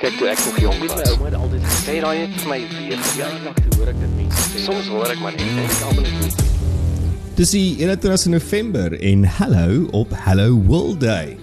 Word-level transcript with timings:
Kyk 0.00 0.14
toe 0.16 0.30
ek 0.32 0.38
nog 0.46 0.58
jonk 0.62 0.78
was. 0.80 0.92
My 0.96 1.08
ouma 1.12 1.26
het 1.28 1.34
altyd 1.36 1.64
gesê 1.68 1.94
raai 2.00 2.20
het 2.22 2.36
vir 2.40 2.48
my 2.48 2.56
weer 2.72 3.00
toe 3.04 3.74
hoor 3.74 3.90
ek 3.90 3.98
dit 4.00 4.12
mense 4.16 4.44
sê. 4.48 4.62
Soms 4.64 4.86
hoor 4.88 5.10
ek 5.12 5.20
maar 5.20 5.34
net 5.36 5.42
en 5.44 5.58
ek 5.60 5.82
almal 5.90 6.06
net 6.06 6.38
Dis 7.36 7.52
die 7.52 7.66
21 7.84 8.32
November 8.32 8.96
en 8.96 9.26
hallo 9.36 9.82
op 10.00 10.14
Hello 10.24 10.56
World 10.70 11.02
Day. 11.04 11.36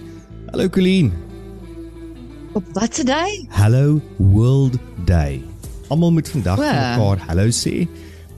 Hallo 0.50 0.66
Colleen. 0.74 1.12
Op 2.58 2.66
wat 2.74 2.98
se 2.98 3.06
dag? 3.06 3.30
Hello 3.60 4.00
World 4.18 4.74
Day. 5.06 5.38
Almal 5.86 6.16
moet 6.18 6.34
vandag 6.34 6.58
vir 6.58 6.82
mekaar 6.82 7.22
hallo 7.30 7.46
sê 7.54 7.86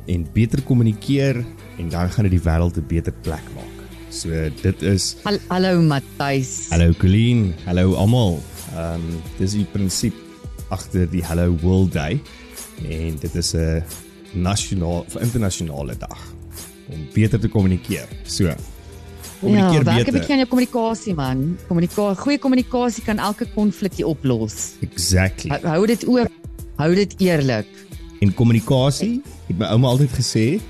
en 0.04 0.28
beter 0.36 0.60
kommunikeer 0.68 1.40
en 1.80 1.88
dan 1.96 2.12
gaan 2.12 2.28
dit 2.28 2.36
die 2.36 2.44
wêreld 2.44 2.76
'n 2.76 2.84
beter 2.92 3.16
plek 3.24 3.48
maak. 3.56 3.76
So 4.12 4.28
dit 4.60 4.82
is 4.84 5.16
Hal 5.24 5.40
Hallo 5.48 5.80
Matthys. 5.80 6.68
Hallo 6.68 6.92
Colleen, 6.92 7.54
hallo 7.64 7.96
almal. 7.96 8.42
Ehm 8.76 8.94
um, 8.94 9.22
dis 9.38 9.52
die 9.58 9.64
prinsip 9.72 10.14
agter 10.70 11.08
die 11.10 11.24
Hello 11.26 11.50
World 11.62 11.92
Day 11.92 12.20
en 12.86 13.16
dit 13.20 13.34
is 13.34 13.54
'n 13.54 13.82
nasionaal 14.32 15.04
of 15.06 15.16
internasionale 15.22 15.96
dag 15.98 16.18
om 16.90 17.06
beter 17.12 17.40
te 17.40 17.48
kommunikeer. 17.48 18.08
So. 18.24 18.44
Ja, 18.44 18.56
Kommunikeer 19.40 19.84
werk 19.84 19.96
'n 19.98 20.04
beter. 20.04 20.12
bietjie 20.12 20.30
aan 20.32 20.38
jou 20.38 20.48
kommunikasie 20.48 21.14
man. 21.14 21.58
Kommunikasie, 21.66 22.22
goeie 22.22 22.38
kommunikasie 22.38 23.04
kan 23.04 23.18
elke 23.18 23.46
konflik 23.54 24.04
oplos. 24.04 24.72
Exactly. 24.80 25.50
Hou, 25.50 25.66
hou 25.66 25.86
dit 25.86 26.06
oop. 26.06 26.28
Hou 26.76 26.94
dit 26.94 27.14
eerlik. 27.18 27.66
En 28.20 28.34
kommunikasie, 28.34 29.22
het 29.46 29.58
my 29.58 29.66
ouma 29.66 29.88
altyd 29.88 30.10
gesê, 30.12 30.60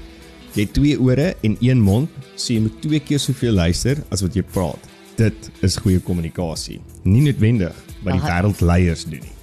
jy 0.54 0.62
het 0.62 0.72
twee 0.72 1.00
ore 1.00 1.34
en 1.42 1.56
een 1.60 1.80
mond, 1.80 2.08
so 2.34 2.52
jy 2.52 2.60
moet 2.60 2.80
twee 2.82 3.00
keer 3.00 3.18
soveel 3.18 3.52
luister 3.52 3.96
as 4.08 4.20
wat 4.20 4.34
jy 4.34 4.42
praat. 4.42 4.78
Dit 5.16 5.50
is 5.60 5.76
goeie 5.76 5.98
kommunikasie. 6.00 6.80
Nie 7.02 7.22
noodwendig 7.22 7.74
wat 8.04 8.16
die 8.16 8.24
wêreldleiers 8.24 9.04
doen 9.08 9.20
nie. 9.24 9.36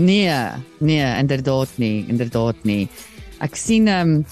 Nee, 0.00 0.32
nee, 0.78 1.18
inderdaad 1.18 1.76
nie, 1.76 2.06
inderdaad 2.08 2.64
nie. 2.64 2.88
Ek 3.44 3.56
sien 3.56 3.88
ehm 3.88 4.20
um, 4.20 4.24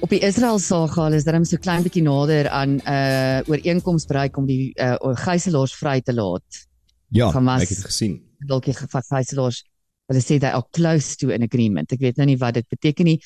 op 0.00 0.08
die 0.08 0.22
Israel 0.24 0.56
saga 0.58 1.10
is 1.12 1.26
darem 1.26 1.44
so 1.44 1.60
klein 1.60 1.82
bietjie 1.84 2.02
nader 2.02 2.48
aan 2.48 2.78
'n 2.78 2.82
uh, 2.88 3.40
ooreenkoms 3.52 4.06
bereik 4.08 4.36
om 4.36 4.46
die 4.46 4.72
uh, 4.80 4.96
gijslaers 5.26 5.74
vry 5.76 6.00
te 6.00 6.14
laat. 6.14 6.64
Ja, 7.08 7.30
Hamas. 7.30 7.62
ek 7.62 7.68
het 7.68 7.84
gesien. 7.84 8.20
dalk 8.46 8.64
die 8.64 8.74
gijslaers 8.74 9.64
hulle 10.10 10.22
sê 10.22 10.38
they 10.40 10.50
are 10.50 10.66
close 10.72 11.16
to 11.16 11.30
an 11.30 11.42
agreement. 11.42 11.92
Ek 11.92 12.00
weet 12.00 12.16
nou 12.16 12.26
nie 12.26 12.38
wat 12.38 12.54
dit 12.54 12.66
beteken 12.68 13.04
nie. 13.04 13.20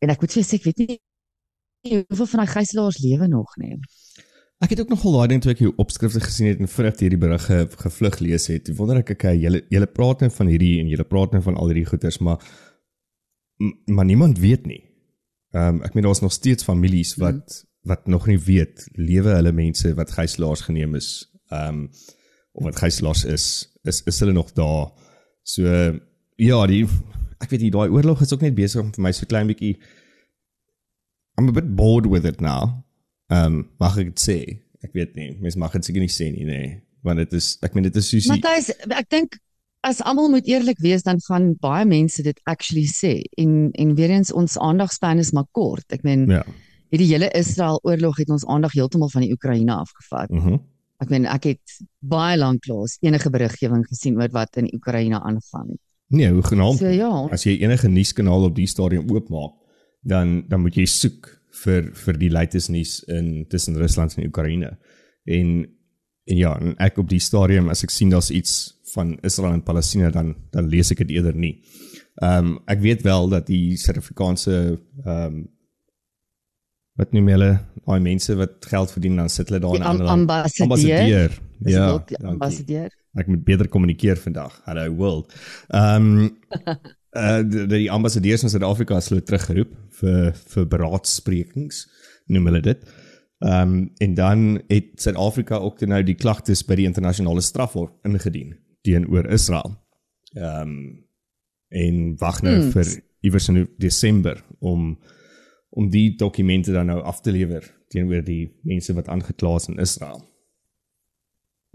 En 0.00 0.12
ek 0.12 0.20
moet 0.20 0.38
sê 0.38 0.56
ek 0.56 0.64
weet 0.64 0.78
nie 0.84 1.00
hoeveel 1.86 2.26
van 2.26 2.42
daai 2.42 2.54
gijslaers 2.54 2.98
lewe 3.02 3.28
nog 3.28 3.56
nie. 3.60 3.76
Ek 4.64 4.72
het 4.72 4.80
ook 4.80 4.88
nogal 4.88 5.12
daai 5.18 5.28
ding 5.34 5.42
toe 5.44 5.52
ek 5.52 5.60
jou 5.60 5.72
opskrifte 5.82 6.22
gesien 6.24 6.48
het 6.48 6.60
en 6.64 6.70
vinnig 6.72 7.00
hierdie 7.02 7.20
berige 7.20 7.58
gevlug 7.76 8.14
lees 8.24 8.46
het. 8.48 8.70
Wonder 8.78 9.02
ek 9.02 9.12
okay, 9.12 9.34
julle 9.36 9.60
julle 9.72 9.88
praat 9.98 10.24
nou 10.24 10.30
van 10.32 10.48
hierdie 10.48 10.78
en 10.80 10.88
julle 10.88 11.04
praat 11.04 11.34
nou 11.36 11.42
van 11.44 11.58
al 11.60 11.72
hierdie 11.72 11.88
goeters, 11.90 12.18
maar 12.24 12.40
maar 13.84 14.08
niemand 14.08 14.40
weet 14.40 14.64
nie. 14.68 14.80
Ehm 15.52 15.76
um, 15.76 15.82
ek 15.84 15.96
meen 15.96 16.08
daar's 16.08 16.24
nog 16.24 16.32
steeds 16.32 16.64
families 16.64 17.14
wat 17.20 17.42
mm. 17.42 17.68
wat 17.92 18.08
nog 18.08 18.26
nie 18.26 18.38
weet 18.40 18.88
lewe 18.96 19.36
hulle 19.36 19.52
mense 19.52 19.92
wat 19.94 20.16
gijslaers 20.16 20.64
geneem 20.70 20.96
is. 20.96 21.10
Ehm 21.52 21.68
um, 21.68 21.90
of 22.56 22.64
wat 22.64 22.80
gijslaers 22.80 23.26
is, 23.28 23.46
is 23.84 24.00
is 24.08 24.20
hulle 24.24 24.32
nog 24.32 24.52
daar. 24.56 24.88
So 25.42 25.68
ja, 26.36 26.66
die 26.66 26.86
ek 27.44 27.52
weet 27.52 27.60
nie 27.60 27.70
daai 27.76 27.92
oorlog 27.92 28.24
is 28.24 28.32
ook 28.32 28.40
net 28.40 28.56
besig 28.56 28.80
om 28.80 28.88
vir 28.96 29.04
my 29.04 29.12
so 29.12 29.28
klein 29.28 29.52
bietjie 29.52 29.76
I'm 31.36 31.48
a 31.48 31.52
bit 31.52 31.74
bored 31.76 32.08
with 32.08 32.24
it 32.24 32.40
now. 32.40 32.85
Ehm 33.32 33.46
um, 33.46 33.62
mag 33.82 33.96
ek 33.98 34.12
dit 34.14 34.22
sê? 34.22 34.38
Ek 34.86 34.92
weet 34.94 35.16
nie. 35.18 35.32
Mense 35.42 35.58
mag 35.58 35.72
dit 35.74 35.88
seker 35.88 36.04
nie 36.04 36.12
sê 36.12 36.30
nie, 36.30 36.44
nee. 36.46 36.76
Want 37.06 37.18
dit 37.22 37.32
is 37.38 37.56
ek 37.66 37.74
meen 37.74 37.86
dit 37.88 37.96
is 37.98 38.08
soos 38.10 38.28
Matthys, 38.30 38.70
ek 38.86 39.08
dink 39.10 39.38
as 39.86 40.00
almal 40.02 40.30
moet 40.30 40.46
eerlik 40.50 40.78
wees 40.82 41.04
dan 41.06 41.20
gaan 41.22 41.52
baie 41.62 41.86
mense 41.86 42.22
dit 42.22 42.38
actually 42.50 42.86
sê 42.90 43.20
en 43.38 43.70
en 43.78 43.94
weer 43.98 44.14
eens 44.14 44.32
ons 44.34 44.58
aandagspan 44.58 45.22
is 45.22 45.32
maar 45.36 45.46
kort. 45.54 45.86
Ek 45.94 46.02
meen 46.06 46.26
ja. 46.30 46.42
hierdie 46.94 47.10
hele 47.12 47.30
Israel 47.38 47.78
oorlog 47.86 48.18
het 48.22 48.30
ons 48.34 48.46
aandag 48.50 48.74
heeltemal 48.74 49.10
van 49.12 49.26
die 49.26 49.32
Oekraïne 49.34 49.74
afgevat. 49.74 50.30
Mhm. 50.30 50.56
Mm 50.58 50.64
Ek 50.96 51.10
meen 51.12 51.26
ek 51.28 51.44
het 51.44 51.72
baie 52.00 52.38
lank 52.40 52.64
laas 52.70 52.94
enige 53.04 53.28
beriggewing 53.28 53.82
gesien 53.84 54.14
oor 54.16 54.30
wat 54.32 54.56
in 54.56 54.70
Oekraïne 54.72 55.18
aangaan. 55.20 55.74
nee, 56.08 56.30
hoe 56.30 56.42
genaamd. 56.42 56.78
So 56.78 56.88
ja, 56.88 57.28
As 57.30 57.44
jy 57.44 57.58
enige 57.60 57.88
nuuskanaal 57.88 58.44
op 58.48 58.54
die 58.56 58.66
stadium 58.66 59.10
oopmaak, 59.10 59.52
dan 60.00 60.44
dan 60.48 60.60
moet 60.62 60.74
jy 60.74 60.86
soek 60.86 61.35
vir 61.64 61.90
vir 62.04 62.18
die 62.20 62.30
latest 62.32 62.70
nuus 62.72 62.98
in 63.12 63.46
tussen 63.48 63.78
Rusland 63.80 64.16
en 64.16 64.28
Oekraïne. 64.28 64.76
En 65.24 65.66
en 66.26 66.36
ja, 66.36 66.56
en 66.58 66.74
ek 66.82 66.96
op 66.98 67.08
die 67.08 67.22
stadium 67.22 67.68
as 67.70 67.84
ek 67.86 67.92
sien 67.94 68.10
daar's 68.10 68.32
iets 68.34 68.54
van 68.94 69.14
Israel 69.26 69.54
en 69.54 69.62
Palestina 69.62 70.10
dan 70.10 70.34
dan 70.50 70.70
lees 70.72 70.90
ek 70.90 71.04
dit 71.04 71.16
eerder 71.18 71.36
nie. 71.36 71.54
Ehm 72.22 72.56
um, 72.56 72.56
ek 72.66 72.80
weet 72.82 73.04
wel 73.06 73.28
dat 73.28 73.46
die 73.50 73.76
Suid-Afrikaanse 73.76 74.56
ehm 75.04 75.12
um, 75.26 75.44
wat 76.96 77.10
noem 77.12 77.26
hulle 77.28 77.50
daai 77.84 78.00
mense 78.00 78.34
wat 78.40 78.64
geld 78.70 78.92
verdien 78.94 79.18
dan 79.20 79.28
sit 79.28 79.50
hulle 79.50 79.60
daar 79.60 79.74
in 79.76 79.82
'n 79.82 79.84
am 79.84 79.96
ander 79.96 80.08
ambassadeur. 80.08 80.62
Ambassadeur. 80.64 81.40
Ja, 81.64 82.04
ambassadeur. 82.30 82.90
Ek 83.14 83.26
moet 83.26 83.44
beter 83.44 83.68
kommunikeer 83.68 84.16
vandag. 84.16 84.60
Hello 84.64 84.88
world. 84.94 85.34
Ehm 85.68 86.06
um, 86.16 86.36
uh 87.16 87.40
die, 87.46 87.66
die 87.72 87.90
ambassadeurs 87.90 88.44
van 88.44 88.52
Suid-Afrika 88.52 89.00
is 89.00 89.08
hulle 89.12 89.24
teruggeroep 89.24 89.72
vir 90.00 90.30
vir 90.54 90.68
beraadsprekings, 90.76 91.82
noem 92.32 92.50
hulle 92.50 92.62
dit. 92.68 92.86
Ehm 93.44 93.72
um, 93.72 93.90
en 94.04 94.14
dan 94.14 94.44
het 94.68 94.94
Suid-Afrika 95.02 95.58
ook 95.60 95.80
nou 95.88 96.02
die 96.02 96.16
klagtes 96.16 96.64
by 96.64 96.78
die 96.78 96.86
internasionale 96.88 97.42
strafhof 97.44 97.90
ingedien 98.04 98.54
teenoor 98.86 99.28
Israel. 99.32 99.76
Ehm 100.34 100.62
um, 100.62 101.04
en 101.68 102.14
wag 102.20 102.42
nou 102.42 102.54
Hmm. 102.54 102.70
vir 102.70 103.02
iewers 103.20 103.48
in 103.48 103.68
Desember 103.78 104.44
om 104.58 104.98
om 105.70 105.90
die 105.90 106.14
dokumente 106.16 106.72
dan 106.72 106.86
nou 106.86 107.02
af 107.02 107.20
te 107.20 107.30
lewer 107.30 107.64
teenoor 107.88 108.22
die 108.24 108.54
mense 108.62 108.94
wat 108.96 109.08
aangekla 109.08 109.56
is 109.56 109.68
in 109.68 109.78
Israel. 109.78 110.22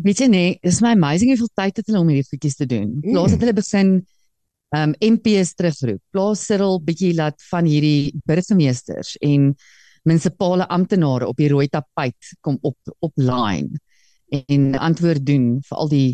Weet 0.02 0.24
jy 0.24 0.28
nee, 0.28 0.58
dis 0.62 0.82
my 0.82 0.96
amazing 0.96 1.30
hoeveel 1.30 1.52
tyd 1.54 1.78
het 1.78 1.86
hulle 1.86 2.00
om 2.00 2.10
hierdie 2.10 2.30
goedjies 2.30 2.58
te 2.58 2.66
doen. 2.66 2.88
Mm. 3.02 3.12
Plaas 3.12 3.36
het 3.36 3.44
hulle 3.44 3.54
begin 3.54 3.92
um 4.76 4.94
MP's 5.04 5.54
terugroep. 5.56 6.02
Plaas 6.12 6.46
Cyril 6.48 6.80
bietjie 6.80 7.14
laat 7.18 7.42
van 7.50 7.66
hierdie 7.68 8.14
burgemeesters 8.26 9.18
en 9.22 9.52
munisipale 10.08 10.66
amptenare 10.72 11.28
op 11.28 11.38
die 11.38 11.50
rooi 11.52 11.68
tapuit 11.70 12.32
kom 12.42 12.58
op 12.62 12.78
op 13.00 13.12
line 13.22 13.78
en 14.48 14.72
antwoord 14.80 15.26
doen 15.28 15.60
vir 15.68 15.78
al 15.78 15.92
die 15.92 16.10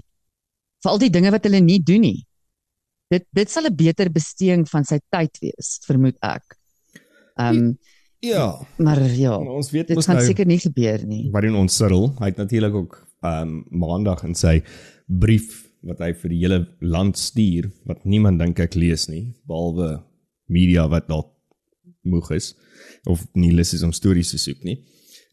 vir 0.84 0.92
al 0.92 1.00
die 1.00 1.10
dinge 1.14 1.32
wat 1.32 1.46
hulle 1.48 1.62
nie 1.62 1.80
doen 1.84 2.02
nie. 2.02 2.26
Dit 3.10 3.28
dit 3.32 3.50
sal 3.50 3.66
'n 3.70 3.76
beter 3.76 4.10
besteding 4.12 4.68
van 4.70 4.84
sy 4.84 5.00
tyd 5.10 5.38
wees, 5.42 5.80
vermoed 5.86 6.18
ek. 6.22 6.58
Um 7.38 7.78
Ja, 8.20 8.58
maar 8.78 9.00
ja, 9.14 9.38
Maar 9.38 9.60
ons 9.62 9.70
weet 9.72 9.88
dit 9.88 10.06
gaan 10.06 10.16
nou 10.16 10.26
seker 10.26 10.46
nie 10.46 10.58
gebeur 10.58 11.06
nie. 11.06 11.30
wat 11.32 11.42
doen 11.44 11.56
ons 11.56 11.76
Cyril? 11.78 12.16
Hy 12.20 12.26
het 12.26 12.38
natuurlik 12.38 12.74
ook 12.74 13.08
ehm 13.22 13.42
um, 13.48 13.66
maandag 13.70 14.24
in 14.24 14.36
sy 14.36 14.64
brief 15.06 15.67
wat 15.88 16.04
hy 16.04 16.12
vir 16.14 16.34
die 16.34 16.42
hele 16.44 16.60
land 16.82 17.18
stuur 17.18 17.70
wat 17.90 18.06
niemand 18.06 18.42
dink 18.44 18.60
ek 18.60 18.76
lees 18.76 19.08
nie 19.12 19.34
behalwe 19.48 19.98
media 20.52 20.88
wat 20.92 21.08
dalk 21.12 21.32
moeg 22.08 22.32
is 22.38 22.54
of 23.10 23.26
nie 23.36 23.52
lus 23.56 23.74
is 23.76 23.84
om 23.84 23.94
stories 23.96 24.32
te 24.34 24.40
soek 24.42 24.64
nie. 24.68 24.78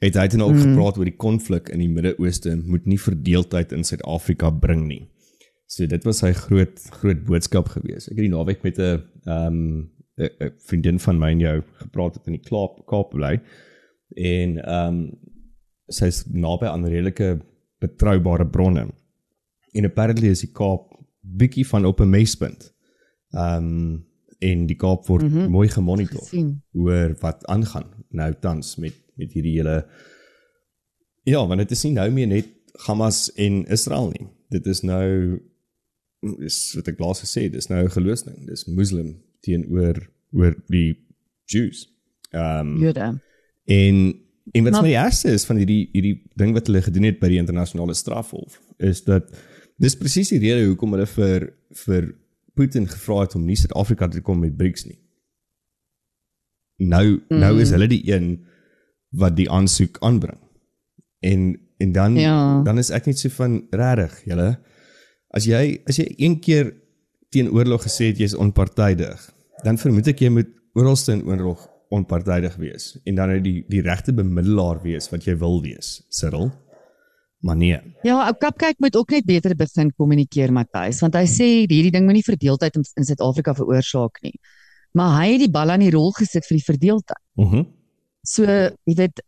Het 0.02 0.18
hy 0.18 0.26
dan 0.32 0.44
ook 0.44 0.56
mm. 0.56 0.62
gepraat 0.68 0.98
oor 0.98 1.08
die 1.08 1.20
konflik 1.20 1.70
in 1.72 1.80
die 1.80 1.90
Midde-Ooste 1.90 2.56
moet 2.60 2.86
nie 2.90 2.98
verdeeldheid 3.00 3.72
in 3.72 3.86
Suid-Afrika 3.86 4.50
bring 4.50 4.86
nie. 4.88 5.04
So 5.70 5.86
dit 5.90 6.06
was 6.06 6.20
sy 6.22 6.32
groot 6.36 6.82
groot 7.00 7.22
boodskap 7.26 7.70
geweest. 7.72 8.10
Ek 8.10 8.18
het 8.18 8.26
die 8.26 8.32
naweek 8.32 8.64
met 8.66 8.78
'n 8.78 9.02
ehm 9.26 9.46
um, 9.46 9.90
'n 10.18 10.30
'n 10.46 10.52
vriendin 10.68 10.98
van 10.98 11.18
my 11.18 11.30
en 11.30 11.40
jou 11.40 11.62
gepraat 11.80 12.14
het 12.14 12.26
in 12.26 12.36
die 12.38 12.48
Kaap 12.48 12.84
Kaap 12.86 13.10
bly 13.10 13.40
en 14.16 14.58
ehm 14.58 14.88
um, 14.88 15.10
sy's 15.88 16.24
naby 16.32 16.66
aan 16.66 16.86
redelike 16.86 17.40
betroubare 17.80 18.46
bronne. 18.46 18.88
En 19.74 19.84
apparently 19.84 20.30
is 20.30 20.44
die 20.44 20.52
Kaap 20.54 20.92
bietjie 21.20 21.66
van 21.66 21.84
op 21.84 22.00
'n 22.00 22.10
mespunt. 22.10 22.72
Ehm 23.30 23.56
um, 23.56 24.04
en 24.38 24.66
die 24.66 24.76
Kaap 24.76 25.06
word 25.06 25.22
mm. 25.22 25.32
-hmm. 25.32 25.50
mooi 25.50 25.68
gemonitor 25.68 26.20
Gesien. 26.20 26.62
oor 26.72 27.16
wat 27.20 27.46
aangaan 27.46 27.88
nou 28.08 28.34
tans 28.40 28.76
met 28.76 28.94
met 29.14 29.32
hierdie 29.32 29.56
hele 29.56 29.86
Ja, 31.22 31.46
want 31.46 31.58
dit 31.58 31.70
is 31.70 31.82
nie 31.82 31.92
nou 31.92 32.10
meer 32.10 32.26
net 32.26 32.48
Hamas 32.86 33.32
en 33.32 33.66
Israel 33.66 34.08
nie. 34.08 34.26
Dit 34.48 34.66
is 34.66 34.80
nou 34.80 35.40
is 36.38 36.72
wat 36.74 36.88
ek 36.88 36.98
laas 36.98 37.20
gesê 37.20 37.46
het, 37.46 37.52
dis 37.52 37.68
nou 37.68 37.84
'n 37.84 37.90
geloofsding. 37.90 38.46
Dis 38.46 38.64
moslim 38.64 39.22
teenoor 39.40 40.10
oor 40.32 40.54
die 40.66 40.98
Jews. 41.44 41.88
Ehm 42.30 42.74
um, 42.74 42.82
Jode. 42.82 43.20
En 43.64 44.20
en 44.52 44.62
wat 44.62 44.72
Maar- 44.72 44.82
my 44.82 44.88
eerste 44.88 45.28
is 45.28 45.44
van 45.44 45.56
hierdie 45.56 45.88
hierdie 45.92 46.22
ding 46.34 46.52
wat 46.52 46.66
hulle 46.66 46.82
gedoen 46.82 47.02
het 47.02 47.18
by 47.18 47.28
die 47.28 47.38
internasionale 47.38 47.94
strafhof 47.94 48.60
is 48.76 49.04
dat 49.04 49.30
dis 49.82 49.96
presies 49.98 50.30
die 50.30 50.40
rede 50.42 50.66
hoekom 50.68 50.94
hulle 50.94 51.06
vir 51.10 51.48
vir 51.84 52.12
Putin 52.54 52.86
gevra 52.86 53.24
het 53.24 53.34
om 53.34 53.46
nie 53.46 53.56
Suid-Afrika 53.58 54.06
te 54.08 54.22
kom 54.22 54.38
met 54.44 54.54
BRICS 54.56 54.86
nie. 54.86 54.98
Nou 56.86 57.06
mm. 57.16 57.40
nou 57.42 57.54
is 57.62 57.72
hulle 57.74 57.88
die 57.90 58.02
een 58.06 58.36
wat 59.18 59.36
die 59.38 59.50
aansoek 59.50 59.98
aanbring. 60.06 60.38
En 61.22 61.54
en 61.82 61.92
dan 61.92 62.14
Ja. 62.16 62.62
dan 62.62 62.78
is 62.78 62.90
ek 62.90 63.06
net 63.06 63.18
so 63.18 63.28
van 63.34 63.66
regtig, 63.70 64.24
julle 64.24 64.58
as 65.34 65.44
jy 65.44 65.82
as 65.90 65.98
jy 65.98 66.06
een 66.16 66.38
keer 66.40 66.74
teen 67.34 67.50
oorlog 67.50 67.82
gesê 67.82 68.12
het 68.12 68.18
jy's 68.18 68.36
onpartydig, 68.38 69.18
dan 69.64 69.78
vermoed 69.78 70.06
ek 70.08 70.20
jy 70.22 70.30
moet 70.30 70.50
oralste 70.78 71.12
in 71.12 71.24
oorlog 71.26 71.66
onpartydig 71.94 72.54
wees 72.56 72.94
en 73.04 73.18
dan 73.18 73.28
net 73.34 73.42
die 73.44 73.64
die 73.68 73.82
regte 73.82 74.14
bemiddelaar 74.14 74.82
wees 74.82 75.10
wat 75.10 75.26
jy 75.26 75.34
wil 75.38 75.60
wees, 75.62 76.02
Cyril. 76.10 76.52
Maar 77.44 77.56
nee. 77.60 77.78
Ja, 78.06 78.22
ou 78.24 78.32
Kapkyk 78.40 78.78
moet 78.80 78.96
ook 78.96 79.10
net 79.12 79.26
beter 79.28 79.52
begin 79.56 79.90
kommunikeer 80.00 80.52
Matthys, 80.52 81.02
want 81.04 81.16
hy 81.18 81.26
sê 81.28 81.48
hierdie 81.68 81.92
ding 81.92 82.06
moenie 82.08 82.24
verdeeldheid 82.24 82.76
in, 82.80 82.84
in 82.96 83.04
Suid-Afrika 83.04 83.52
veroorsaak 83.58 84.22
nie. 84.24 84.32
Maar 84.96 85.18
hy 85.18 85.26
het 85.34 85.42
die 85.44 85.50
bal 85.52 85.74
aan 85.74 85.84
die 85.84 85.92
rol 85.92 86.12
gesit 86.16 86.46
vir 86.48 86.56
die 86.60 86.68
verdeeldheid. 86.72 87.24
Mhm. 87.40 87.64
Mm 87.64 87.72
So, 88.24 88.46
jy 88.88 88.94
weet 88.96 89.20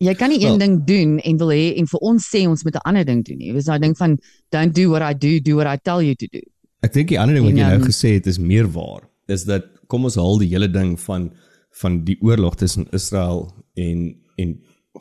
jy 0.00 0.14
kan 0.16 0.30
nie 0.32 0.38
een 0.40 0.56
Wel- 0.56 0.62
ding 0.62 0.76
doen 0.88 1.18
en 1.20 1.36
wil 1.36 1.50
hê 1.52 1.76
en 1.76 1.86
vir 1.86 2.00
ons 2.00 2.28
sê 2.34 2.46
ons 2.48 2.62
moet 2.64 2.74
'n 2.74 2.86
ander 2.88 3.04
ding 3.04 3.20
doen 3.24 3.36
nie. 3.36 3.52
Dis 3.52 3.66
daai 3.68 3.78
ding 3.78 3.96
van 3.96 4.18
don't 4.50 4.74
do 4.74 4.88
what 4.88 5.02
I 5.02 5.12
do, 5.12 5.38
do 5.38 5.56
what 5.56 5.66
I 5.68 5.76
tell 5.76 6.00
you 6.00 6.14
to 6.14 6.26
do. 6.32 6.40
Ek 6.80 6.94
dink 6.94 7.08
die 7.08 7.20
ander 7.20 7.34
ding 7.34 7.44
wat 7.44 7.52
jy 7.54 7.60
En, 7.60 7.68
nou 7.68 7.80
ehm, 7.82 7.90
gesê 7.90 8.14
het 8.14 8.26
is 8.26 8.38
meer 8.38 8.66
waar. 8.72 9.02
Is 9.28 9.44
dat 9.44 9.64
kom 9.86 10.04
ons 10.04 10.14
haal 10.16 10.38
die 10.38 10.48
hele 10.48 10.70
ding 10.70 10.98
van 11.00 11.32
van 11.70 12.04
die 12.04 12.16
oorlog 12.22 12.56
tussen 12.56 12.86
Israel 12.92 13.52
en 13.74 14.16
en 14.36 14.60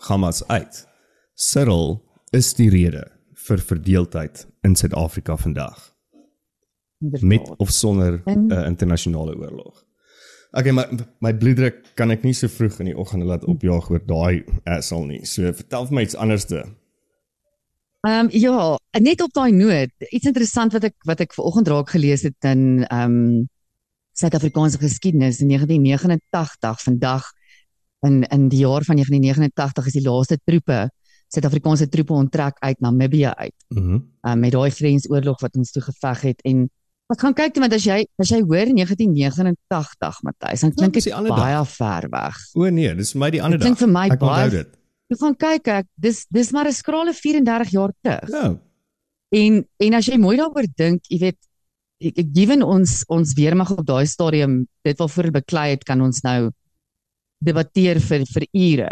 Hamas 0.10 0.44
uit. 0.48 0.86
Cyril 1.36 2.02
is 2.32 2.54
die 2.56 2.70
rede 2.72 3.06
vir 3.48 3.60
verdeeldheid 3.60 4.46
in 4.64 4.76
Suid-Afrika 4.76 5.36
vandag 5.38 5.90
met 7.02 7.22
Inderdaad. 7.22 7.58
of 7.58 7.70
sonder 7.70 8.22
'n 8.26 8.52
uh, 8.52 8.66
internasionale 8.66 9.36
oorlog. 9.36 9.86
Okay, 10.52 10.72
maar 10.72 10.90
my 11.20 11.34
bloeddruk 11.38 11.94
kan 11.96 12.12
ek 12.12 12.24
nie 12.24 12.34
so 12.34 12.48
vroeg 12.48 12.80
in 12.80 12.86
die 12.92 12.98
oggend 12.98 13.24
laat 13.24 13.46
opjaag 13.46 13.90
oor 13.90 14.04
daai 14.06 14.44
asal 14.64 15.06
nie. 15.06 15.26
So 15.26 15.54
vertel 15.54 15.86
vir 15.86 15.94
my 15.94 16.02
iets 16.02 16.16
anderste. 16.16 16.66
Ehm 18.02 18.26
um, 18.26 18.30
ja, 18.30 18.78
net 19.00 19.22
op 19.22 19.34
daai 19.34 19.52
noot, 19.52 19.92
iets 20.12 20.26
interessant 20.26 20.74
wat 20.74 20.84
ek 20.84 20.96
wat 21.06 21.20
ek 21.20 21.34
vanoggend 21.34 21.68
raak 21.68 21.90
gelees 21.90 22.24
het 22.24 22.44
in 22.44 22.86
ehm 22.86 23.18
um, 23.18 23.50
Suid-Afrikaanse 24.14 24.78
geskiedenis 24.78 25.40
in 25.40 25.48
1989 25.48 26.82
vandag 26.84 27.32
in 28.02 28.24
in 28.24 28.50
die 28.50 28.60
jaar 28.60 28.84
van 28.84 28.96
1989 28.96 29.86
is 29.86 29.94
die 29.94 30.10
laaste 30.10 30.38
troepe 30.44 30.90
Suid-Afrikaanse 31.34 31.88
troepe 31.90 32.14
onttrek 32.14 32.58
uit 32.60 32.80
Namibië 32.80 33.32
uit. 33.38 33.56
Mhm. 33.70 33.82
Mm 33.92 34.04
um, 34.24 34.40
met 34.40 34.52
daai 34.52 34.70
grensoorlog 34.70 35.40
wat 35.42 35.56
ons 35.58 35.72
toe 35.72 35.82
geveg 35.82 36.22
het 36.22 36.42
en 36.46 36.70
ek 37.12 37.20
gaan 37.20 37.34
kyk 37.34 37.54
toe 37.54 37.62
want 37.64 37.74
as 37.74 37.84
jy 37.84 38.06
as 38.20 38.30
jy 38.30 38.42
hoor 38.42 38.70
1989 38.72 40.22
Matthys 40.24 40.62
dan 40.62 40.74
klink 40.76 40.94
dis 40.94 41.04
dit 41.10 41.14
ander 41.14 41.34
baie 41.36 41.66
ver 41.66 42.08
weg. 42.12 42.38
o 42.56 42.70
nee, 42.70 42.94
dis 42.96 43.12
vir 43.14 43.20
my 43.20 43.30
die 43.32 43.42
ander 43.42 43.60
klink 43.60 43.78
dag. 43.80 43.84
vir 43.86 43.92
my 43.94 44.06
Ek 44.12 44.20
baie- 44.20 44.46
onthou 44.46 44.50
dit. 44.58 44.78
Jy 45.12 45.18
gaan 45.20 45.36
kyk 45.36 45.68
ek 45.68 45.88
dis 46.00 46.26
dis 46.30 46.52
maar 46.52 46.68
'n 46.68 46.72
skrale 46.74 47.14
34 47.14 47.70
jaar 47.72 47.92
terug. 48.02 48.30
Ja. 48.30 48.58
En 49.32 49.66
en 49.80 49.94
as 49.94 50.06
jy 50.08 50.18
mooi 50.18 50.38
daaroor 50.38 50.68
dink, 50.78 51.02
jy 51.10 51.20
weet 51.20 51.38
ek, 52.02 52.18
ek 52.18 52.28
given 52.34 52.64
ons 52.64 53.04
ons 53.10 53.34
weermag 53.34 53.72
op 53.72 53.86
daai 53.86 54.06
stadium 54.06 54.68
dit 54.84 54.98
waarvoor 54.98 55.32
beklei 55.32 55.70
het 55.72 55.84
kan 55.84 56.02
ons 56.02 56.22
nou 56.24 56.52
debatteer 57.44 58.00
vir 58.00 58.26
vir 58.26 58.46
ure. 58.54 58.90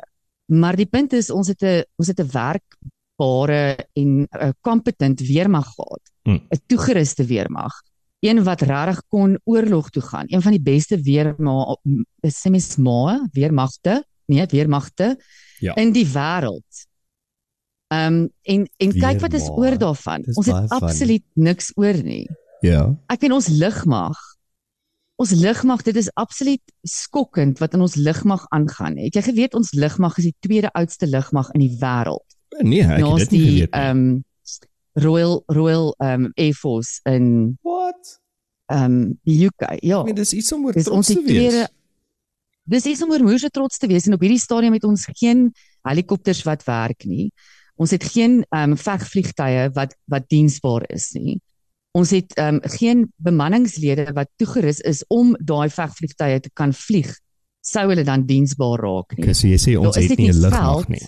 Maar 0.49 0.75
die 0.75 0.85
punt 0.89 1.13
is 1.13 1.29
ons 1.29 1.47
het 1.47 1.61
'n 1.63 1.83
ons 1.97 2.07
het 2.07 2.19
'n 2.19 2.29
werkbare 2.31 3.77
en 3.93 4.27
'n 4.31 4.53
competent 4.61 5.19
weermag 5.19 5.67
gehad. 5.75 6.01
Hmm. 6.23 6.41
'n 6.49 6.61
Toegeruste 6.67 7.25
weermag. 7.25 7.73
Een 8.19 8.43
wat 8.43 8.61
regtig 8.61 9.01
kon 9.07 9.39
oorlog 9.43 9.89
toe 9.89 10.01
gaan. 10.01 10.25
Een 10.27 10.41
van 10.41 10.51
die 10.51 10.61
beste 10.61 11.01
weerma 11.01 11.77
semisma 12.27 13.27
weermagte, 13.31 14.05
nee, 14.25 14.45
weermagte 14.45 15.17
Ja. 15.59 15.75
in 15.75 15.91
die 15.91 16.05
wêreld. 16.07 16.87
Ehm 17.87 18.13
um, 18.13 18.29
en 18.41 18.69
en 18.77 18.91
kyk 18.91 19.19
wat 19.19 19.33
is 19.33 19.41
Weermag. 19.47 19.57
oor 19.57 19.77
daarvan. 19.77 20.21
Dis 20.21 20.35
Ons 20.35 20.45
het 20.45 20.55
funny. 20.55 20.69
absoluut 20.81 21.23
niks 21.33 21.71
oor 21.75 22.03
nie. 22.03 22.29
Ja. 22.61 22.95
Ek 23.07 23.21
weet 23.21 23.31
ons 23.31 23.47
lugmag. 23.47 24.17
Ons 25.19 25.33
lugmag, 25.35 25.81
dit 25.83 25.97
is 25.99 26.07
absoluut 26.15 26.73
skokkend 26.87 27.59
wat 27.59 27.73
in 27.75 27.81
ons 27.83 27.97
lugmag 27.99 28.45
aangaan. 28.55 28.95
Het 29.03 29.19
jy 29.19 29.23
geweet 29.25 29.55
ons 29.57 29.73
lugmag 29.75 30.15
is 30.21 30.29
die 30.29 30.35
tweede 30.45 30.71
oudste 30.79 31.09
lugmag 31.11 31.49
in 31.57 31.65
die 31.65 31.73
wêreld? 31.81 32.37
Nee, 32.63 32.85
ek 32.85 32.93
het 32.95 33.03
Naas 33.03 33.25
dit 33.25 33.35
nie 33.35 33.41
die 33.41 33.49
geweet 33.49 33.73
nie. 33.73 33.81
ehm 33.81 34.03
um, 34.05 34.23
Royal 34.99 35.43
Royal 35.51 35.91
ehm 35.99 36.29
um, 36.29 36.31
Air 36.35 36.55
Force 36.55 36.99
in 37.03 37.57
What? 37.67 38.15
ehm 38.71 38.85
um, 38.85 39.19
die 39.27 39.45
UK. 39.49 39.75
Ja. 39.83 39.99
Ek 39.99 40.11
meen 40.13 40.21
dis 40.21 40.33
iets 40.39 40.53
om 40.55 40.65
oor 40.65 40.73
Dis 40.77 40.87
trots 40.87 41.11
te 41.11 41.19
die 41.19 41.25
wees. 41.25 41.51
tweede 41.51 41.67
Dis 42.69 42.85
is 42.85 43.01
om 43.01 43.11
oor 43.11 43.23
moeë 43.25 43.49
trots 43.51 43.77
te 43.81 43.87
wees 43.89 44.05
en 44.07 44.13
op 44.13 44.21
hierdie 44.21 44.39
stadium 44.39 44.75
het 44.77 44.83
ons 44.85 45.07
geen 45.17 45.49
helikopters 45.87 46.43
wat 46.45 46.63
werk 46.67 47.05
nie. 47.09 47.31
Ons 47.75 47.91
het 47.91 48.03
geen 48.03 48.43
ehm 48.49 48.71
um, 48.71 48.77
vegvliegtye 48.77 49.67
wat 49.75 49.95
wat 50.07 50.31
diensbaar 50.31 50.87
is 50.95 51.11
nie. 51.11 51.41
Ons 51.97 52.11
het 52.13 52.35
um, 52.37 52.59
geen 52.77 53.07
bemanningslede 53.17 54.11
wat 54.13 54.29
toegerus 54.37 54.79
is 54.85 55.03
om 55.09 55.33
daai 55.39 55.69
vegvliegtye 55.73 56.39
te 56.39 56.49
kan 56.53 56.73
vlieg 56.73 57.15
sou 57.65 57.87
hulle 57.89 58.03
dan 58.07 58.25
diensbaar 58.25 58.79
raak 58.79 59.15
nie. 59.17 59.23
Okay, 59.25 59.33
so 59.35 59.47
jy 59.49 59.57
sê 59.59 59.75
ons 59.79 59.97
is 59.97 60.09
het 60.09 60.19
nie 60.19 60.29
'n 60.31 60.41
lugmag 60.41 60.87
nie. 60.89 61.05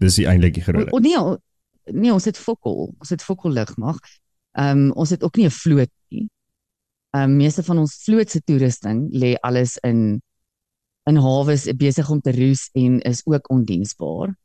Dis 0.00 0.16
die 0.16 0.26
eintlik 0.26 0.54
die 0.54 0.62
O, 0.62 0.64
groot. 0.64 0.92
o, 0.92 0.98
nee, 0.98 1.18
o- 1.18 1.38
nee, 1.92 2.12
ons 2.12 2.24
het 2.24 2.36
fokol. 2.38 2.94
Ons 3.00 3.10
het 3.10 3.22
fokol 3.22 3.52
lugmag. 3.52 3.98
Ehm 4.56 4.78
um, 4.78 4.92
ons 4.92 5.10
het 5.10 5.22
ook 5.22 5.36
nie 5.36 5.46
'n 5.46 5.50
vloot 5.50 5.90
nie. 6.10 6.28
Ehm 7.10 7.30
um, 7.30 7.36
meeste 7.36 7.62
van 7.62 7.78
ons 7.78 8.02
vloot 8.04 8.30
se 8.30 8.40
toerusting 8.40 9.08
lê 9.12 9.34
alles 9.40 9.78
in 9.82 10.22
in 11.06 11.16
hawes 11.16 11.64
besig 11.76 12.10
om 12.10 12.20
te 12.20 12.30
roes 12.32 12.68
en 12.72 13.00
is 13.00 13.22
ook 13.24 13.50
ondiensbaar. 13.50 14.36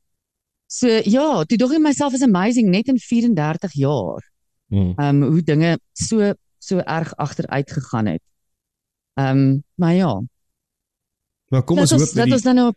So 0.68 0.88
ja, 0.88 1.44
toe 1.44 1.57
dog 1.57 1.72
ek 1.74 1.81
myself 1.81 2.13
is 2.13 2.22
amazing 2.22 2.69
net 2.69 2.88
in 2.88 2.98
34 2.98 3.74
jaar. 3.74 4.24
Hmm. 4.67 4.94
Ehm 4.95 5.23
um, 5.23 5.29
hoe 5.31 5.44
dinge 5.44 5.79
so 5.94 6.33
so 6.57 6.77
erg 6.77 7.15
agteruit 7.15 7.71
gegaan 7.71 8.06
het. 8.06 8.21
Ehm 9.13 9.38
um, 9.38 9.63
maar 9.75 9.94
ja, 9.94 10.21
Maar 11.47 11.63
kom 11.63 11.77
laat 11.77 11.91
ons 11.91 12.01
hoop 12.01 12.13
dat 12.15 12.25
die 12.25 12.33
ons 12.33 12.41
dan 12.44 12.56
nou 12.56 12.73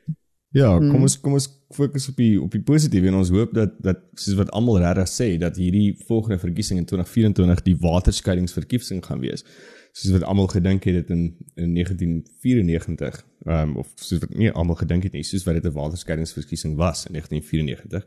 Ja, 0.50 0.76
kom 0.78 0.90
Hmm. 0.90 1.02
ons 1.02 1.20
kom 1.20 1.32
ons 1.32 1.48
fokus 1.74 2.08
op 2.08 2.16
die 2.16 2.40
op 2.40 2.50
die 2.50 2.62
positiewe 2.62 3.06
en 3.06 3.14
ons 3.14 3.28
hoop 3.28 3.52
dat 3.54 3.74
dat 3.84 3.98
soos 4.14 4.34
wat 4.34 4.50
almal 4.50 4.78
regtig 4.80 5.08
sê 5.08 5.38
dat 5.38 5.56
hierdie 5.56 5.94
volgende 6.06 6.38
verkiesing 6.38 6.78
in 6.78 6.84
2024 6.86 7.62
die 7.62 7.76
waterskeidingsverkiesing 7.76 9.04
gaan 9.04 9.20
wees. 9.20 9.44
Soos 9.92 10.12
wat 10.12 10.22
almal 10.22 10.46
gedink 10.46 10.84
het 10.84 10.94
dit 10.94 11.10
in 11.10 11.36
in 11.54 11.74
1994, 11.74 13.24
ehm 13.44 13.68
um, 13.68 13.76
of 13.76 13.92
soos 13.94 14.20
wat 14.20 14.34
nie 14.34 14.50
almal 14.50 14.76
gedink 14.76 15.02
het 15.02 15.12
nie, 15.12 15.22
soos 15.22 15.44
wat 15.44 15.54
dit 15.54 15.64
'n 15.64 15.72
waterskeidingsverkiesing 15.72 16.76
was 16.76 17.06
in 17.06 17.12
1994. 17.12 18.04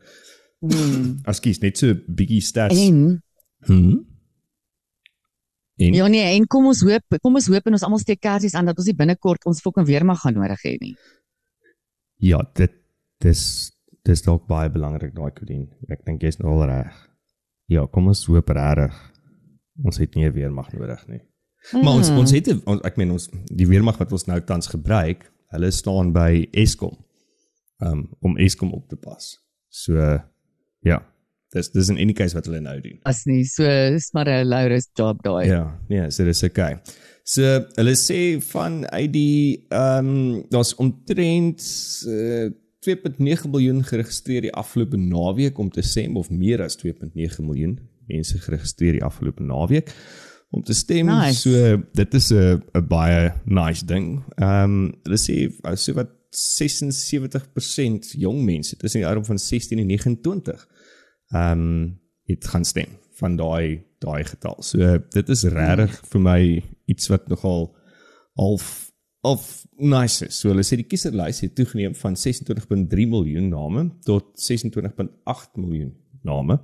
hmm, 0.60 1.18
Ekskuus, 1.24 1.58
net 1.58 1.78
so 1.78 1.94
bietjie 2.06 2.40
stats. 2.40 2.78
en 2.78 3.22
Hmm. 3.66 4.00
En 5.82 5.94
Ja 5.94 6.06
nee, 6.06 6.36
en 6.36 6.46
kom 6.46 6.66
ons 6.66 6.82
hoop, 6.86 7.18
kom 7.22 7.34
ons 7.34 7.48
hoop 7.50 7.66
en 7.66 7.76
ons 7.78 7.84
almal 7.86 8.02
steek 8.02 8.20
kersies 8.20 8.54
aan 8.54 8.68
dat 8.68 8.78
ons 8.78 8.86
nie 8.86 8.96
binnekort 8.96 9.46
ons 9.50 9.62
fucking 9.64 9.86
weermag 9.88 10.20
gaan 10.20 10.36
nodig 10.38 10.60
hê 10.66 10.76
nie. 10.80 10.94
Ja, 12.22 12.42
dit 12.58 12.74
dis 13.24 13.42
dis 14.06 14.22
dalk 14.22 14.46
baie 14.50 14.70
belangrik 14.70 15.14
daai 15.14 15.30
Kodien. 15.34 15.68
Ek 15.90 16.04
dink 16.06 16.22
jy's 16.22 16.40
nou 16.40 16.56
al 16.56 16.66
reg. 16.70 16.94
Ja, 17.70 17.86
kom 17.86 18.10
ons 18.10 18.24
hoop 18.26 18.50
regtig. 18.50 18.96
Ons 19.82 19.98
het 20.02 20.14
nie 20.14 20.26
'n 20.26 20.34
weermag 20.34 20.72
nodig 20.72 21.06
nie. 21.08 21.22
Maar 21.72 21.94
ons 22.00 22.10
ons 22.10 22.30
het 22.30 22.48
ons, 22.66 22.80
ek 22.82 22.96
meen 22.96 23.10
ons 23.10 23.28
die 23.46 23.66
weermag 23.66 23.98
wat 23.98 24.12
ons 24.12 24.26
nou 24.26 24.40
tans 24.40 24.66
gebruik, 24.66 25.30
hulle 25.54 25.70
staan 25.70 26.12
by 26.12 26.48
Eskom. 26.52 26.96
Um 27.78 28.08
om 28.20 28.36
Eskom 28.38 28.72
op 28.72 28.88
te 28.88 28.96
pas. 28.96 29.38
So 29.68 29.94
ja, 30.82 31.11
dis 31.52 31.70
dis 31.74 31.88
in 31.92 32.00
any 32.00 32.14
case 32.16 32.36
wat 32.36 32.48
hulle 32.48 32.60
nou 32.64 32.78
doen. 32.80 32.98
as 33.08 33.24
nie 33.28 33.44
so 33.44 33.64
is 33.64 34.10
maar 34.12 34.28
'n 34.28 34.48
Laurus 34.48 34.88
job 34.98 35.22
daai. 35.22 35.46
Ja, 35.46 35.78
nee, 35.88 36.10
so 36.10 36.24
dis 36.24 36.42
okay. 36.42 36.78
So 37.24 37.42
hulle 37.76 37.94
sê 37.94 38.40
van 38.52 38.82
uit 38.90 39.12
die 39.12 39.66
ehm 39.70 40.08
um, 40.08 40.42
daar's 40.50 40.74
omtrent 40.74 41.62
uh, 42.08 42.50
2.9 42.82 43.46
miljoen 43.50 43.84
geregistreer 43.86 44.42
die 44.42 44.54
afgelope 44.58 44.96
naweek 44.98 45.58
om 45.58 45.70
te 45.70 45.82
stem 45.82 46.16
of 46.16 46.30
meer 46.30 46.62
as 46.64 46.76
2.9 46.80 47.44
miljoen 47.46 47.78
mense 48.10 48.38
geregistreer 48.42 48.98
die 48.98 49.04
afgelope 49.04 49.42
naweek 49.42 49.92
om 50.50 50.62
te 50.62 50.74
stem. 50.74 51.06
Nice. 51.06 51.40
So 51.40 51.82
dit 51.94 52.14
is 52.14 52.32
'n 52.32 52.62
'n 52.74 52.86
baie 52.88 53.32
nice 53.44 53.84
ding. 53.86 54.24
Ehm 54.36 54.64
um, 54.64 54.92
hulle 55.04 55.18
sê 55.18 55.52
so 55.76 55.92
wat 55.94 56.10
76% 56.32 58.14
jong 58.16 58.44
mense 58.44 58.76
tussen 58.76 59.00
die 59.00 59.06
ouderdom 59.06 59.36
van 59.36 59.38
16 59.38 59.78
en 59.78 59.86
29 59.86 60.68
ehm 61.32 61.60
um, 61.60 62.00
het 62.30 62.46
gaan 62.48 62.64
stem 62.64 62.88
van 63.18 63.36
daai 63.36 63.82
daai 63.98 64.24
getal. 64.24 64.56
So 64.62 64.98
dit 65.14 65.28
is 65.28 65.44
regtig 65.44 65.98
vir 66.12 66.22
my 66.22 66.40
iets 66.90 67.10
wat 67.12 67.28
nogal 67.28 67.70
half 68.38 68.92
of 69.22 69.64
nice. 69.78 70.26
So 70.34 70.50
hulle 70.50 70.64
sê 70.66 70.78
die 70.80 70.88
kieserlys 70.88 71.42
het 71.44 71.54
toegeneem 71.58 71.94
van 71.98 72.16
26.3 72.18 73.06
miljoen 73.10 73.50
name 73.52 73.88
tot 74.06 74.32
26.8 74.50 75.60
miljoen 75.62 75.92
name. 76.26 76.58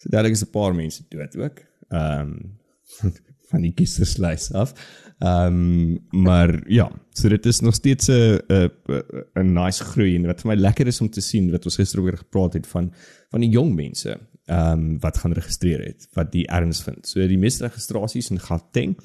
So 0.00 0.12
dadelik 0.12 0.38
is 0.38 0.44
'n 0.44 0.52
paar 0.52 0.74
mense 0.74 1.04
dood 1.08 1.36
ook. 1.36 1.60
Ehm 1.88 2.20
um, 2.20 2.58
van 3.50 3.64
die 3.66 3.74
kieserslys 3.74 4.52
af. 4.52 4.72
Ehm 5.18 5.46
um, 5.46 6.22
maar 6.24 6.70
ja, 6.70 6.90
so 7.12 7.28
dit 7.28 7.46
is 7.46 7.60
nog 7.60 7.74
steeds 7.74 8.08
'n 8.08 8.38
'n 8.48 8.70
'n 9.34 9.52
nice 9.52 9.84
groei 9.84 10.16
en 10.16 10.26
wat 10.26 10.40
vir 10.40 10.54
my 10.54 10.60
lekker 10.60 10.86
is 10.86 11.00
om 11.00 11.10
te 11.10 11.20
sien 11.20 11.50
wat 11.50 11.64
ons 11.64 11.76
gister 11.76 12.00
oor 12.00 12.16
gepraat 12.16 12.52
het 12.52 12.66
van 12.66 12.92
van 13.30 13.44
die 13.44 13.50
jong 13.50 13.74
mense. 13.74 14.18
ehm 14.50 14.72
um, 14.72 15.00
wat 15.00 15.18
gaan 15.18 15.32
registreer 15.32 15.84
het, 15.84 16.08
wat 16.12 16.32
die 16.32 16.46
erns 16.46 16.82
vind. 16.82 17.06
So 17.06 17.26
die 17.26 17.38
meeste 17.38 17.68
registrasies 17.68 18.30
in 18.30 18.40
Gauteng, 18.42 18.96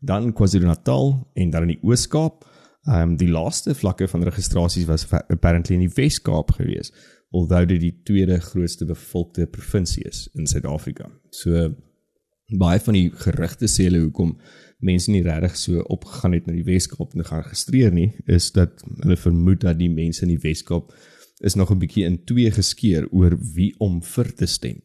dan 0.00 0.32
KwaZulu-Natal 0.32 1.08
en 1.34 1.50
dan 1.50 1.66
in 1.66 1.74
die 1.74 1.82
Oos-Kaap. 1.82 2.44
Ehm 2.86 3.02
um, 3.02 3.16
die 3.16 3.30
laaste 3.30 3.74
vlakke 3.74 4.08
van 4.08 4.22
registrasies 4.22 4.86
was 4.86 5.06
apparently 5.10 5.74
in 5.74 5.88
die 5.88 5.94
Wes-Kaap 5.94 6.52
gewees, 6.60 6.92
alhoewel 7.30 7.66
dit 7.66 7.80
die 7.80 7.96
tweede 8.04 8.38
grootste 8.40 8.86
bevolkte 8.86 9.46
provinsie 9.46 10.04
is 10.04 10.28
in 10.34 10.46
Suid-Afrika. 10.46 11.10
So 11.30 11.74
baie 12.46 12.78
van 12.80 12.94
die 12.94 13.10
gerugte 13.10 13.66
sê 13.66 13.88
hulle 13.88 14.04
hoekom 14.04 14.36
mense 14.86 15.10
nie 15.10 15.24
regtig 15.26 15.56
so 15.58 15.82
opgegaan 15.90 16.36
het 16.36 16.46
na 16.46 16.54
die 16.54 16.66
Weskaap 16.66 17.08
om 17.08 17.22
te 17.22 17.26
gaan 17.26 17.42
registreer 17.42 17.90
nie, 17.90 18.12
is 18.30 18.52
dat 18.54 18.84
hulle 19.02 19.16
vermoed 19.18 19.64
dat 19.66 19.80
die 19.80 19.90
mense 19.90 20.22
in 20.22 20.36
die 20.36 20.42
Weskaap 20.44 20.94
is 21.40 21.54
nog 21.54 21.70
'n 21.70 21.78
bietjie 21.78 22.04
in 22.04 22.24
twee 22.24 22.50
geskeur 22.50 23.08
oor 23.10 23.38
wie 23.54 23.74
om 23.78 24.02
vir 24.02 24.34
te 24.34 24.46
stem. 24.46 24.82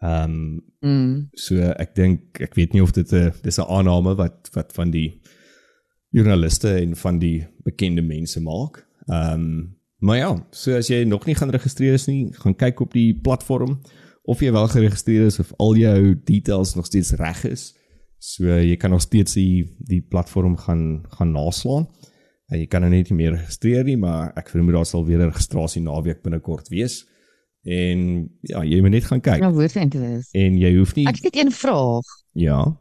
Ehm 0.00 0.30
um, 0.30 0.62
mm. 0.80 1.28
so 1.32 1.56
ek 1.56 1.94
dink 1.94 2.40
ek 2.40 2.54
weet 2.54 2.72
nie 2.72 2.82
of 2.82 2.92
dit 2.92 3.12
'n 3.12 3.32
dis 3.42 3.58
'n 3.58 3.68
aanname 3.68 4.14
wat 4.14 4.50
wat 4.52 4.72
van 4.72 4.90
die 4.90 5.20
joernaliste 6.10 6.74
en 6.74 6.96
van 6.96 7.18
die 7.18 7.46
bekende 7.64 8.02
mense 8.02 8.40
maak. 8.40 8.86
Ehm 9.06 9.32
um, 9.32 9.76
maar 9.98 10.16
ja, 10.16 10.46
so 10.50 10.76
as 10.76 10.88
jy 10.88 11.04
nog 11.04 11.24
nie 11.26 11.34
gaan 11.34 11.50
registreer 11.50 11.94
is 11.94 12.06
nie, 12.06 12.28
gaan 12.32 12.54
kyk 12.54 12.80
op 12.80 12.92
die 12.92 13.14
platform 13.14 13.80
of 14.22 14.40
jy 14.40 14.52
wel 14.52 14.68
geregistreer 14.68 15.26
is 15.26 15.38
of 15.38 15.52
al 15.56 15.76
jou 15.76 16.14
details 16.24 16.74
nog 16.74 16.86
steeds 16.86 17.14
reg 17.16 17.44
is. 17.44 17.74
So 18.18 18.44
jy 18.44 18.76
kan 18.76 18.90
nog 18.90 19.00
steeds 19.00 19.36
die 19.38 19.64
die 19.78 20.02
platform 20.02 20.56
gaan 20.56 21.04
gaan 21.08 21.32
naslaan. 21.32 21.88
En 22.46 22.60
jy 22.60 22.66
kan 22.70 22.84
nou 22.84 22.90
net 22.92 23.10
nie 23.10 23.16
meer 23.18 23.34
registreer 23.34 23.84
nie, 23.84 23.96
maar 23.98 24.30
ek 24.38 24.52
vermoed 24.52 24.78
daar 24.78 24.86
sal 24.86 25.04
weer 25.06 25.18
'n 25.18 25.32
registrasie 25.32 25.82
naweek 25.82 26.22
binnekort 26.22 26.68
wees. 26.68 27.04
En 27.66 28.28
ja, 28.46 28.62
jy 28.62 28.80
moet 28.80 28.90
net 28.94 29.04
gaan 29.04 29.20
kyk. 29.20 29.40
Nou 29.42 29.52
word 29.52 29.72
dit 29.74 29.94
is. 29.94 30.28
En 30.32 30.58
jy 30.58 30.76
hoef 30.76 30.94
nie 30.94 31.06
Ek 31.10 31.18
het 31.22 31.36
een 31.36 31.50
vraag. 31.50 32.06
Ja. 32.32 32.76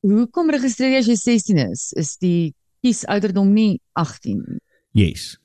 Hoekom 0.00 0.50
registreer 0.50 0.90
jy 0.90 0.98
as 0.98 1.06
jy 1.06 1.16
16 1.16 1.56
is? 1.70 1.92
Is 1.96 2.16
die 2.20 2.54
kies 2.82 3.06
ouderdom 3.06 3.52
nie 3.52 3.80
18 3.92 4.44
nie? 4.46 4.60
Yes. 4.92 5.38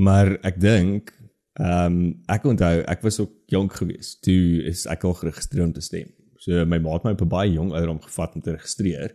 Maar 0.00 0.38
ek 0.46 0.60
dink 0.60 1.12
ehm 1.60 1.92
um, 1.92 2.22
ek 2.30 2.46
onthou 2.48 2.76
ek 2.88 3.02
was 3.04 3.18
ook 3.20 3.32
jonk 3.52 3.74
geweest 3.76 4.22
toe 4.24 4.62
is 4.70 4.86
ek 4.88 5.04
al 5.04 5.18
geregistreer 5.18 5.66
om 5.66 5.72
te 5.76 5.84
stem. 5.84 6.08
So 6.40 6.64
my 6.64 6.78
ma 6.80 6.94
het 6.94 7.04
my 7.04 7.12
op 7.12 7.20
'n 7.20 7.28
baie 7.28 7.52
jong 7.52 7.72
ouderdom 7.72 8.00
gevat 8.00 8.34
om 8.34 8.40
te 8.40 8.54
registreer, 8.54 9.12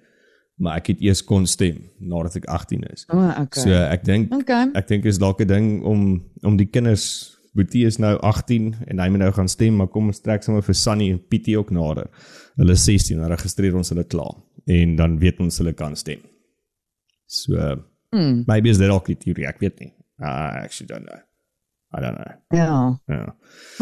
maar 0.55 0.79
ek 0.79 0.93
het 0.93 1.01
eers 1.03 1.24
kon 1.24 1.45
stem 1.50 1.81
nadat 2.00 2.38
ek 2.39 2.45
18 2.51 2.83
is. 2.93 3.05
O, 3.09 3.17
oh, 3.17 3.31
okay. 3.43 3.63
So 3.63 3.71
ek 3.75 4.05
dink 4.07 4.33
okay. 4.35 4.69
ek 4.74 4.88
dink 4.88 5.07
is 5.09 5.19
dalk 5.19 5.41
'n 5.43 5.47
ding 5.47 5.67
om 5.83 6.24
om 6.43 6.57
die 6.57 6.69
kinders 6.69 7.35
Boetie 7.55 7.85
is 7.88 7.97
nou 8.03 8.17
18 8.19 8.74
en 8.83 9.00
hy 9.00 9.07
moet 9.09 9.21
nou 9.21 9.31
gaan 9.31 9.47
stem, 9.47 9.77
maar 9.79 9.88
kom 9.88 10.09
ons 10.12 10.19
trek 10.19 10.43
sommer 10.43 10.63
vir 10.65 10.75
Sunny 10.75 11.05
en 11.13 11.21
Pietie 11.24 11.55
ook 11.55 11.69
nader. 11.71 12.09
Hulle 12.59 12.75
is 12.75 12.83
16, 12.83 13.21
dan 13.21 13.31
registreer 13.31 13.77
ons 13.79 13.93
hulle 13.93 14.03
klaar 14.03 14.35
en 14.67 14.95
dan 15.00 15.15
weet 15.21 15.39
ons 15.39 15.62
hulle 15.62 15.71
kan 15.74 15.95
stem. 15.95 16.19
So 17.31 17.55
hmm. 18.12 18.43
maybe 18.47 18.69
is 18.69 18.81
dit 18.81 18.91
ook 18.91 19.07
die 19.07 19.15
teorie, 19.15 19.47
ek 19.47 19.63
weet 19.63 19.79
nie. 19.79 19.93
I 20.19 20.65
actually 20.65 20.89
don't 20.91 21.07
know. 21.07 21.21
I 21.95 22.03
don't 22.03 22.19
know. 22.19 22.35
Ja. 22.51 23.00
Ja. 23.07 23.35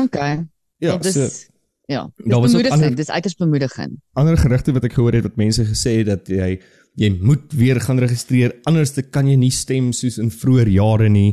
Okay. 0.04 0.46
Ja, 0.78 0.98
dis 1.02 1.18
so, 1.18 1.53
Ja, 1.94 2.40
dis 2.42 2.54
bemoedigend, 2.54 2.98
dis 2.98 3.12
uiters 3.12 3.36
bemoedigend. 3.40 4.00
Ander 4.20 4.38
gerugte 4.38 4.74
wat 4.76 4.88
ek 4.90 4.98
gehoor 4.98 5.18
het 5.18 5.28
wat 5.28 5.40
mense 5.40 5.66
gesê 5.68 6.00
het 6.02 6.10
dat 6.12 6.32
jy 6.32 6.58
jy 7.00 7.10
moet 7.26 7.54
weer 7.58 7.80
gaan 7.82 7.98
registreer 7.98 8.52
anders 8.70 8.92
te 8.94 9.02
kan 9.02 9.30
jy 9.30 9.38
nie 9.40 9.54
stem 9.54 9.92
soos 9.98 10.20
in 10.22 10.30
vroeë 10.30 10.68
jare 10.76 11.10
nie. 11.10 11.32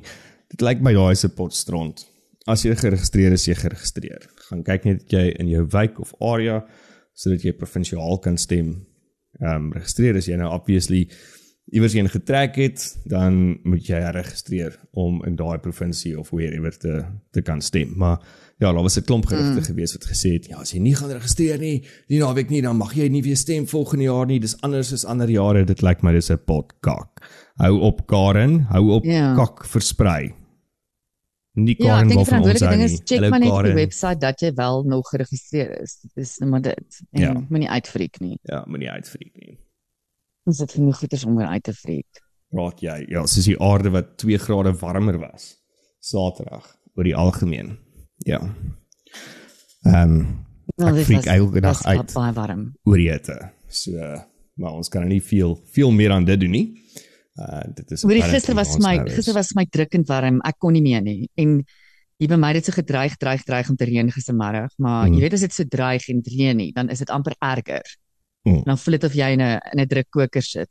Dit 0.48 0.64
lyk 0.64 0.80
my 0.80 0.94
daai 0.96 1.12
is 1.12 1.24
'n 1.24 1.34
pot 1.36 1.54
stront. 1.54 2.06
As 2.48 2.64
jy 2.64 2.74
geregistreer 2.74 3.32
is, 3.32 3.44
jy 3.46 3.54
geregistreer. 3.54 4.24
Gaan 4.48 4.62
kyk 4.64 4.84
net 4.84 5.12
jy 5.12 5.34
in 5.38 5.48
jou 5.48 5.66
wijk 5.66 6.00
of 6.00 6.14
area 6.20 6.64
sodat 7.14 7.42
jy 7.42 7.52
provinsiaal 7.52 8.18
kan 8.18 8.38
stem. 8.38 8.86
Ehm 9.40 9.56
um, 9.56 9.72
registreer 9.72 10.16
as 10.16 10.26
jy 10.26 10.36
nou 10.36 10.50
obviously 10.52 11.08
iewers 11.70 11.94
heen 11.94 12.08
getrek 12.08 12.56
het, 12.56 12.84
dan 13.04 13.60
moet 13.62 13.86
jy 13.86 14.00
registreer 14.14 14.78
om 14.98 15.20
in 15.26 15.36
daai 15.36 15.58
provinsie 15.62 16.18
of 16.18 16.30
wherever 16.30 16.72
te 16.78 17.04
te 17.30 17.42
kan 17.42 17.60
stem. 17.60 17.92
Maar 17.96 18.18
ja, 18.60 18.72
daar 18.72 18.82
was 18.82 18.96
'n 18.96 19.04
klomp 19.04 19.26
gerugte 19.26 19.60
mm. 19.60 19.62
gewees 19.62 19.92
wat 19.92 20.04
gesê 20.04 20.32
het, 20.32 20.46
ja, 20.46 20.56
as 20.56 20.72
jy 20.72 20.80
nie 20.80 20.94
gaan 20.94 21.10
registreer 21.10 21.58
nie, 21.58 21.84
die 22.08 22.18
naweek 22.18 22.50
nie, 22.50 22.60
dan 22.62 22.76
mag 22.76 22.92
jy 22.94 23.08
nie 23.08 23.22
weer 23.22 23.36
stem 23.36 23.66
volgende 23.66 24.04
jaar 24.04 24.26
nie. 24.26 24.40
Dis 24.40 24.60
anders 24.60 24.92
as 24.92 25.04
ander 25.04 25.30
jare. 25.30 25.64
Dit 25.64 25.82
lyk 25.82 26.02
my 26.02 26.12
dis 26.12 26.30
'n 26.30 26.38
pot 26.44 26.72
kak. 26.80 27.24
Hou 27.56 27.80
op 27.80 28.06
Karen, 28.06 28.60
hou 28.68 28.90
op 28.90 29.04
yeah. 29.04 29.16
Ja. 29.16 29.34
kak 29.34 29.64
versprei. 29.64 30.34
Nie 31.52 31.74
ja, 31.78 31.86
Karen 31.86 32.08
ja, 32.08 32.14
wat 32.14 32.28
van 32.28 32.42
ons 32.42 32.62
aan 32.62 32.78
nie. 32.78 33.00
Check 33.04 33.30
maar 33.30 33.40
net 33.40 33.50
op 33.50 33.64
die 33.64 33.72
webwerf 33.72 34.18
dat 34.18 34.40
jy 34.40 34.52
wel 34.54 34.82
nog 34.82 35.08
geregistreer 35.08 35.80
is. 35.80 35.98
Dit 36.00 36.24
is 36.24 36.38
net 36.38 36.48
maar 36.48 36.62
dit. 36.62 37.02
En 37.10 37.20
ja. 37.20 37.46
moenie 37.48 37.70
uitfreek 37.70 38.20
nie. 38.20 38.38
Ja, 38.42 38.64
moenie 38.66 38.90
uitfreek 38.90 39.32
nie. 39.34 39.58
Ons 40.44 40.58
het 40.58 40.72
genoeg 40.72 40.98
goeders 40.98 41.24
om 41.24 41.36
weer 41.36 41.46
uit 41.46 41.62
te 41.62 41.74
freek. 41.74 42.22
Raak 42.50 42.78
jy? 42.78 43.04
Ja, 43.08 43.26
soos 43.26 43.44
die 43.44 43.60
aarde 43.60 43.90
wat 43.90 44.16
2 44.18 44.38
grade 44.38 44.72
warmer 44.72 45.18
was 45.18 45.60
Saterdag 46.00 46.76
oor 46.94 47.04
die 47.04 47.16
algemeen. 47.16 47.78
Ja. 48.26 48.40
Ehm 49.82 50.12
um, 50.12 50.46
nou, 50.76 50.90
ek 50.98 51.06
freak 51.08 51.28
elke 51.32 51.60
dag 51.64 51.82
uit. 51.84 52.12
Baie 52.12 52.32
warm. 52.36 52.66
Oor 52.84 53.00
hitte. 53.00 53.38
So, 53.68 53.96
maar 54.60 54.76
ons 54.76 54.88
kan 54.92 55.06
nie 55.08 55.22
veel 55.24 55.56
veel 55.72 55.90
meer 55.94 56.12
aan 56.12 56.26
dit 56.28 56.40
doen 56.40 56.54
nie. 56.56 56.66
Uh 57.40 57.62
dit 57.74 57.96
is 57.96 58.04
Oor 58.04 58.20
gister 58.32 58.54
was 58.54 58.76
my 58.78 58.98
gister 59.08 59.36
was 59.36 59.54
my 59.56 59.64
drukkend 59.70 60.08
warm. 60.08 60.40
Ek 60.44 60.58
kon 60.58 60.76
nie 60.76 60.84
meer 60.84 61.02
nie. 61.04 61.30
En 61.40 61.60
jy 62.20 62.28
by 62.28 62.36
my 62.36 62.52
het 62.52 62.68
so 62.68 62.76
gedreig, 62.76 63.16
dreig, 63.16 63.46
dreig 63.48 63.70
om 63.72 63.76
te 63.80 63.88
reën 63.88 64.10
gistermiddag, 64.12 64.74
maar 64.76 65.06
mm. 65.06 65.14
jy 65.14 65.20
weet 65.24 65.38
as 65.38 65.44
dit 65.46 65.54
so 65.56 65.64
dreig 65.64 66.04
en 66.12 66.20
reën 66.26 66.58
nie, 66.58 66.68
dan 66.76 66.90
is 66.92 67.00
dit 67.00 67.10
amper 67.10 67.32
erger. 67.40 67.86
Mm. 68.44 68.60
Dan 68.66 68.80
voel 68.82 68.98
dit 68.98 69.06
of 69.08 69.16
jy 69.16 69.30
in 69.36 69.42
'n 69.42 69.60
in 69.72 69.80
'n 69.80 69.88
drukkoker 69.88 70.42
sit. 70.42 70.68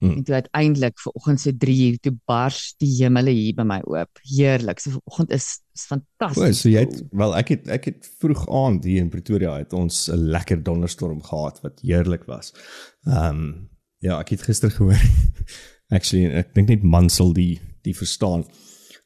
Mm. 0.00 0.16
En 0.16 0.22
toe 0.24 0.34
uiteindelik 0.34 1.00
vanoggend 1.00 1.40
so 1.40 1.50
3 1.58 1.90
uur 1.90 1.98
toe 1.98 2.12
bars 2.24 2.74
die 2.80 2.88
hemel 3.02 3.26
hier 3.28 3.54
by 3.54 3.66
my 3.68 3.80
oop. 3.84 4.20
Heerlik. 4.24 4.80
So 4.80 4.94
vanoggend 4.96 5.34
is, 5.36 5.48
is 5.76 5.84
fantasties. 5.84 6.46
O, 6.46 6.56
so 6.56 6.72
jy 6.72 6.86
het 6.86 7.02
wel 7.20 7.36
ek 7.36 7.52
het 7.52 7.68
ek 7.76 7.88
het 7.90 8.08
vroeg 8.22 8.46
aand 8.48 8.88
hier 8.88 9.04
in 9.04 9.12
Pretoria 9.12 9.58
het 9.58 9.76
ons 9.76 10.08
'n 10.08 10.32
lekker 10.32 10.62
donderstorm 10.64 11.20
gehad 11.22 11.60
wat 11.60 11.84
heerlik 11.84 12.24
was. 12.24 12.54
Ehm 13.04 13.28
um, 13.28 13.68
ja, 14.00 14.16
ek 14.24 14.32
het 14.38 14.48
gister 14.48 14.72
gehoor. 14.72 14.96
Actually, 15.96 16.32
ek 16.32 16.54
dink 16.54 16.72
net 16.72 16.82
Mansel 16.82 17.36
die 17.36 17.60
die 17.84 17.96
verstaan. 17.96 18.48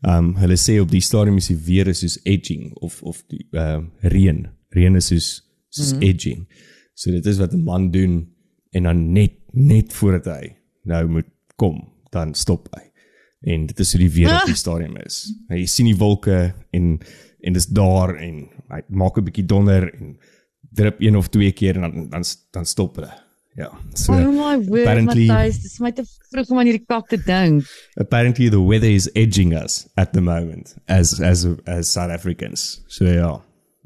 Ehm 0.07 0.31
um, 0.31 0.35
hulle 0.39 0.57
sê 0.57 0.79
op 0.79 0.95
die 0.95 1.03
stadium 1.03 1.43
is 1.43 1.51
die 1.51 1.59
weer 1.59 1.91
is 1.91 2.07
soos 2.07 2.21
edging 2.23 2.71
of 2.79 3.03
of 3.03 3.25
die 3.27 3.49
ehm 3.51 3.91
uh, 3.91 4.11
reën. 4.15 4.47
Reën 4.71 4.95
is 4.95 5.11
soos 5.11 5.43
soos 5.69 5.93
mm 5.93 5.99
-hmm. 5.99 6.09
edging. 6.09 6.49
So 6.95 7.11
dit 7.11 7.27
is 7.27 7.39
wat 7.39 7.53
'n 7.53 7.65
man 7.65 7.91
doen 7.91 8.31
en 8.71 8.83
dan 8.83 9.13
net 9.13 9.33
net 9.51 9.93
voordat 9.93 10.25
hy 10.25 10.64
nou 10.85 11.07
moet 11.09 11.29
kom, 11.61 11.81
dan 12.15 12.35
stop 12.35 12.69
hy. 12.77 12.83
En 13.55 13.67
dit 13.69 13.81
is 13.81 13.93
hoe 13.93 14.01
die 14.01 14.13
weer 14.13 14.33
op 14.35 14.49
die 14.49 14.57
stadium 14.57 14.97
is. 15.03 15.27
Hy 15.53 15.65
sien 15.69 15.91
die 15.91 15.99
wolke 16.01 16.55
en 16.73 16.99
en 17.45 17.53
dis 17.53 17.67
daar 17.77 18.15
en 18.17 18.47
hy 18.73 18.81
maak 18.89 19.19
'n 19.19 19.25
bietjie 19.27 19.45
donder 19.45 19.85
en 19.93 20.17
drup 20.73 20.97
een 21.01 21.17
of 21.17 21.29
twee 21.29 21.53
keer 21.53 21.77
en 21.77 21.83
dan 21.83 22.09
dan 22.11 22.25
dan 22.51 22.67
stop 22.67 22.97
hulle. 22.97 23.13
Ja. 23.55 23.71
So 23.95 24.13
oh 24.13 24.33
my 24.33 24.59
word, 24.67 24.83
apparently 24.83 25.27
Matthijs, 25.27 25.61
dis 25.63 25.79
my 25.79 25.93
te 25.95 26.03
vroeg 26.31 26.49
om 26.51 26.59
aan 26.59 26.67
hierdie 26.67 26.87
kak 26.91 27.07
te 27.09 27.21
dink. 27.23 27.69
Apparently 27.95 28.49
the 28.51 28.59
weather 28.59 28.91
is 28.91 29.07
edging 29.15 29.55
us 29.55 29.87
at 29.95 30.13
the 30.13 30.21
moment 30.21 30.75
as 30.91 31.21
as 31.21 31.47
as 31.71 31.93
South 31.93 32.11
Africans. 32.11 32.83
So 32.87 33.07
ja. 33.07 33.37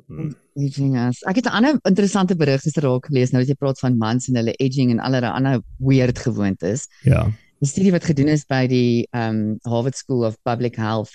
Mm. 0.07 0.33
Edging 0.59 0.97
us. 0.99 1.23
Ek 1.31 1.38
het 1.38 1.47
'n 1.47 1.55
ander 1.55 1.79
interessante 1.87 2.37
berig 2.37 2.62
gister 2.62 2.83
raak 2.83 3.07
gelees 3.07 3.31
nou 3.31 3.41
dat 3.43 3.49
jy 3.49 3.55
praat 3.55 3.79
van 3.79 3.99
mans 3.99 4.29
en 4.29 4.37
hulle 4.37 4.55
edging 4.59 4.91
en 4.91 4.99
allerlei 4.99 5.33
ander 5.33 5.62
weird 5.79 6.19
gewoontes. 6.19 6.88
Ja. 7.03 7.31
'n 7.61 7.67
Studie 7.67 7.93
wat 7.93 8.05
gedoen 8.05 8.29
is 8.29 8.45
by 8.45 8.67
die 8.67 9.09
um 9.12 9.59
Harvard 9.62 9.97
School 9.97 10.25
of 10.25 10.37
Public 10.43 10.77
Health 10.77 11.11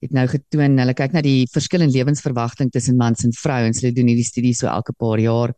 het 0.00 0.12
nou 0.16 0.26
getoon 0.26 0.78
hulle 0.78 0.94
kyk 0.94 1.12
na 1.12 1.20
die 1.20 1.46
verskillende 1.52 1.92
lewensverwagting 1.92 2.70
tussen 2.70 2.96
mans 2.96 3.24
en 3.24 3.32
vrouens. 3.32 3.80
Hulle 3.80 3.92
doen 3.92 4.08
hierdie 4.08 4.24
studie 4.24 4.54
so 4.54 4.66
elke 4.66 4.92
paar 4.92 5.18
jaar 5.20 5.52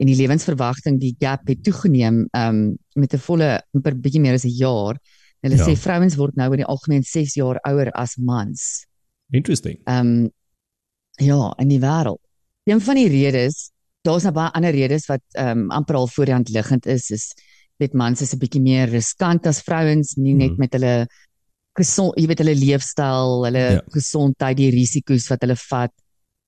en 0.00 0.06
die 0.06 0.16
lewensverwagting 0.16 1.00
die 1.00 1.14
gap 1.18 1.48
het 1.48 1.62
toegeneem 1.64 2.26
um 2.32 2.78
met 2.94 3.14
'n 3.14 3.18
volle 3.18 3.62
amper 3.74 3.94
bietjie 3.94 4.20
meer 4.20 4.34
as 4.34 4.44
'n 4.44 4.56
jaar. 4.56 4.98
Hulle 5.42 5.56
ja. 5.56 5.66
sê 5.66 5.76
vrouens 5.76 6.16
word 6.16 6.36
nou 6.36 6.52
in 6.52 6.62
die 6.62 6.70
algemeen 6.70 7.02
6 7.02 7.34
jaar 7.34 7.58
ouer 7.66 7.90
as 7.92 8.16
mans. 8.16 8.86
Interesting. 9.30 9.78
Um 9.88 10.30
ja, 11.18 11.54
in 11.58 11.68
die 11.68 11.80
wêreld. 11.80 12.20
Een 12.64 12.80
van 12.80 12.98
die 12.98 13.08
redes, 13.10 13.70
daar's 14.06 14.26
nou 14.26 14.34
baie 14.34 14.52
ander 14.54 14.74
redes 14.74 15.08
wat 15.10 15.22
ehm 15.38 15.66
um, 15.66 15.70
amper 15.70 15.98
al 15.98 16.08
voor 16.08 16.30
die 16.30 16.34
hand 16.34 16.48
liggend 16.54 16.86
is, 16.86 17.10
is 17.10 17.32
net 17.82 17.94
mans 17.94 18.22
is 18.22 18.34
'n 18.34 18.38
bietjie 18.38 18.62
meer 18.62 18.88
riskant 18.88 19.46
as 19.46 19.62
vrouens, 19.62 20.16
nie 20.16 20.34
net 20.34 20.54
mm. 20.54 20.58
met 20.58 20.72
hulle 20.72 21.06
gesond, 21.78 22.18
jy 22.20 22.26
weet 22.28 22.42
hulle 22.44 22.54
leefstyl, 22.54 23.44
hulle 23.46 23.64
ja. 23.78 23.82
gesondheid, 23.94 24.56
die 24.56 24.70
risiko's 24.70 25.28
wat 25.32 25.42
hulle 25.44 25.56
vat, 25.56 25.92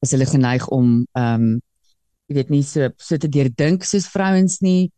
as 0.05 0.13
hulle 0.13 0.27
geneig 0.29 0.67
om 0.69 1.07
ehm 1.17 1.49
um, 1.49 1.61
jy 2.29 2.39
weet 2.39 2.51
nie 2.51 2.63
so 2.65 2.89
so 2.97 3.19
te 3.21 3.29
deurdink 3.29 3.85
soos 3.85 4.07
vrouens 4.09 4.61
nie. 4.65 4.91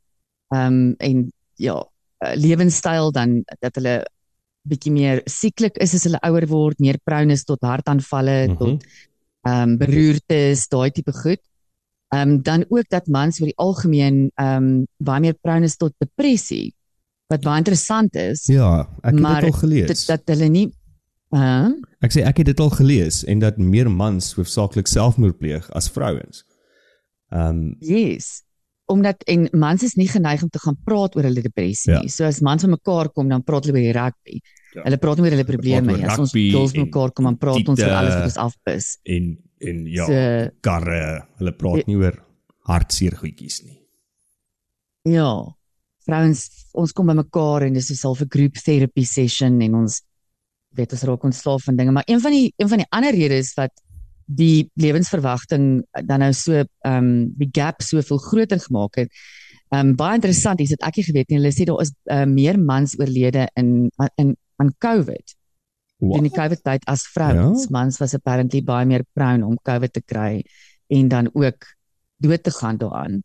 Ehm 0.54 0.66
um, 0.66 0.94
en 0.98 1.24
ja, 1.58 1.80
uh, 2.24 2.34
lewenstyl 2.36 3.12
dan 3.12 3.42
dat 3.60 3.74
hulle 3.80 4.04
bietjie 4.66 4.92
meer 4.92 5.22
sieklik 5.30 5.78
is 5.82 5.94
as 5.94 6.04
hulle 6.06 6.20
ouer 6.26 6.46
word, 6.50 6.80
meer 6.82 6.98
prone 7.04 7.32
is 7.32 7.44
tot 7.44 7.62
hartaanvalle, 7.62 8.48
mm 8.48 8.56
-hmm. 8.56 8.58
tot 8.58 8.84
ehm 9.46 9.70
um, 9.70 9.76
beroertes, 9.78 10.66
daai 10.72 10.90
tipe 10.90 11.12
goed. 11.12 11.42
Ehm 12.14 12.36
um, 12.36 12.42
dan 12.42 12.64
ook 12.68 12.88
dat 12.88 13.06
mans 13.06 13.40
oor 13.40 13.50
die 13.52 13.60
algemeen 13.62 14.30
ehm 14.34 14.56
um, 14.56 14.86
baie 14.96 15.20
meer 15.20 15.38
prone 15.40 15.64
is 15.64 15.76
tot 15.76 15.94
depressie. 16.02 16.74
Wat 17.30 17.42
baie 17.42 17.62
interessant 17.62 18.14
is. 18.14 18.46
Ja, 18.46 18.88
ek 19.02 19.18
het 19.18 19.40
dit 19.40 19.50
al 19.50 19.58
gelees. 19.60 19.88
Dit, 19.90 20.06
dat 20.06 20.34
hulle 20.34 20.48
nie 20.50 20.66
uh, 21.34 21.70
Ek 22.04 22.14
sê 22.14 22.22
ek 22.26 22.42
het 22.42 22.50
dit 22.52 22.60
al 22.62 22.70
gelees 22.74 23.22
en 23.26 23.42
dat 23.42 23.58
meer 23.58 23.90
mans 23.90 24.32
hoofsaaklik 24.38 24.90
selfmoord 24.90 25.38
pleeg 25.42 25.70
as 25.78 25.90
vrouens. 25.90 26.44
Ehm 27.34 27.48
um, 27.48 27.76
yes. 27.80 28.42
Omdat 28.86 29.24
en 29.26 29.48
mans 29.50 29.82
is 29.82 29.96
nie 29.98 30.06
geneig 30.06 30.42
om 30.42 30.48
te 30.48 30.62
gaan 30.62 30.76
praat 30.86 31.16
oor 31.16 31.26
hulle 31.26 31.42
depressie 31.42 31.92
Ja. 31.92 32.00
nie. 32.00 32.08
So 32.08 32.24
as 32.24 32.40
mans 32.40 32.62
bymekaar 32.62 33.10
kom 33.10 33.28
dan 33.28 33.42
praat 33.42 33.66
hulle 33.66 33.78
oor 33.78 33.86
die 33.88 33.96
rugby. 33.98 34.40
Ja. 34.76 34.84
Hulle 34.84 34.98
praat 35.00 35.16
nie 35.16 35.24
oor 35.24 35.34
hulle 35.36 35.48
probleme 35.48 35.94
nie. 35.96 36.04
As 36.04 36.20
ons 36.20 36.34
en 36.36 36.82
mekaar 36.84 37.12
kom 37.16 37.30
dan 37.30 37.38
praat 37.40 37.68
ons 37.72 37.80
oor 37.80 37.94
alles 37.96 38.14
wat 38.18 38.30
ons 38.30 38.40
afpis. 38.48 38.88
en 39.04 39.36
en 39.66 39.86
ja, 39.88 40.04
So- 40.04 40.50
karre, 40.60 40.98
hulle 41.38 41.52
praat 41.56 41.86
nie 41.88 41.96
oor 41.96 42.18
hartseer 42.68 43.16
goedjies 43.16 43.62
nie. 43.64 43.78
Ja. 45.08 45.30
Vrouens 46.04 46.42
ons 46.76 46.92
kom 46.92 47.08
bymekaar 47.08 47.64
en 47.66 47.72
dis 47.72 47.90
'n 47.90 47.96
self 47.96 48.20
'n 48.20 48.28
group 48.28 48.54
therapy 48.60 49.04
session 49.04 49.60
en 49.62 49.74
ons 49.74 50.02
weet 50.76 50.92
ons 50.92 51.02
raak 51.02 51.24
ontslaaf 51.24 51.64
van 51.64 51.76
dinge, 51.76 51.92
maar 51.92 52.04
een 52.06 52.20
van 52.20 52.32
die 52.32 52.52
een 52.56 52.68
van 52.68 52.78
die 52.78 52.86
ander 52.90 53.14
redes 53.14 53.54
wat 53.56 53.72
die 54.26 54.70
lewensverwagting 54.74 55.84
dan 56.04 56.20
nou 56.20 56.32
so 56.32 56.52
ehm 56.52 56.66
um, 56.84 57.32
die 57.38 57.48
gap 57.50 57.80
soveel 57.80 58.18
groter 58.18 58.60
gemaak 58.60 58.96
het. 58.96 59.08
Ehm 59.72 59.88
um, 59.88 59.96
baie 59.96 60.14
interessant, 60.14 60.60
is 60.60 60.68
dit 60.68 60.82
ek 60.82 60.96
het 60.96 61.06
geweet 61.06 61.28
nie, 61.30 61.38
hulle 61.38 61.52
sê 61.52 61.64
daar 61.64 61.80
is 61.80 61.92
uh, 62.10 62.24
meer 62.26 62.58
mans 62.58 62.98
oorlede 62.98 63.48
in 63.56 63.90
in 64.16 64.36
aan 64.56 64.72
COVID 64.78 65.34
in 65.98 66.26
die 66.26 66.32
COVID 66.32 66.60
tyd 66.62 66.84
as 66.92 67.06
vrouens. 67.08 67.64
Ja? 67.64 67.72
Mans 67.72 67.98
was 67.98 68.14
apparently 68.14 68.60
baie 68.62 68.84
meer 68.88 69.04
prone 69.16 69.46
om 69.46 69.56
COVID 69.64 69.92
te 69.92 70.02
kry 70.04 70.42
en 70.92 71.08
dan 71.08 71.30
ook 71.32 71.64
dood 72.22 72.42
te 72.42 72.50
gaan 72.50 72.76
daaraan. 72.76 73.22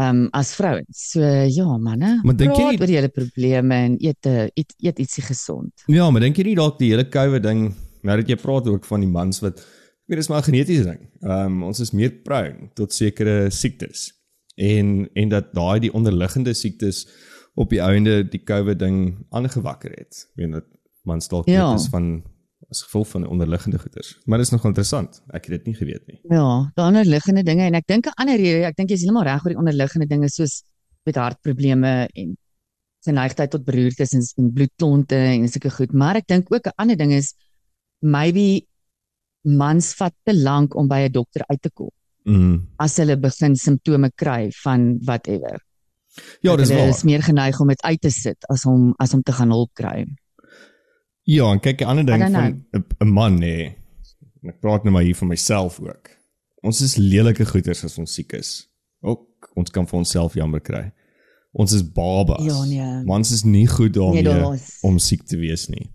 Ehm 0.00 0.08
um, 0.24 0.28
as 0.32 0.54
vrouens. 0.56 1.10
So 1.12 1.20
ja, 1.48 1.76
manne. 1.78 2.20
Maar 2.22 2.36
dink 2.36 2.56
jy 2.56 2.70
nie- 2.70 2.80
oor 2.80 2.88
julle 2.88 3.08
probleme 3.08 3.74
en 3.74 3.96
eet 4.00 4.26
eet, 4.26 4.74
eet 4.80 4.98
ietsie 4.98 5.22
gesond. 5.22 5.72
Ja, 5.86 6.10
maar 6.10 6.20
dink 6.20 6.36
jy 6.36 6.44
nie 6.44 6.56
dalk 6.56 6.78
die 6.78 6.90
hele 6.90 7.08
COVID 7.08 7.42
ding, 7.42 7.74
nou 8.02 8.16
dat 8.16 8.28
jy 8.28 8.36
praat 8.36 8.68
ook 8.68 8.84
van 8.88 9.00
die 9.00 9.08
mans 9.10 9.40
wat 9.40 9.60
ek 9.60 10.08
weet 10.08 10.18
dis 10.18 10.28
maar 10.28 10.40
'n 10.40 10.50
genetiese 10.50 10.84
ding. 10.84 11.08
Ehm 11.22 11.46
um, 11.46 11.62
ons 11.62 11.80
is 11.80 11.92
meer 11.92 12.10
prone 12.24 12.70
tot 12.74 12.92
sekere 12.92 13.50
siektes. 13.50 14.12
En 14.56 15.08
en 15.14 15.28
dat 15.28 15.52
daai 15.54 15.80
die 15.80 15.92
onderliggende 15.92 16.54
siektes 16.54 17.06
op 17.54 17.70
die 17.70 17.80
einde 17.80 18.28
die 18.28 18.42
COVID 18.42 18.78
ding 18.78 19.26
aangewakker 19.30 19.90
het. 19.90 20.28
Ek 20.32 20.36
weet 20.40 20.52
dat 20.52 20.64
mans 21.04 21.28
dalk 21.28 21.48
Ja. 21.48 21.74
is 21.74 21.88
van 21.88 22.22
as 22.70 22.82
gevolg 22.82 23.08
van 23.08 23.26
onderliggende 23.26 23.78
goeters. 23.78 24.18
Maar 24.24 24.38
dit 24.38 24.46
is 24.46 24.52
nog 24.52 24.64
interessant. 24.64 25.22
Ek 25.28 25.44
het 25.44 25.50
dit 25.58 25.66
nie 25.66 25.74
geweet 25.74 26.06
nie. 26.06 26.20
Ja, 26.30 26.70
daar 26.74 26.86
onderliggende 26.86 27.42
dinge 27.42 27.62
en 27.62 27.74
ek 27.74 27.86
dink 27.86 28.06
'n 28.06 28.14
ander 28.14 28.36
rede, 28.36 28.64
ek 28.64 28.76
dink 28.76 28.88
jy's 28.88 29.00
heeltemal 29.00 29.24
reg 29.24 29.44
oor 29.44 29.50
die 29.50 29.58
onderliggende 29.58 30.06
dinge 30.06 30.28
soos 30.30 30.62
met 31.04 31.16
hartprobleme 31.16 32.08
en 32.14 32.36
geneigtheid 33.04 33.50
tot 33.50 33.64
beroertes 33.64 34.12
en, 34.12 34.22
en 34.36 34.52
bloedklonte 34.52 35.16
en 35.16 35.48
sulke 35.48 35.70
goed, 35.70 35.92
maar 35.92 36.16
ek 36.16 36.26
dink 36.26 36.52
ook 36.54 36.66
'n 36.66 36.72
ander 36.76 36.96
ding 36.96 37.12
is 37.12 37.34
maybe 38.00 38.62
mans 39.44 39.94
vat 39.94 40.14
te 40.24 40.34
lank 40.34 40.74
om 40.76 40.88
by 40.88 41.00
'n 41.08 41.12
dokter 41.12 41.42
uit 41.48 41.62
te 41.62 41.70
kom 41.74 41.90
Mm. 42.24 42.68
as 42.78 42.96
hulle 42.96 43.16
begin 43.16 43.56
simptome 43.56 44.10
kry 44.14 44.50
van 44.62 44.98
whatever. 45.02 45.60
Ja, 46.40 46.56
dis 46.56 46.68
hulle 46.68 46.80
waar. 46.80 46.88
is 46.88 47.02
meer 47.02 47.22
geneig 47.22 47.60
om 47.60 47.68
dit 47.68 47.82
uit 47.82 48.00
te 48.00 48.10
sit 48.10 48.46
as 48.48 48.64
om 48.66 48.94
as 48.98 49.14
om 49.14 49.22
te 49.22 49.32
gaan 49.32 49.50
hulp 49.50 49.70
kry. 49.74 50.06
Ja, 51.22 51.50
en 51.52 51.60
kyk 51.60 51.80
'n 51.80 51.84
ander 51.84 52.04
ding 52.06 52.22
van 52.22 52.64
'n 53.00 53.08
man 53.12 53.38
nê. 53.40 53.74
En 54.42 54.48
ek 54.48 54.60
praat 54.60 54.82
nou 54.84 54.92
maar 54.92 55.02
hier 55.02 55.16
van 55.16 55.28
myself 55.28 55.80
ook. 55.80 56.10
Ons 56.62 56.80
is 56.80 56.96
lelike 56.96 57.44
goeters 57.46 57.84
as 57.84 57.98
ons 57.98 58.12
siek 58.14 58.32
is. 58.32 58.68
Ook 59.00 59.50
ons 59.54 59.70
kan 59.70 59.86
vir 59.86 59.98
onsself 59.98 60.34
jammer 60.34 60.60
kry. 60.60 60.92
Ons 61.52 61.72
is 61.72 61.82
babas. 61.92 62.44
Ja, 62.44 62.64
nee. 62.64 63.04
Mans 63.04 63.30
is 63.32 63.42
nie 63.44 63.66
goed 63.66 63.92
daarmee 63.94 64.22
Nee, 64.22 64.32
daar 64.40 64.54
is- 64.54 64.78
om 64.82 64.98
siek 64.98 65.22
te 65.26 65.36
wees 65.36 65.68
nie. 65.68 65.90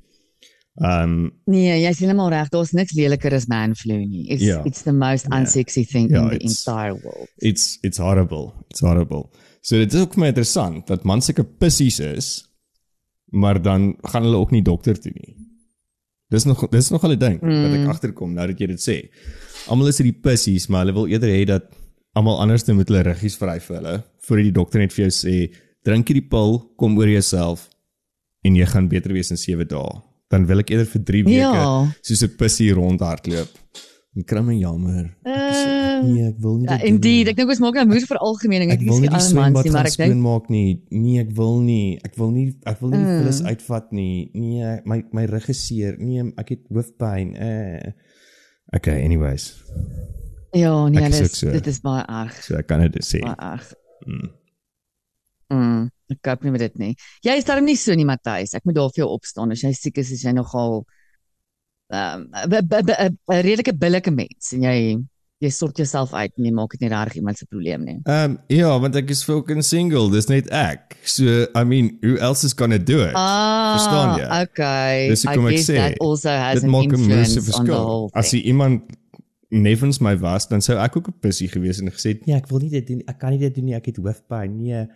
Ehm 0.75 1.01
um, 1.03 1.31
Nee, 1.45 1.81
jy's 1.81 1.99
heeltemal 1.99 2.29
reg. 2.29 2.49
Daar's 2.49 2.71
niks 2.71 2.93
leliker 2.93 3.33
as 3.33 3.45
man 3.47 3.75
flu 3.75 3.97
nie. 4.05 4.27
It's 4.29 4.43
Ja. 4.43 4.63
it's 4.63 4.81
the 4.83 4.91
most 4.93 5.25
unsexy 5.33 5.85
thing 5.85 6.09
Ja, 6.09 6.21
in 6.21 6.37
the 6.37 6.43
entire 6.45 6.99
world. 7.01 7.27
it's 7.37 7.77
it's 7.81 7.97
horrible. 7.97 8.53
It's 8.67 8.79
horrible. 8.79 9.29
So 9.67 9.75
dit 9.81 9.93
is 9.93 10.05
ook 10.05 10.15
vir 10.15 10.23
my 10.23 10.29
interessant 10.31 10.85
dat 10.87 11.03
mans 11.07 11.27
sulke 11.27 11.43
pissies 11.43 11.99
is, 11.99 12.27
maar 13.35 13.59
dan 13.59 13.95
gaan 14.07 14.23
hulle 14.23 14.39
ook 14.39 14.53
nie 14.55 14.63
dokter 14.63 14.95
toe 14.95 15.11
nie. 15.11 15.33
Dis 16.31 16.45
nog 16.47 16.65
dis 16.71 16.89
nog 16.91 17.03
'n 17.03 17.17
ding 17.19 17.41
mm. 17.41 17.61
wat 17.63 17.73
ek 17.75 17.87
agterkom 17.95 18.33
nou 18.33 18.47
dat 18.47 18.59
jy 18.59 18.67
dit 18.67 18.79
sê. 18.79 18.97
Almal 19.67 19.87
is 19.91 19.99
hierdie 19.99 20.19
pissies, 20.21 20.67
maar 20.67 20.85
hulle 20.85 20.93
wil 20.95 21.07
eerder 21.07 21.29
hê 21.29 21.43
dat 21.45 21.67
almal 22.15 22.39
anders 22.39 22.63
dan 22.63 22.77
met 22.77 22.87
hulle 22.87 23.03
ruggies 23.03 23.35
vry 23.37 23.59
vir 23.59 23.75
hulle 23.75 24.03
voordat 24.27 24.45
die 24.45 24.55
dokter 24.55 24.79
net 24.79 24.93
vir 24.93 25.05
jou 25.07 25.13
sê, 25.13 25.35
drink 25.83 26.07
hierdie 26.07 26.27
pil, 26.29 26.59
kom 26.77 26.97
oor 26.97 27.07
jouself 27.07 27.69
en 28.43 28.55
jy 28.55 28.65
gaan 28.65 28.87
beter 28.87 29.13
wees 29.13 29.31
in 29.31 29.37
7 29.37 29.67
dae. 29.67 30.01
Dan 30.31 30.45
wil 30.45 30.59
ek 30.59 30.71
eerder 30.71 30.85
vir 30.85 31.03
3 31.03 31.23
weke 31.23 31.39
Ja. 31.39 31.91
soos 32.01 32.23
'n 32.23 32.35
pissie 32.37 32.71
rondhardloop. 32.73 33.49
En 34.17 34.23
kry 34.25 34.41
my 34.41 34.55
jammer. 34.57 35.03
Ek 35.21 35.35
is, 35.51 35.57
Uh, 35.97 36.03
nee, 36.05 36.23
ek 36.29 36.37
wil 36.41 36.55
nie 36.57 36.67
nie. 36.69 36.87
indeed. 36.89 37.27
Ek 37.31 37.35
dink 37.37 37.49
ons 37.53 37.59
maak 37.61 37.75
nou 37.77 37.83
moeë 37.89 38.07
vir 38.09 38.17
algemeening. 38.25 38.71
Ek 38.73 38.81
wil 38.85 38.99
nie 39.03 39.09
die 39.13 39.19
swembad 39.21 39.65
nie, 39.65 39.71
maar 39.75 39.85
ek 39.89 39.93
dink 39.97 40.09
skoonmaak 40.11 40.49
nie. 40.53 40.71
Nee, 40.93 41.19
ek 41.21 41.31
wil 41.37 41.59
nie. 41.61 41.97
Ek 42.05 42.17
wil 42.17 42.31
nie 42.33 42.45
ek 42.69 42.81
wil 42.81 42.89
nie 42.93 43.01
die 43.03 43.17
vullis 43.19 43.41
uitvat 43.45 43.91
nie. 43.93 44.29
Nee, 44.33 44.71
my 44.89 45.03
my 45.13 45.25
rug 45.29 45.47
is 45.53 45.61
seer. 45.67 45.97
Nee, 46.01 46.25
ek 46.37 46.49
het 46.55 46.63
hoofpyn. 46.73 47.35
Eh. 47.37 47.91
Okay, 48.77 49.03
anyways. 49.05 49.47
ja, 50.53 50.73
nee, 50.89 51.01
Ek 51.03 51.13
is 51.13 51.17
dit 51.19 51.25
ook 51.27 51.31
is 51.31 51.37
so. 51.39 51.51
dit 51.51 51.67
is 51.73 51.79
baie 51.85 52.03
erg. 52.21 52.41
So 52.43 52.57
ek 52.57 52.67
kan 52.67 52.81
dit 52.89 52.97
sê. 53.05 53.21
Baie 53.21 53.37
erg. 53.53 53.69
Mm. 54.07 54.29
Mm, 55.53 55.83
ek 56.11 56.19
koop 56.25 56.43
nie 56.43 56.51
met 56.51 56.59
dit 56.65 56.77
nie. 56.81 56.93
Jy 57.23 57.37
is 57.39 57.45
darm 57.47 57.63
nie 57.65 57.77
so 57.79 57.93
nie, 57.95 58.05
Matthys. 58.07 58.53
Ek 58.57 58.65
moet 58.67 58.75
daar 58.75 58.89
vir 58.91 59.05
jou 59.05 59.09
opstaan 59.13 59.51
as 59.55 59.61
jy 59.63 59.71
siek 59.77 59.97
is, 60.03 60.11
is 60.11 60.25
jy 60.25 60.33
nogal 60.35 60.81
ehm 61.89 62.27
um, 62.31 62.57
'n 63.31 63.41
redelike 63.41 63.73
billike 63.77 64.11
mens 64.11 64.51
en 64.53 64.61
jy 64.67 64.97
jy 65.39 65.49
sort 65.53 65.77
jouself 65.77 66.13
uit 66.17 66.33
en 66.37 66.45
jy 66.47 66.51
maak 66.51 66.71
dit 66.73 66.81
nie 66.81 66.89
reg 66.89 67.13
iemand 67.19 67.37
se 67.37 67.45
probleem 67.45 67.83
nie. 67.85 67.97
Ehm 68.03 68.31
um, 68.31 68.37
ja, 68.49 68.71
want 68.81 68.95
ek 68.97 69.11
is 69.13 69.23
fucking 69.23 69.61
single. 69.63 70.09
Dis 70.13 70.27
net 70.31 70.49
ek. 70.49 70.97
So 71.05 71.45
I 71.55 71.63
mean, 71.63 71.97
who 72.01 72.17
else 72.17 72.43
is 72.47 72.55
going 72.57 72.73
to 72.73 72.81
do 72.81 73.03
it? 73.05 73.13
Ah, 73.13 73.77
Verstaan 73.77 74.15
jy? 74.17 74.27
Okay. 74.47 75.09
Dis 75.13 75.25
ek 75.25 75.37
sê, 75.61 75.75
that 75.77 75.99
also 76.01 76.29
has 76.33 76.61
Dit 76.61 76.69
an 76.69 76.73
'n 76.73 76.83
influence 76.89 77.53
on 77.53 77.65
the 77.65 77.77
whole 77.77 78.09
As 78.13 78.31
thing. 78.31 78.41
jy 78.41 78.47
iemand 78.49 78.81
nevens 79.49 80.01
my 80.03 80.17
was, 80.19 80.47
dan 80.49 80.61
sou 80.61 80.75
ek 80.77 80.97
ook 80.97 81.07
'n 81.07 81.19
pissie 81.21 81.47
gewees 81.47 81.79
en 81.79 81.87
gesê, 81.91 82.17
"Nee, 82.25 82.35
ek 82.35 82.49
wil 82.49 82.59
nie 82.59 82.69
dit 82.69 82.87
doen. 82.87 83.01
Ek 83.07 83.19
kan 83.19 83.29
nie 83.31 83.39
dit 83.39 83.55
doen 83.55 83.65
nie. 83.65 83.75
Ek 83.75 83.85
het 83.85 83.97
hoofpyn." 83.97 84.57
Nee. 84.57 84.87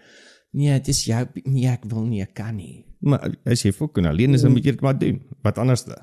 Nee, 0.52 0.74
dit 0.74 0.88
is 0.88 1.06
jou 1.06 1.28
nee, 1.46 1.68
ek 1.68 1.86
wil 1.88 2.04
nie, 2.04 2.22
ek 2.22 2.34
kan 2.34 2.56
nie. 2.56 2.84
Maar 3.00 3.32
as 3.46 3.64
jy 3.64 3.72
fucking 3.72 4.08
alleen 4.08 4.34
is, 4.34 4.42
dan 4.42 4.52
moet 4.52 4.66
jy 4.66 4.72
dit 4.72 4.82
maar 4.82 4.98
doen. 5.00 5.22
Wat 5.42 5.58
anders 5.58 5.86
dan? 5.86 6.02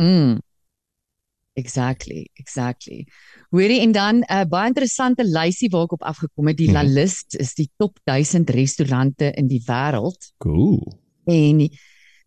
Mm. 0.00 0.38
Exactly, 1.58 2.28
exactly. 2.38 3.06
Hoorie 3.50 3.80
en 3.80 3.92
dan 3.92 4.14
'n 4.20 4.32
uh, 4.32 4.44
baie 4.48 4.66
interessante 4.68 5.24
lysie 5.24 5.68
waar 5.70 5.82
ek 5.84 5.92
op 5.92 6.02
afgekom 6.02 6.46
het. 6.46 6.56
Die 6.56 6.66
Mhm. 6.70 6.74
La 6.76 6.82
List 6.82 7.34
is 7.34 7.54
die 7.54 7.70
top 7.76 7.98
1000 8.04 8.50
restaurante 8.50 9.32
in 9.34 9.46
die 9.48 9.62
wêreld 9.66 10.32
Cool. 10.38 10.98
en 11.26 11.68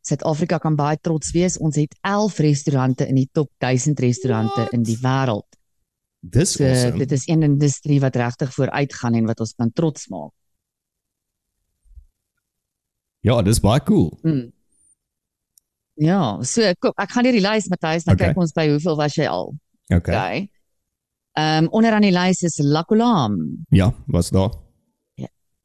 Suid-Afrika 0.01 0.57
kan 0.57 0.75
baie 0.75 0.97
trots 1.01 1.31
wees. 1.31 1.57
Ons 1.57 1.75
het 1.75 1.95
11 2.01 2.37
restaurante 2.37 3.07
in 3.07 3.15
die 3.15 3.29
top 3.31 3.49
1000 3.57 3.99
restaurante 3.99 4.67
in 4.71 4.83
die 4.83 4.97
wêreld. 4.97 5.47
Dis 6.19 6.51
So 6.51 6.63
awesome. 6.65 6.97
dit 6.97 7.11
is 7.11 7.27
een 7.27 7.43
industrie 7.43 7.99
wat 7.99 8.15
regtig 8.15 8.53
vooruit 8.53 8.93
gaan 8.93 9.13
en 9.13 9.25
wat 9.25 9.39
ons 9.39 9.53
kan 9.53 9.71
trots 9.73 10.07
maak. 10.07 10.31
Ja, 13.19 13.41
dis 13.41 13.59
baie 13.59 13.79
cool. 13.83 14.17
Mm. 14.23 14.51
Ja, 16.01 16.21
so 16.47 16.65
kom, 16.81 16.93
ek 16.97 17.11
gaan 17.13 17.27
hier 17.27 17.35
die 17.37 17.43
lys 17.45 17.67
Matthys, 17.69 18.07
dan 18.07 18.15
Okay. 18.15 18.31
kyk 18.31 18.37
ons 18.41 18.53
by 18.57 18.63
hoeveel 18.71 18.95
was 18.97 19.15
jy 19.19 19.27
al. 19.29 19.51
Okay. 19.91 19.99
Okay. 20.15 20.49
Ehm 21.37 21.63
um, 21.65 21.69
onderaan 21.77 22.01
die 22.03 22.11
lys 22.15 22.41
is 22.47 22.57
Lakolam. 22.59 23.37
Ja, 23.69 23.91
was 24.07 24.29
daar? 24.33 24.51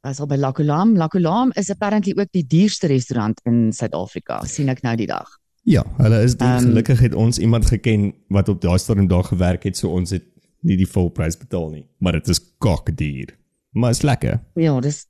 Was 0.05 0.19
al 0.23 0.27
by 0.29 0.35
Lakolam. 0.39 0.93
Lakolam 0.95 1.49
is 1.59 1.69
apparently 1.73 2.13
ook 2.15 2.29
die 2.31 2.45
duurste 2.47 2.87
restaurant 2.87 3.41
in 3.49 3.73
Suid-Afrika, 3.73 4.43
sien 4.45 4.69
ek 4.69 4.83
nou 4.85 4.95
die 4.95 5.07
dag. 5.09 5.27
Ja, 5.67 5.81
hulle 5.97 6.21
is 6.23 6.37
die 6.37 6.47
Ehm, 6.47 6.63
gelukkig 6.69 6.99
het 7.03 7.13
ons 7.17 7.39
iemand 7.43 7.65
geken 7.65 8.13
wat 8.29 8.47
op 8.49 8.61
daai 8.61 8.77
stadium 8.79 9.07
daar 9.07 9.23
gewerk 9.27 9.63
het, 9.67 9.75
so 9.77 9.89
ons 9.89 10.13
het 10.15 10.23
nie 10.61 10.77
die 10.77 10.87
volprys 10.87 11.35
betaal 11.37 11.69
nie, 11.73 11.85
maar 11.99 12.13
dit 12.13 12.27
is 12.27 12.39
kakduur. 12.59 13.33
Maar 13.73 13.89
is 13.91 14.01
lekker. 14.01 14.39
Ja, 14.55 14.79
dis 14.79 15.05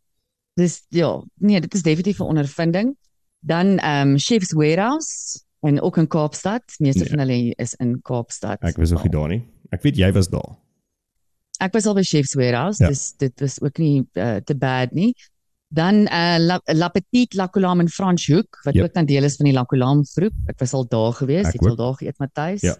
dis 0.55 0.79
ja, 0.89 1.11
nee, 1.35 1.61
dit 1.61 1.73
is 1.73 1.83
definitief 1.83 2.19
'n 2.19 2.23
ondervinding. 2.33 2.95
Dan 3.47 3.77
ehm 3.79 4.09
um, 4.09 4.17
Chef's 4.19 4.51
Warehouse 4.53 5.39
en 5.61 5.81
ook 5.81 5.97
in 5.97 6.07
Kaapstad. 6.07 6.63
Meeste 6.83 6.99
Nee. 7.05 7.09
van 7.09 7.19
hulle 7.19 7.53
is 7.57 7.73
in 7.79 7.99
Kaapstad. 8.01 8.59
Ek 8.61 8.77
was 8.77 8.91
ook 8.93 9.03
nie 9.03 9.11
daar 9.13 9.29
nie. 9.31 9.43
Ek 9.71 9.81
weet 9.83 9.97
jy 9.97 10.11
was 10.15 10.27
daar. 10.29 10.55
Ek 11.59 11.73
was 11.73 11.85
al 11.89 11.93
by 11.97 12.03
Chef's 12.03 12.35
Warehouse, 12.35 12.83
Ja. 12.83 12.89
dis 12.89 13.13
dit 13.17 13.39
was 13.39 13.61
ook 13.61 13.77
nie 13.77 14.03
uh, 14.13 14.35
te 14.45 14.55
bad 14.55 14.91
nie. 14.93 15.13
Dan 15.69 16.05
eh 16.07 16.35
uh, 16.35 16.39
La, 16.39 16.59
La 16.73 16.87
Petite 16.89 17.35
Lacolam 17.37 17.79
in 17.79 17.89
Franschhoek 17.89 18.59
wat 18.63 18.73
Yep. 18.73 18.83
ook 18.85 18.93
dan 18.93 19.05
deel 19.05 19.23
is 19.23 19.35
van 19.35 19.45
die 19.45 19.53
Lacolam 19.53 20.03
groep. 20.05 20.33
Ek 20.47 20.59
was 20.59 20.73
al 20.73 20.85
daar 20.87 21.13
gewees, 21.13 21.47
Ek 21.47 21.53
het 21.53 21.65
al 21.69 21.75
daar 21.75 21.93
geëet 21.93 22.17
Matthys? 22.19 22.61
Ja. 22.61 22.75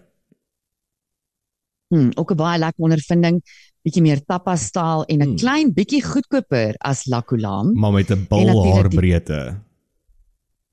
Hmm, 1.88 2.10
ook 2.14 2.30
'n 2.32 2.36
baie 2.36 2.58
lekker 2.58 2.82
ondervinding, 2.84 3.40
bietjie 3.82 4.02
meer 4.02 4.20
tapas 4.24 4.64
styl 4.64 5.04
en 5.08 5.18
'n 5.18 5.22
Hmm. 5.28 5.36
klein 5.36 5.72
bietjie 5.72 6.02
goedkoper 6.04 6.74
as 6.78 7.06
La 7.06 7.22
Coulam 7.22 7.72
Maar 7.74 7.92
met 7.92 8.10
'n 8.10 8.26
En 8.28 8.46
natuurlik 8.46 8.90
die-. 8.90 9.56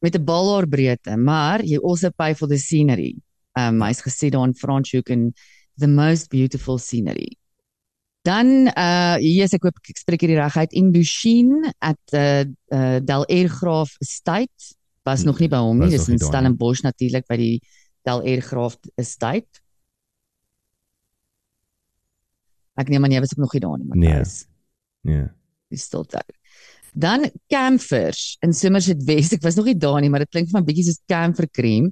Met 0.05 0.15
'n 0.17 0.23
balhaar 0.27 0.67
breedte, 0.69 1.17
maar 1.17 1.63
you 1.65 1.81
also 1.81 2.09
pay 2.13 2.35
for 2.35 2.47
the 2.47 2.57
scenery. 2.57 3.15
Um 3.57 3.81
hy's 3.81 4.01
gesê 4.05 4.29
daar 4.29 4.45
in 4.47 4.53
Franschhoek 4.53 5.09
en 5.09 5.33
the 5.77 5.87
most 5.87 6.29
beautiful 6.29 6.77
scenery. 6.77 7.37
Dan 8.25 8.67
uh 8.77 9.17
yes, 9.21 9.53
ek 9.53 9.63
hoop 9.63 9.77
ek 9.89 9.97
spreek 10.01 10.21
hierdie 10.25 10.39
reg 10.41 10.57
uit 10.57 10.73
in 10.73 10.91
Duchine 10.91 11.73
at 11.79 12.01
uh, 12.13 12.43
uh 12.73 12.99
Del 13.03 13.25
Airgraaf 13.29 13.95
Estate. 14.01 14.73
Was 15.05 15.23
nog 15.23 15.39
nie 15.39 15.49
by 15.49 15.59
hom 15.61 15.79
nie, 15.79 15.89
dis 15.93 16.07
in 16.09 16.17
daar. 16.17 16.31
Stellenbosch 16.31 16.81
natuurlik 16.81 17.27
by 17.29 17.37
die 17.37 17.61
Del 18.05 18.23
Airgraaf 18.25 18.77
Estate. 18.97 19.61
Ek 22.75 22.89
neem 22.91 23.03
aan 23.05 23.13
jy 23.13 23.21
was 23.23 23.31
ook 23.35 23.43
nog 23.45 23.53
nie 23.53 23.61
daar 23.63 23.77
nie, 23.79 23.87
Nee. 23.93 24.09
Matthys. 24.09 24.47
Ja. 25.05 25.27
die 25.69 25.77
stilte. 25.81 26.21
Dan 26.95 27.27
camphors 27.51 28.37
in 28.45 28.53
Somerset 28.55 29.01
West. 29.03 29.33
Ek 29.35 29.43
was 29.43 29.57
nog 29.59 29.67
nie 29.67 29.75
daar 29.75 29.99
nie, 30.01 30.09
maar 30.09 30.23
dit 30.23 30.31
klink 30.31 30.47
vir 30.51 30.61
my 30.61 30.65
bietjie 30.67 30.85
soos 30.87 31.01
camphor 31.11 31.47
cream. 31.51 31.89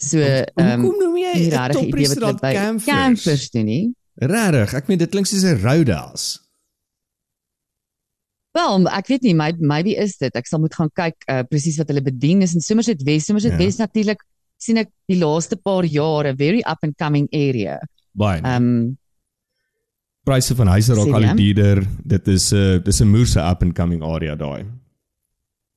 So 0.00 0.16
ehm 0.18 0.80
Hoekom 0.80 1.00
noem 1.02 1.16
jy 1.20 1.32
'n 1.36 1.50
hulle 1.52 1.74
toprestaurant 1.76 2.40
by 2.40 2.52
Camphors? 2.56 2.88
camphors 2.88 3.50
doen 3.52 3.66
nie. 3.68 3.82
Regtig, 4.20 4.72
ek 4.74 4.88
meen 4.88 4.98
dit 4.98 5.10
klink 5.12 5.26
soos 5.28 5.44
'n 5.44 5.60
Roadhouse. 5.60 6.38
Wel, 8.56 8.88
ek 8.88 9.06
weet 9.12 9.22
nie, 9.22 9.34
maybe, 9.34 9.62
maybe 9.62 9.94
is 9.94 10.16
dit. 10.18 10.34
Ek 10.34 10.46
sal 10.48 10.58
moet 10.58 10.74
gaan 10.74 10.90
kyk 10.98 11.14
uh, 11.30 11.42
presies 11.46 11.76
wat 11.78 11.88
hulle 11.92 12.02
bedien 12.02 12.42
is 12.42 12.54
in 12.54 12.64
Somerset 12.64 13.02
West. 13.06 13.28
Somerset 13.30 13.52
Ja. 13.52 13.58
West 13.62 13.78
natuurlik 13.78 14.24
sien 14.60 14.80
ek 14.82 14.90
die 15.08 15.18
laaste 15.20 15.56
paar 15.56 15.84
jare 15.84 16.34
very 16.36 16.62
up 16.66 16.82
and 16.82 16.96
coming 16.98 17.28
area. 17.32 17.78
Baie. 18.12 18.40
Ehm 18.42 18.56
um, 18.56 18.96
Pryse 20.22 20.54
van 20.54 20.66
huise 20.66 20.94
raak 20.94 21.14
al 21.16 21.36
duurder. 21.36 21.82
Dit 22.04 22.28
is 22.28 22.52
'n 22.52 22.56
uh, 22.56 22.82
dis 22.84 23.00
'n 23.00 23.08
moerse 23.08 23.40
up 23.40 23.62
and 23.62 23.74
coming 23.74 24.02
area 24.02 24.36
daai. 24.36 24.66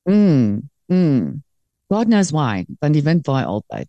Mm, 0.03 0.69
mm. 0.88 1.43
God 1.88 2.08
knows 2.08 2.32
why, 2.32 2.65
want 2.79 2.93
die 2.93 3.03
wind 3.03 3.27
waai 3.27 3.45
altyd. 3.45 3.88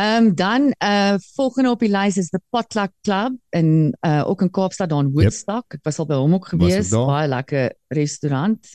Ehm 0.00 0.24
um, 0.24 0.34
dan 0.34 0.74
uh 0.84 1.14
volgende 1.34 1.70
op 1.70 1.80
die 1.80 1.90
lys 1.90 2.16
is 2.16 2.30
the 2.30 2.40
Potluck 2.50 2.92
Club 3.02 3.36
in 3.50 3.96
uh 4.06 4.22
ook 4.26 4.42
in 4.42 4.50
Kaapstad 4.50 4.88
daar 4.88 5.04
in 5.04 5.12
Woodstock. 5.12 5.74
Ek 5.74 5.84
was 5.84 5.98
al 5.98 6.06
by 6.06 6.14
hom 6.14 6.34
ook 6.34 6.46
gewees, 6.54 6.88
baie 6.88 7.28
lekker 7.28 7.74
restaurant. 7.88 8.70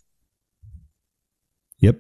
Jep. 1.82 2.00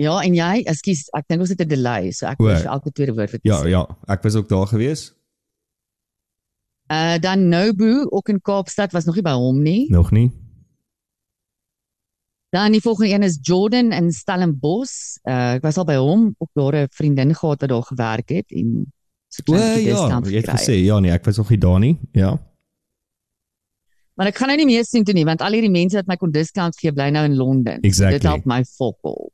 Ja, 0.00 0.20
en 0.22 0.34
jy, 0.34 0.62
ekskuus, 0.70 1.08
ek 1.16 1.26
dink 1.28 1.42
ons 1.44 1.50
het 1.50 1.60
'n 1.60 1.68
delay, 1.68 2.12
so 2.12 2.26
ek 2.26 2.38
vir 2.38 2.66
elke 2.66 2.92
tweede 2.92 3.12
woord 3.12 3.32
jy 3.32 3.40
Ja, 3.42 3.66
ja, 3.66 3.82
ek 4.08 4.22
was 4.22 4.36
ook 4.36 4.48
daar 4.48 4.66
gewees. 4.66 5.10
Uh 6.90 7.18
dan 7.18 7.48
Nobu 7.48 8.06
ook 8.08 8.28
in 8.28 8.40
Kaapstad 8.40 8.92
was 8.92 9.04
nog 9.04 9.14
nie 9.14 9.22
by 9.22 9.36
hom 9.38 9.62
nie. 9.62 9.90
Nog 9.90 10.10
nie. 10.10 10.30
Dan 12.50 12.72
die 12.72 12.80
volgende 12.80 13.14
een 13.14 13.22
is 13.22 13.38
Jordan 13.40 13.92
in 13.92 14.10
Stellenbosch. 14.12 15.18
Uh 15.22 15.52
ek 15.54 15.62
was 15.62 15.78
al 15.78 15.86
by 15.86 15.94
hom, 16.02 16.34
ook 16.38 16.50
daar 16.52 16.82
'n 16.82 16.88
vriendin 16.90 17.34
gehad 17.34 17.60
wat 17.60 17.68
daar 17.70 17.82
gewerk 17.82 18.28
het 18.28 18.50
en 18.50 18.92
so 19.28 19.42
klein 19.42 19.74
bietjie 19.74 19.86
ja, 19.86 19.94
discount 19.94 20.26
jy 20.26 20.36
het 20.36 20.50
gesê 20.50 20.74
ja 20.82 20.98
nee, 20.98 21.12
ek 21.12 21.24
was 21.24 21.36
nog 21.36 21.48
nie 21.50 21.58
daar 21.58 21.78
nie. 21.78 21.98
Ja. 22.12 22.38
Maar 24.14 24.26
ek 24.26 24.36
gaan 24.36 24.48
nou 24.48 24.58
nie 24.58 24.66
meer 24.66 24.84
sien 24.84 25.04
toe 25.04 25.14
nie 25.14 25.24
want 25.24 25.40
al 25.40 25.52
hierdie 25.52 25.70
mense 25.70 25.96
wat 25.96 26.06
my 26.06 26.16
kon 26.16 26.30
discount 26.30 26.78
gee 26.78 26.92
bly 26.92 27.10
nou 27.10 27.24
in 27.24 27.36
Londen. 27.36 27.80
Exactly. 27.80 28.18
Dit 28.18 28.26
help 28.26 28.44
my 28.44 28.64
fokol. 28.64 29.32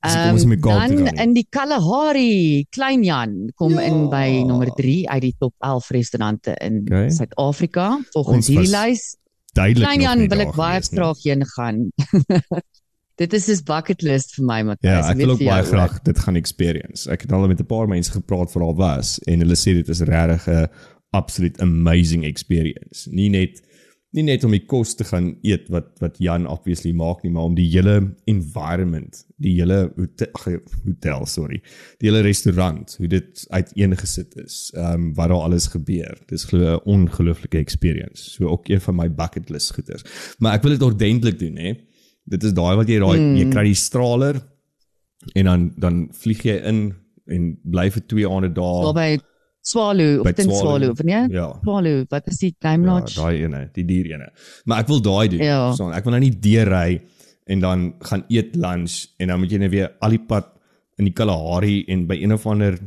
Kom 0.00 0.32
ons 0.32 0.44
met 0.48 0.62
dan 0.62 0.80
gaan 0.80 0.94
nie. 1.02 1.22
in 1.22 1.32
die 1.36 1.46
Kalahari, 1.50 2.66
Klein 2.70 3.02
Jan 3.04 3.50
kom 3.54 3.72
Ja. 3.72 3.80
in 3.80 4.08
by 4.08 4.42
nommer 4.46 4.70
3 4.72 5.08
uit 5.10 5.20
die 5.22 5.34
top 5.38 5.54
11 5.60 5.90
restaurante 5.90 6.54
in 6.60 6.80
Okay. 6.88 7.10
Suid-Afrika 7.10 8.00
volgens 8.12 8.36
Ons 8.36 8.46
hierdie 8.46 8.70
lys. 8.70 9.16
Klein 9.52 10.00
Jan 10.00 10.28
wil 10.28 10.40
ek 10.40 10.54
baie 10.56 10.80
graag 10.80 11.22
heen 11.24 11.44
gaan. 11.56 11.92
Dit 13.20 13.32
is 13.36 13.48
'n 13.48 13.64
bucket 13.64 14.00
list 14.02 14.34
vir 14.34 14.44
my, 14.46 14.62
Matthys. 14.62 14.88
Ja, 14.90 15.10
ek 15.10 15.16
wil 15.18 15.30
ook 15.34 15.44
baie 15.44 15.62
graag 15.64 15.98
dit 16.02 16.18
gaan 16.18 16.36
experience. 16.36 17.10
Ek 17.10 17.20
het 17.22 17.32
al 17.32 17.46
met 17.48 17.60
'n 17.60 17.66
paar 17.66 17.86
mense 17.88 18.10
gepraat 18.10 18.50
vir 18.52 18.62
al 18.62 18.74
was 18.76 19.18
en 19.28 19.40
hulle 19.40 19.56
sê 19.56 19.74
dit 19.76 19.88
is 19.88 20.00
regtig 20.00 20.48
'n 20.48 20.66
absolute 21.12 21.60
amazing 21.60 22.24
experience. 22.24 23.08
Nie 23.10 23.28
net 23.28 23.60
nie 24.16 24.24
net 24.26 24.42
om 24.46 24.54
die 24.54 24.64
kos 24.66 24.96
te 24.98 25.04
gaan 25.06 25.34
eet 25.46 25.68
wat 25.70 25.92
wat 26.02 26.18
Jan 26.22 26.48
obviously 26.50 26.90
maak 26.96 27.22
nie, 27.22 27.30
maar 27.34 27.46
om 27.50 27.54
die 27.54 27.68
hele 27.70 27.94
environment, 28.30 29.22
die 29.38 29.54
hele 29.60 29.84
hotel, 29.96 30.30
ag, 30.34 30.48
hotel 30.84 31.26
sorry, 31.30 31.60
die 32.02 32.10
hele 32.10 32.24
restaurant, 32.26 32.96
hoe 32.98 33.10
dit 33.10 33.44
uiteengesit 33.54 34.34
is, 34.42 34.58
ehm 34.74 34.92
um, 34.94 35.06
wat 35.18 35.30
daar 35.30 35.46
alles 35.46 35.68
gebeur. 35.70 36.18
Dis 36.26 36.48
'n 36.52 36.80
ongelooflike 36.84 37.58
experience. 37.58 38.30
So 38.30 38.48
ook 38.48 38.68
een 38.68 38.80
van 38.80 38.96
my 38.96 39.08
bucket 39.14 39.50
list 39.50 39.74
goeders. 39.74 40.02
Maar 40.38 40.54
ek 40.54 40.62
wil 40.62 40.72
dit 40.72 40.82
ordentlik 40.82 41.38
doen, 41.38 41.56
hè. 41.56 41.74
Dit 42.24 42.42
is 42.44 42.52
daai 42.52 42.76
wat 42.76 42.88
jy 42.88 42.98
daai 42.98 43.18
mm. 43.18 43.36
jy 43.36 43.48
kry 43.50 43.64
die 43.64 43.74
straler 43.74 44.42
en 45.34 45.44
dan 45.44 45.72
dan 45.76 46.08
vlieg 46.12 46.42
jy 46.42 46.58
in 46.64 46.94
en 47.26 47.58
bly 47.62 47.90
vir 47.90 48.02
2 48.06 48.28
aande 48.28 48.52
daar. 48.52 48.82
Daar 48.90 48.94
by 48.94 49.29
Swallow 49.62 50.22
By 50.22 50.30
of 50.30 50.34
Tin 50.36 50.50
Swallow. 50.54 50.90
Of 50.90 51.02
nee? 51.02 51.26
Ja. 51.28 51.58
Swallow, 51.62 52.04
wat 52.08 52.26
is 52.26 52.38
die 52.38 52.54
name 52.60 52.86
Ja, 52.86 52.92
lodge? 52.94 53.14
daai 53.20 53.42
ene, 53.44 53.68
die 53.74 53.84
dier 53.84 54.06
ene. 54.14 54.30
Maar 54.64 54.78
ek 54.80 54.88
wil 54.88 55.00
daai 55.00 55.28
doen. 55.28 55.42
Ja. 55.44 55.66
Verstaan? 55.68 55.92
Ek 55.94 56.04
wil 56.04 56.12
nou 56.16 56.20
nie 56.24 56.38
deurry 56.38 57.00
en 57.46 57.60
dan 57.60 57.94
gaan 58.00 58.24
eet 58.28 58.54
lunch 58.56 59.06
en 59.18 59.28
dan 59.28 59.38
moet 59.40 59.50
jy 59.50 59.58
net 59.58 59.70
weer 59.70 59.92
al 60.00 60.10
die 60.10 60.24
pad 60.26 60.48
in 60.98 61.04
die 61.04 61.12
Kalahari 61.12 61.84
en 61.88 62.06
by 62.06 62.14
een 62.22 62.32
of 62.32 62.46
ander 62.46 62.78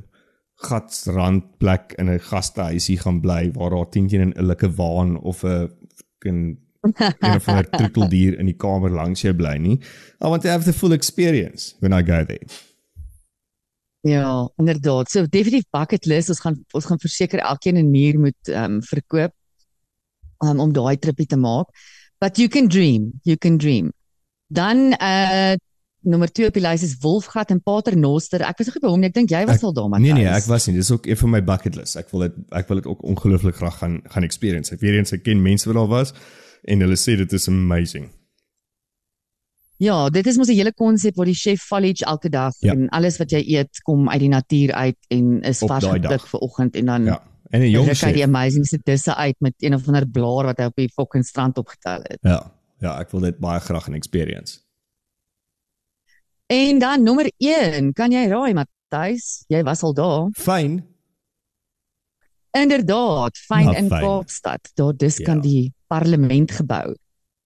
gatsrand 0.64 1.58
plek 1.60 1.94
in 1.98 2.10
'n 2.10 2.20
gastehuisie 2.20 2.98
gaan 3.00 3.20
bly 3.22 3.52
waar 3.54 3.70
daar 3.72 3.90
teen 3.90 4.08
teen 4.08 4.22
'n 4.30 4.34
ouelike 4.38 4.70
waan 4.78 5.18
of 5.22 5.44
'n 5.44 5.70
fucking 5.98 6.58
een 7.24 7.36
of 7.36 7.48
ander 7.48 7.70
troeteldier 7.70 8.40
in 8.40 8.46
die 8.46 8.56
kamer 8.58 8.90
langs 8.92 9.22
jou 9.22 9.34
bly 9.34 9.58
nie. 9.58 9.80
I 10.24 10.28
want 10.30 10.42
to 10.44 10.50
have 10.50 10.64
the 10.66 10.74
full 10.74 10.92
experience 10.94 11.76
when 11.80 11.94
I 11.94 12.04
go 12.04 12.24
there. 12.26 12.40
Ja, 14.04 14.50
inderdaad. 14.60 15.10
So 15.12 15.24
definitief 15.32 15.70
bucket 15.72 16.06
list. 16.06 16.30
Ons 16.34 16.42
gaan 16.44 16.58
ons 16.76 16.86
gaan 16.90 17.00
verseker 17.00 17.40
elkeen 17.40 17.78
'n 17.80 17.90
muur 17.92 18.20
moet 18.20 18.50
ehm 18.52 18.64
um, 18.64 18.82
verkoop 18.84 19.32
um, 20.44 20.60
om 20.60 20.74
daai 20.76 20.98
tripie 21.00 21.26
te 21.26 21.38
maak. 21.40 21.70
But 22.20 22.38
you 22.38 22.48
can 22.50 22.68
dream, 22.68 23.12
you 23.24 23.38
can 23.38 23.58
dream. 23.58 23.94
Dan 24.48 24.94
uh 25.00 25.54
nommer 26.04 26.28
2 26.32 26.48
op 26.48 26.54
die 26.54 26.62
lys 26.62 26.84
is 26.84 26.98
Wolfgat 27.00 27.50
en 27.56 27.62
Paternoster. 27.64 28.42
Ek 28.44 28.58
was 28.58 28.68
nog 28.68 28.76
nie 28.76 28.82
by 28.84 28.90
hom 28.92 29.00
nie. 29.00 29.08
Ek 29.08 29.14
dink 29.16 29.30
jy 29.32 29.46
was 29.48 29.62
Ek- 29.62 29.64
al 29.64 29.74
daar, 29.74 29.90
Nee 29.90 30.12
nee, 30.12 30.24
Matthys. 30.26 30.44
ek 30.44 30.50
was 30.52 30.66
nie. 30.68 30.76
Dis 30.76 30.92
ook 30.92 31.06
een 31.08 31.18
van 31.18 31.30
my 31.30 31.44
bucket 31.44 31.76
list. 31.76 31.96
Ek 31.96 32.10
wil 32.12 32.20
dit 32.28 32.34
ek 32.52 32.68
wil 32.68 32.82
dit 32.82 32.90
ook 32.92 33.04
ongelooflik 33.04 33.56
graag 33.56 33.78
gaan 33.78 34.02
gaan 34.04 34.24
experience. 34.24 34.74
Ek 34.74 34.82
weer 34.82 34.98
eens 35.00 35.14
ek 35.14 35.24
ken 35.24 35.42
mense 35.42 35.66
wat 35.66 35.76
daar 35.80 35.88
was 35.88 36.14
en 36.64 36.80
hulle 36.80 36.96
sê 37.00 37.16
dit 37.16 37.32
is 37.34 37.48
amazing. 37.48 38.12
Ja, 39.84 39.98
dit 40.10 40.28
is 40.30 40.38
mos 40.38 40.48
'n 40.48 40.56
hele 40.56 40.72
konsep 40.74 41.16
waar 41.16 41.26
die 41.26 41.36
chef 41.36 41.62
foliage 41.62 42.06
elke 42.06 42.30
dag 42.30 42.54
Ja. 42.60 42.72
en 42.72 42.90
alles 42.90 43.18
wat 43.18 43.32
jy 43.32 43.42
eet 43.58 43.82
kom 43.84 44.10
uit 44.10 44.20
die 44.20 44.30
natuur 44.30 44.72
uit 44.74 44.98
en 45.10 45.42
is 45.42 45.60
vars 45.60 45.84
gepluk 45.86 46.02
dag. 46.10 46.28
vir 46.30 46.40
oggend 46.40 46.76
en 46.76 46.86
dan 46.86 47.06
Ja. 47.06 47.22
En 47.50 47.62
'n 47.62 47.70
jong 47.70 47.88
ruk 47.88 47.98
hy 47.98 48.12
die 48.14 48.22
chef. 48.22 48.28
amazingste 48.28 48.80
disse 48.84 49.16
uit 49.16 49.36
met 49.40 49.54
een 49.58 49.74
of 49.74 49.88
ander 49.88 50.08
blaar 50.08 50.46
wat 50.46 50.58
hy 50.58 50.66
op 50.66 50.76
die 50.76 50.90
fucking 50.90 51.26
strand 51.26 51.58
opgetel 51.58 52.00
het. 52.04 52.18
Ja. 52.22 52.52
Ja, 52.80 53.00
ek 53.00 53.12
wil 53.12 53.22
dit 53.22 53.38
baie 53.40 53.60
graag 53.60 53.84
gaan 53.84 53.94
experience. 53.94 54.60
En 56.48 56.80
dan 56.80 57.04
nommer 57.04 57.32
1, 57.38 57.94
kan 57.94 58.12
jy 58.12 58.28
raai 58.28 58.54
Matthys? 58.54 59.44
Jy 59.48 59.64
was 59.64 59.82
al 59.84 59.94
daar. 59.94 60.30
Fyn. 60.34 60.84
Inderdaad, 62.52 63.38
fyn 63.38 63.64
Nou, 63.66 63.76
in. 63.76 63.90
Kaapstad. 63.90 64.72
Daar 64.76 64.94
dis 64.96 65.18
Ja. 65.18 65.24
kan 65.26 65.42
die 65.42 65.74
parlement 65.88 66.52
gebou. 66.52 66.96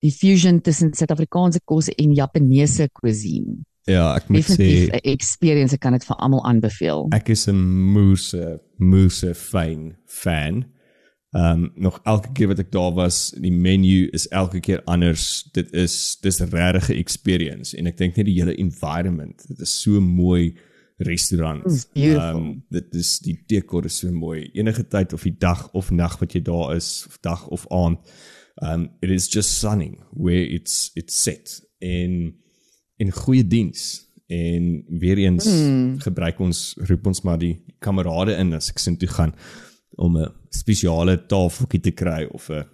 Die 0.05 0.11
fusion 0.11 0.61
tussen 0.61 0.93
Suid-Afrikaanse 0.93 1.59
kos 1.65 1.89
en 1.89 2.13
Japaneese 2.13 2.89
cuisine. 2.93 3.63
Ja, 3.87 4.11
ek 4.17 4.27
moet 4.27 4.43
Definitief 4.43 4.89
sê 4.89 4.99
'n 4.99 5.11
experience, 5.13 5.73
ek 5.73 5.79
kan 5.79 5.93
dit 5.95 6.05
vir 6.05 6.17
almal 6.17 6.43
aanbeveel. 6.45 7.07
ek 7.11 7.29
is 7.29 7.47
'n 7.47 7.55
moose 7.93 8.59
moose 8.77 9.33
fyn 9.33 9.95
fan. 10.05 10.65
Ehm 11.31 11.63
um, 11.63 11.71
nog 11.75 11.99
elke 12.03 12.31
keer 12.33 12.47
wat 12.47 12.59
ek 12.59 12.71
daar 12.71 12.93
was, 12.93 13.31
die 13.39 13.51
menu 13.51 14.07
is 14.11 14.27
elke 14.27 14.59
keer 14.59 14.81
anders. 14.85 15.49
Dit 15.53 15.73
is 15.73 16.17
dis 16.21 16.39
'n 16.41 16.49
regte 16.49 16.93
experience 16.93 17.77
en 17.77 17.87
ek 17.87 17.97
dink 17.97 18.15
net 18.15 18.25
die 18.25 18.39
hele 18.39 18.55
environment. 18.55 19.45
Dit 19.47 19.59
is 19.59 19.81
so 19.81 20.01
mooi 20.01 20.55
restaurant. 20.97 21.87
Beautiful. 21.93 22.39
Ehm, 22.39 22.53
dit 22.69 22.95
is 22.95 23.19
die 23.19 23.37
dekor 23.47 23.85
is 23.85 23.97
so 23.97 24.11
mooi. 24.11 24.49
Enige 24.53 24.87
tyd 24.87 25.13
of 25.13 25.23
die 25.23 25.35
dag 25.37 25.69
of 25.73 25.91
nag 25.91 26.19
wat 26.19 26.33
jy 26.33 26.41
daar 26.41 26.75
is, 26.75 27.05
of 27.07 27.17
dag 27.21 27.47
of 27.47 27.65
aand. 27.69 27.99
Um 28.61 28.89
it 29.01 29.09
is 29.11 29.27
just 29.29 29.57
stunning 29.57 29.99
where 30.13 30.41
it's 30.55 30.91
it's 30.95 31.13
set 31.15 31.61
in 31.79 32.33
in 32.97 33.11
goeie 33.11 33.43
diens 33.47 34.05
en 34.27 34.83
weer 34.89 35.17
eens 35.17 35.45
Hmm. 35.45 35.99
gebruik 35.99 36.39
ons 36.39 36.73
roep 36.89 37.05
ons 37.07 37.21
maar 37.23 37.37
die 37.37 37.59
kamerade 37.79 38.33
in 38.37 38.53
as 38.53 38.69
ek 38.69 38.79
sin 38.79 38.97
toe 38.97 39.07
gaan 39.07 39.33
om 39.97 40.17
'n 40.17 40.31
spesiale 40.49 41.17
tafeltjie 41.27 41.79
te 41.81 41.91
kry 41.91 42.25
of 42.31 42.49
'n 42.49 42.65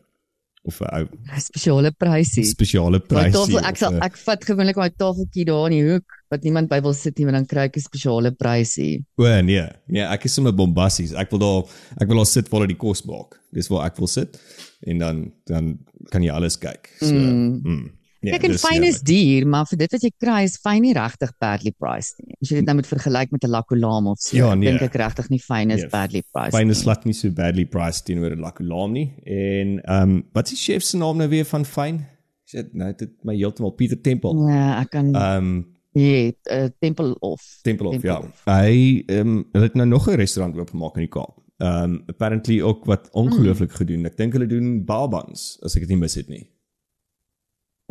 of 0.66 0.80
'n 0.82 0.88
ou 0.96 1.08
Spesiale 1.40 1.92
prysie. 1.92 2.44
spesiale 2.46 3.00
prysie. 3.00 3.32
tafel 3.32 3.60
ek 3.68 3.78
sal 3.78 3.94
ek 4.02 4.18
vat 4.18 4.46
gewoonlik 4.46 4.78
my 4.78 4.90
tafeltjie 4.90 5.46
daar 5.46 5.68
in 5.72 5.78
die 5.78 5.92
hoek 5.92 6.06
wat 6.34 6.44
niemand 6.44 6.70
by 6.72 6.82
wil 6.84 6.94
sit 6.98 7.18
nie, 7.18 7.26
maar 7.30 7.38
dan 7.40 7.46
kry 7.50 7.68
ek 7.70 7.78
'n 7.78 7.86
spesiale 7.86 8.32
prysie. 8.32 9.06
O 9.18 9.24
nee, 9.42 9.68
nee, 9.88 10.04
ek 10.04 10.26
is 10.26 10.34
sommer 10.34 10.54
bombasties. 10.54 11.14
Ek 11.14 11.30
wil 11.32 11.40
daar 11.40 11.64
ek 12.02 12.08
wil 12.08 12.18
daar 12.18 12.26
sit 12.30 12.50
waar 12.50 12.62
hulle 12.62 12.74
die 12.74 12.82
kos 12.86 13.04
maak. 13.06 13.40
Dis 13.54 13.70
waar 13.70 13.86
ek 13.88 13.98
wil 13.98 14.08
sit 14.08 14.40
en 14.86 14.98
dan 15.00 15.32
dan 15.46 15.78
kan 16.12 16.22
jy 16.24 16.32
alles 16.32 16.58
kyk. 16.58 16.90
So, 17.00 17.14
Mm. 17.14 17.62
mm. 17.64 17.90
Nee, 18.24 18.32
Kyk, 18.40 18.44
en 18.44 18.58
fyn 18.58 18.84
is 18.88 19.02
duur, 19.04 19.44
maar 19.46 19.66
vir 19.68 19.78
dit 19.78 19.92
wat 19.92 20.02
jy 20.02 20.10
kry 20.18 20.44
is 20.48 20.56
fyn 20.64 20.82
nie 20.82 20.94
regtig 20.96 21.32
badly 21.42 21.72
priced 21.78 22.16
nie. 22.26 22.36
As 22.42 22.50
jy 22.50 22.56
dit 22.62 22.66
nou 22.66 22.76
moet 22.76 22.88
vergelyk 22.88 23.32
met 23.34 23.44
'n 23.44 23.50
Lakulam 23.52 24.08
of 24.08 24.18
so, 24.20 24.38
Ja, 24.38 24.56
nee. 24.56 24.70
dink 24.72 24.82
ek 24.82 24.94
regtig 24.96 25.30
nie 25.30 25.40
fyn 25.40 25.72
is 25.72 25.82
Nee, 25.82 25.90
badly 25.90 26.24
priced. 26.32 26.54
Fyn 26.56 26.70
is 26.70 26.84
glad 26.84 27.04
nie 27.06 27.14
so 27.14 27.30
badly 27.30 27.66
priced 27.66 28.06
teenoor 28.06 28.32
'n 28.32 28.40
Lakulam 28.40 28.94
nie. 28.94 29.12
En 29.26 29.82
ehm 29.84 30.10
um, 30.10 30.24
wat 30.34 30.52
is 30.52 30.64
chef 30.66 30.84
se 30.84 30.98
naam 30.98 31.18
nou 31.18 31.28
weer 31.30 31.44
van 31.46 31.66
fyn? 31.66 32.06
Shit, 32.46 32.74
nou 32.74 32.94
dit 32.96 33.10
my 33.26 33.36
heeltemal 33.36 33.72
Pieter 33.72 34.02
Tempel. 34.02 34.48
Ja, 34.48 34.80
ek 34.82 34.90
kan 34.92 35.14
Ehm 35.16 35.38
um, 35.38 35.66
ja, 35.94 36.32
uh, 36.52 36.68
Tempel 36.80 37.14
of 37.20 37.42
Tempelhof, 37.62 38.02
ja. 38.02 38.20
Tempelhof. 38.20 38.42
Hy 38.46 39.04
ehm 39.08 39.28
um, 39.54 39.62
het 39.62 39.74
nou 39.76 39.88
nog 39.88 40.08
'n 40.10 40.16
restaurant 40.16 40.58
oopgemaak 40.58 40.96
in 40.96 41.02
die 41.08 41.10
Kaap. 41.10 41.40
Ehm 41.58 41.84
um, 41.84 42.04
apparently 42.08 42.62
ook 42.62 42.86
wat 42.86 43.10
ongelooflik 43.12 43.70
Hmm. 43.70 43.78
gedoen. 43.78 44.06
Ek 44.06 44.18
dink 44.18 44.34
hulle 44.34 44.48
doen 44.48 44.86
barbans 44.86 45.60
as 45.64 45.76
ek 45.76 45.82
dit 45.82 45.90
nie 45.90 45.98
mis 45.98 46.16
het 46.16 46.28
nie. 46.28 46.50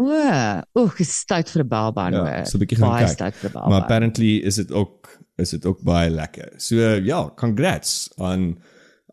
O, 0.00 0.08
o, 0.72 0.86
gestout 0.88 1.50
vir 1.52 1.62
'n 1.62 1.68
baalbaan. 1.68 2.12
Ja, 2.12 2.44
so 2.44 2.56
'n 2.56 2.60
bietjie 2.64 2.78
gaan 2.78 2.98
kyk. 2.98 3.08
stout 3.08 3.34
vir 3.34 3.50
'n 3.50 3.68
Maar 3.68 3.82
apparently 3.82 4.36
is 4.42 4.54
dit 4.56 4.72
ook 4.72 5.18
is 5.36 5.50
dit 5.50 5.66
ook 5.66 5.82
baie 5.82 6.10
lekker. 6.10 6.52
So 6.56 6.76
ja, 6.76 7.30
congrats 7.36 8.10
aan 8.16 8.58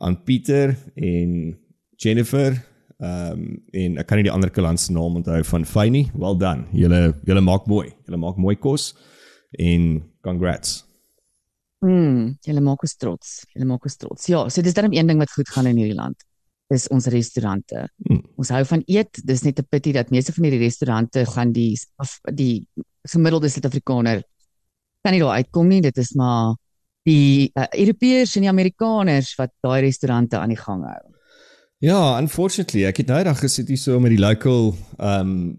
aan 0.02 0.24
Pieter 0.24 0.76
en 0.96 1.58
Jennifer. 1.96 2.66
Ehm 3.00 3.32
um, 3.32 3.44
en 3.72 3.98
ek 4.02 4.08
kan 4.10 4.20
nie 4.20 4.28
die 4.28 4.34
ander 4.34 4.52
kalant 4.52 4.80
se 4.80 4.92
naam 4.92 5.16
onthou 5.22 5.40
van 5.52 5.66
Fynie. 5.66 6.10
Well 6.14 6.36
done. 6.38 6.68
Julle 6.76 7.14
julle 7.28 7.42
maak 7.42 7.68
mooi. 7.72 7.88
Julle 8.06 8.20
maak 8.20 8.38
mooi 8.38 8.58
kos 8.60 8.94
en 9.56 10.02
congrats. 10.26 10.82
Mm, 11.80 12.36
julle 12.44 12.64
maak 12.66 12.84
ons 12.84 12.98
trots. 13.00 13.38
Julle 13.54 13.68
maak 13.70 13.86
ons 13.88 13.96
trots. 13.96 14.28
Ja, 14.28 14.42
so 14.52 14.62
dis 14.62 14.76
dan 14.76 14.92
een 14.92 15.08
ding 15.08 15.22
wat 15.22 15.32
goed 15.32 15.48
gaan 15.50 15.70
in 15.72 15.80
hierdie 15.80 15.96
land. 15.96 16.20
Dis 16.70 16.90
ons 16.94 17.08
restaurante. 17.08 17.86
Mm. 18.10 18.26
Ons 18.36 18.52
hou 18.54 18.66
van 18.74 18.84
eet. 18.86 19.22
Dis 19.26 19.46
net 19.48 19.60
'n 19.60 19.68
pity 19.70 19.94
dat 19.96 20.12
meeste 20.12 20.34
van 20.34 20.44
hierdie 20.44 20.66
restaurante 20.66 21.26
gaan 21.26 21.54
die 21.56 21.80
of 21.98 22.20
die 22.36 22.68
gemiddelde 23.08 23.50
Suid-Afrikaner 23.50 24.24
kan 25.02 25.14
nie 25.16 25.22
daar 25.22 25.40
uitkom 25.40 25.68
nie. 25.68 25.82
Dit 25.82 25.98
is 25.98 26.12
maar 26.14 26.56
die 27.08 27.52
uh, 27.56 27.66
Europeërs 27.72 28.36
en 28.36 28.46
die 28.46 28.52
Amerikaners 28.52 29.36
wat 29.40 29.54
daai 29.64 29.82
restaurante 29.82 30.38
aan 30.38 30.52
die 30.52 30.60
gang 30.60 30.84
hou. 30.84 31.19
Ja, 31.80 32.20
unfortunately, 32.20 32.84
ek 32.90 32.98
het 33.00 33.08
nou 33.08 33.18
eendag 33.22 33.40
gesit 33.40 33.70
hier 33.72 33.80
so 33.80 34.00
met 34.04 34.12
die 34.12 34.20
local 34.20 34.74
um, 35.00 35.54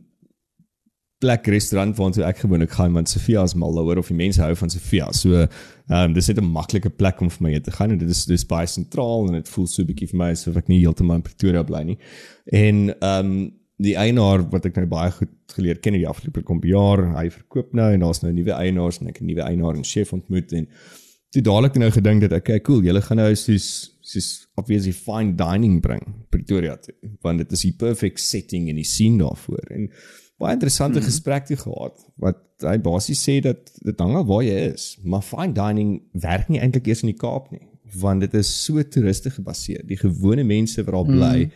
plek 1.24 1.46
restaurant 1.48 1.96
waartoe 1.96 2.26
ek 2.28 2.42
gewoonlik 2.42 2.74
gaan 2.76 2.92
want 2.92 3.08
Sofia 3.08 3.40
is 3.48 3.54
mal 3.56 3.72
daaroor 3.72 4.02
of 4.02 4.10
die 4.12 4.16
mense 4.18 4.42
hou 4.44 4.52
van 4.60 4.72
Sofia. 4.72 5.06
So 5.16 5.46
um, 5.46 6.12
dis 6.12 6.28
net 6.28 6.42
'n 6.42 6.50
maklike 6.52 6.90
plek 6.92 7.22
om 7.24 7.30
vir 7.32 7.46
my 7.46 7.54
te 7.64 7.72
gaan 7.72 7.96
en 7.96 8.02
dit 8.02 8.10
is 8.12 8.26
dis 8.28 8.44
baie 8.44 8.68
sentraal 8.68 9.30
en 9.30 9.38
dit 9.38 9.48
voel 9.48 9.66
so 9.66 9.80
'n 9.80 9.88
bietjie 9.88 10.10
vir 10.12 10.18
my 10.20 10.30
asof 10.36 10.58
ek 10.60 10.68
nie 10.68 10.82
heeltemal 10.84 11.16
in 11.16 11.24
Pretoria 11.24 11.62
bly 11.62 11.82
nie. 11.88 11.98
En 12.52 12.92
um, 13.00 13.32
die 13.80 13.96
eienaar 13.96 14.44
wat 14.52 14.66
ek 14.66 14.76
nou 14.76 14.86
baie 14.86 15.10
goed 15.10 15.32
geleer 15.56 15.80
ken 15.80 15.94
in 15.94 16.04
die 16.04 16.08
afgelope 16.08 16.42
klomp 16.42 16.64
jaar, 16.64 17.16
hy 17.16 17.30
verkoop 17.30 17.72
nou 17.72 17.92
en 17.94 18.00
daar's 18.00 18.20
nou 18.20 18.32
nuwe 18.32 18.52
eienaars 18.52 19.00
en 19.00 19.08
ek 19.08 19.22
'n 19.22 19.26
nuwe 19.26 19.40
eienaar 19.40 19.74
en 19.74 19.84
chef 19.84 20.12
ontmoet 20.12 20.52
en 20.52 20.68
toe 21.32 21.42
dadelik 21.42 21.78
nou 21.80 21.90
gedink 21.90 22.20
dat 22.20 22.32
okay, 22.32 22.60
cool, 22.60 22.82
julle 22.82 23.00
gaan 23.00 23.16
nou 23.16 23.34
soos 23.34 23.96
soos 24.10 24.30
obviously 24.60 24.92
fine 24.96 25.36
dining 25.38 25.78
bring 25.84 26.02
Pretoria 26.32 26.76
toe, 26.82 26.96
want 27.24 27.42
dit 27.42 27.54
is 27.56 27.64
die 27.68 27.76
perfect 27.78 28.22
setting 28.22 28.68
en 28.70 28.80
die 28.80 28.88
scene 28.88 29.22
daarvoor 29.22 29.72
en 29.76 29.88
baie 30.40 30.56
interessante 30.56 31.00
mm. 31.00 31.06
gesprek 31.06 31.48
toe 31.48 31.58
gehad 31.60 32.06
wat 32.22 32.40
hy 32.64 32.76
basies 32.82 33.22
sê 33.24 33.38
dat 33.44 33.70
dit 33.84 34.00
hang 34.00 34.16
af 34.18 34.28
waar 34.28 34.44
jy 34.44 34.56
is, 34.70 34.92
maar 35.04 35.24
fine 35.24 35.54
dining 35.56 35.98
werk 36.22 36.48
nie 36.52 36.60
eintlik 36.62 36.88
eers 36.90 37.04
in 37.04 37.12
die 37.12 37.20
Kaap 37.20 37.50
nie, 37.54 37.66
want 38.00 38.24
dit 38.24 38.34
is 38.38 38.48
so 38.64 38.82
toeriste 38.82 39.32
gebaseer. 39.34 39.84
Die 39.86 39.98
gewone 40.00 40.44
mense 40.46 40.82
wat 40.84 40.94
daar 40.94 41.08
bly 41.08 41.36
mm. 41.46 41.52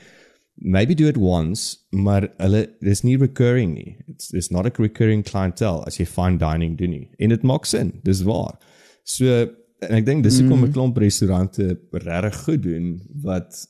maybe 0.77 0.95
do 0.95 1.09
it 1.11 1.19
once, 1.21 1.79
maar 1.91 2.29
hulle 2.39 2.67
dis 2.85 3.05
nie 3.07 3.17
recurring 3.21 3.75
nie. 3.75 3.97
It's 4.09 4.33
it's 4.33 4.51
not 4.55 4.67
a 4.67 4.73
recurring 4.79 5.25
clientele 5.27 5.85
as 5.87 5.99
jy 6.01 6.07
fine 6.09 6.41
dining 6.43 6.79
doen 6.81 6.95
nie. 6.97 7.09
En 7.19 7.35
dit 7.35 7.45
maak 7.47 7.69
sin, 7.69 7.99
dis 8.05 8.25
waar. 8.27 8.59
So 9.05 9.45
en 9.89 9.99
ek 9.99 10.07
dink 10.07 10.25
dis 10.25 10.41
hoekom 10.41 10.59
mm. 10.59 10.67
'n 10.69 10.73
klomp 10.73 10.99
restaurante 10.99 11.79
regtig 11.93 12.37
goed 12.45 12.63
doen 12.63 12.89
wat 13.23 13.69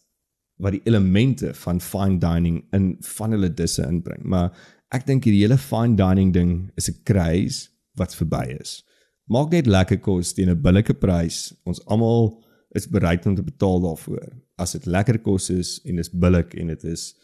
wat 0.63 0.77
die 0.77 0.85
elemente 0.87 1.51
van 1.55 1.81
fine 1.81 2.19
dining 2.23 2.63
in 2.73 2.97
van 3.17 3.35
hulle 3.35 3.51
disse 3.55 3.83
inbring. 3.83 4.23
Maar 4.23 4.53
ek 4.95 5.07
dink 5.07 5.25
hierdie 5.27 5.43
hele 5.43 5.59
fine 5.59 5.97
dining 5.99 6.33
ding 6.33 6.71
is 6.77 6.89
'n 6.91 7.03
craze 7.05 7.69
wat 7.99 8.15
verby 8.15 8.57
is. 8.61 8.85
Maak 9.27 9.51
net 9.51 9.67
lekker 9.67 9.99
kos 9.99 10.33
teen 10.33 10.51
'n 10.51 10.63
billike 10.63 10.95
prys. 10.95 11.55
Ons 11.65 11.85
almal 11.87 12.43
is 12.75 12.87
bereid 12.87 13.27
om 13.27 13.35
te 13.35 13.43
betaal 13.43 13.81
daarvoor. 13.81 14.33
As 14.59 14.73
dit 14.73 14.87
lekker 14.87 15.19
kos 15.19 15.51
is 15.51 15.81
en 15.85 15.97
dit 15.97 16.05
is 16.05 16.13
billik 16.13 16.55
en 16.55 16.67
dit 16.67 16.85
is 16.85 17.15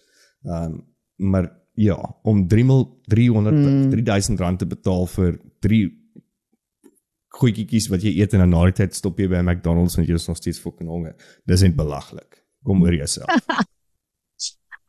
ehm 0.44 0.64
um, 0.64 0.86
maar 1.20 1.60
ja, 1.74 1.96
om 2.22 2.48
3 2.48 2.64
300 3.08 3.56
mm. 3.56 3.90
3000 3.90 4.40
rand 4.40 4.58
te 4.58 4.66
betaal 4.66 5.06
vir 5.06 5.38
3 5.60 5.99
goedjies 7.38 7.88
wat 7.90 8.02
jy 8.02 8.16
eet 8.18 8.34
en 8.34 8.44
dan 8.44 8.54
na 8.54 8.64
die 8.68 8.78
tyd 8.82 8.96
stop 8.96 9.18
jy 9.20 9.28
by 9.30 9.42
McDonald's 9.44 9.98
en 9.98 10.06
jy 10.06 10.16
is 10.18 10.28
nog 10.28 10.38
steeds 10.40 10.58
fucking 10.62 10.90
honger. 10.90 11.14
Dis 11.46 11.62
net 11.62 11.76
belaglik. 11.78 12.40
Kom 12.66 12.82
oor 12.82 12.94
jouself. 12.94 13.30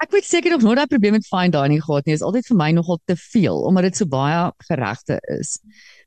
Ek 0.01 0.09
weet 0.15 0.25
seker 0.25 0.55
nog 0.55 0.63
nooit 0.65 0.79
daai 0.79 0.89
probleem 0.89 1.13
met 1.13 1.27
fine 1.29 1.53
dining 1.53 1.81
gehad 1.83 2.07
nie. 2.07 2.15
Dit 2.15 2.23
is 2.23 2.25
altyd 2.25 2.47
vir 2.49 2.57
my 2.57 2.71
nogal 2.73 2.97
te 3.05 3.15
veel 3.21 3.59
omdat 3.69 3.85
dit 3.91 3.99
so 3.99 4.09
baie 4.09 4.39
geregte 4.65 5.19
is. 5.35 5.59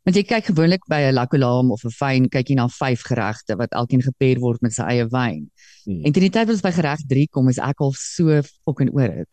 Want 0.03 0.19
jy 0.19 0.25
kyk 0.27 0.49
gewoonlik 0.51 0.89
by 0.91 0.99
'n 1.05 1.15
Lakulam 1.15 1.71
of 1.71 1.85
'n 1.87 1.95
fyn 1.95 2.27
kyk 2.29 2.51
jy 2.51 2.57
na 2.59 2.67
vyf 2.67 3.07
geregte 3.07 3.55
wat 3.57 3.71
elkeen 3.71 4.03
gepair 4.03 4.41
word 4.43 4.63
met 4.67 4.75
sy 4.75 4.83
eie 4.83 5.07
wyn. 5.07 5.47
Hmm. 5.87 6.03
En 6.03 6.13
teen 6.13 6.27
die 6.27 6.35
tyd 6.35 6.51
wat 6.51 6.57
ons 6.59 6.67
by 6.67 6.75
gereg 6.75 7.07
3 7.07 7.29
kom, 7.31 7.49
is 7.49 7.63
ek 7.63 7.81
al 7.81 7.95
so 7.95 8.43
fucking 8.67 8.91
oor 8.91 9.15
dit. 9.15 9.31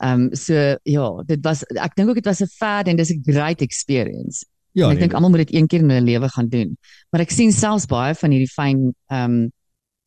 Ehm 0.00 0.32
um, 0.32 0.34
so 0.34 0.54
ja, 0.84 1.08
dit 1.26 1.44
was 1.44 1.64
ek 1.76 1.94
dink 1.96 2.08
ook 2.08 2.22
dit 2.22 2.30
was 2.32 2.40
'n 2.40 2.48
fad 2.56 2.88
en 2.88 2.96
dis 2.96 3.12
'n 3.12 3.22
great 3.22 3.60
experience. 3.60 4.46
Ja, 4.72 4.84
en 4.86 4.90
ek 4.90 4.98
nee, 4.98 5.00
dink 5.08 5.14
almal 5.14 5.30
moet 5.30 5.46
dit 5.48 5.54
een 5.54 5.66
keer 5.66 5.80
in 5.80 5.90
hulle 5.90 6.04
lewe 6.06 6.28
gaan 6.28 6.48
doen. 6.48 6.76
Maar 7.10 7.20
ek 7.20 7.30
sien 7.30 7.52
selfs 7.52 7.86
baie 7.86 8.14
van 8.14 8.30
hierdie 8.30 8.52
fyn 8.52 8.94
ehm 9.10 9.24
um, 9.24 9.50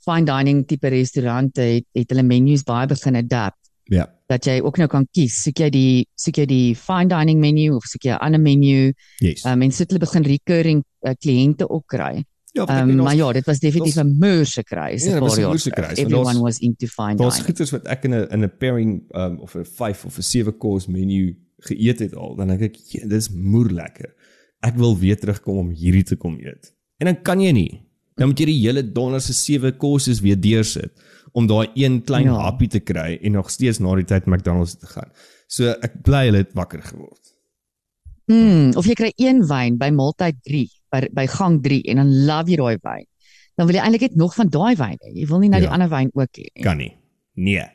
fine 0.04 0.26
dining 0.28 0.66
tipe 0.68 0.88
restaurante 0.92 1.62
het, 1.62 1.86
het 1.96 2.10
hulle 2.12 2.24
menus 2.28 2.64
baie 2.68 2.88
begin 2.88 3.16
adapt 3.16 3.70
ja. 3.88 4.04
dat 4.28 4.46
jy 4.46 4.60
ook 4.60 4.78
nou 4.78 4.88
kan 4.92 5.08
kies. 5.16 5.38
Soek 5.44 5.60
jy 5.64 5.70
die 5.70 6.06
soek 6.20 6.38
jy 6.38 6.46
die 6.46 6.76
fine 6.76 7.08
dining 7.08 7.40
menu 7.40 7.70
of 7.78 7.84
soek 7.88 8.04
jy 8.04 8.12
'n 8.12 8.20
ander 8.20 8.40
menu? 8.42 8.94
Yes. 9.20 9.46
Um, 9.46 9.62
en 9.62 9.72
sit 9.72 9.90
hulle 9.92 10.00
begin 10.04 10.24
recurring 10.24 10.84
uh, 11.08 11.14
kliënte 11.16 11.70
ook 11.70 11.88
kry. 11.88 12.24
ja, 12.54 12.68
um, 12.82 12.96
maar 12.96 13.16
ja, 13.16 13.32
dit 13.34 13.46
was 13.46 13.60
definitief 13.60 13.96
daar's- 13.96 14.10
'n 14.10 14.20
moorse 14.20 14.64
kruis. 14.64 15.04
Ja, 15.06 15.12
dit 15.12 15.20
was 15.20 15.38
'n 15.38 15.58
terug. 15.58 15.74
kruis, 15.74 15.98
Everyone 15.98 16.26
daar's- 16.26 16.40
was 16.42 16.60
into 16.60 16.88
fine 16.88 17.16
Daar's 17.16 17.34
dining. 17.34 17.46
goeders 17.46 17.72
wat 17.72 17.88
ek 17.88 18.04
in 18.04 18.14
'n 18.14 18.28
in 18.32 18.44
'n 18.44 18.52
pairing 18.60 19.04
um, 19.16 19.40
of 19.40 19.56
'n 19.56 19.66
5 19.66 20.06
of 20.06 20.18
'n 20.18 20.22
7 20.22 20.58
course 20.58 20.92
menu 20.92 21.36
geëet 21.60 22.00
het 22.00 22.16
al, 22.16 22.36
dan 22.36 22.48
dink 22.48 22.62
ek, 22.62 22.76
"Ja, 22.76 23.08
dis 23.08 23.30
moer 23.30 23.70
lekker. 23.72 24.14
Ek 24.64 24.76
wil 24.80 24.96
weer 24.98 25.18
terugkom 25.20 25.58
om 25.58 25.70
hierdie 25.76 26.04
te 26.04 26.16
kom 26.16 26.38
eet." 26.40 26.74
En 27.00 27.06
dan 27.12 27.22
kan 27.22 27.42
jy 27.42 27.52
nie. 27.52 27.82
Dan 28.16 28.30
moet 28.30 28.40
jy 28.40 28.46
die 28.46 28.60
hele 28.68 28.84
donder 28.84 29.22
se 29.22 29.34
7 29.34 29.72
courses 29.78 30.22
weer 30.22 30.40
deursit 30.40 30.92
om 31.34 31.48
daai 31.48 31.68
een 31.76 32.02
klein 32.06 32.26
Ja. 32.30 32.36
happie 32.46 32.68
te 32.70 32.80
kry 32.80 33.18
en 33.22 33.32
nog 33.32 33.50
steeds 33.50 33.80
na 33.80 33.96
die 33.96 34.06
tyd 34.06 34.26
McDonald's 34.28 34.76
te 34.78 34.86
gaan. 34.86 35.10
So 35.48 35.70
ek 35.82 36.02
bly 36.04 36.26
hulle 36.30 36.38
het 36.44 36.54
wakker 36.54 36.82
geword. 36.82 37.20
Mm, 38.32 38.72
of 38.78 38.86
jy 38.88 38.94
kry 38.96 39.12
een 39.20 39.42
wyn 39.50 39.78
by 39.78 39.90
maaltyd 39.92 40.38
3, 40.48 40.68
by 40.94 41.02
by 41.12 41.26
gang 41.28 41.58
3 41.64 41.82
en 41.92 41.96
dan 42.00 42.12
love 42.28 42.50
jy 42.52 42.56
daai 42.62 42.78
wyn. 42.84 43.06
Dan 43.58 43.68
wil 43.68 43.76
jy 43.76 43.82
eintlik 43.84 44.02
net 44.08 44.16
nog 44.16 44.36
van 44.36 44.50
daai 44.50 44.76
wyn 44.80 44.98
hê. 45.02 45.12
Jy 45.14 45.26
wil 45.28 45.40
nie 45.40 45.50
nou 45.50 45.62
Ja. 45.62 45.68
die 45.68 45.74
ander 45.74 45.90
wyn 45.90 46.10
ook 46.14 46.32
hê 46.38 46.48
nie. 46.56 46.64
Kan 46.64 46.78
nie. 46.78 46.94
Nee. 47.36 47.66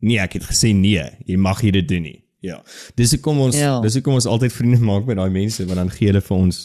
Nee, 0.00 0.18
ek 0.18 0.32
het 0.34 0.42
gesê 0.42 0.74
nee, 0.74 1.02
jy 1.26 1.36
mag 1.36 1.60
hier 1.60 1.72
dit 1.72 1.88
doen 1.88 2.02
nie. 2.02 2.22
Ja. 2.46 2.58
Dis 2.98 3.12
hoekom 3.16 3.40
ons 3.48 3.56
Ja. 3.58 3.80
dis 3.84 3.94
hoekom 3.98 4.14
ons 4.18 4.26
altyd 4.30 4.52
vriende 4.54 4.78
maak 4.86 5.06
met 5.08 5.16
daai 5.18 5.30
mense 5.34 5.64
want 5.66 5.78
dan 5.82 5.90
gee 5.90 6.08
hulle 6.12 6.22
vir 6.22 6.36
ons 6.36 6.60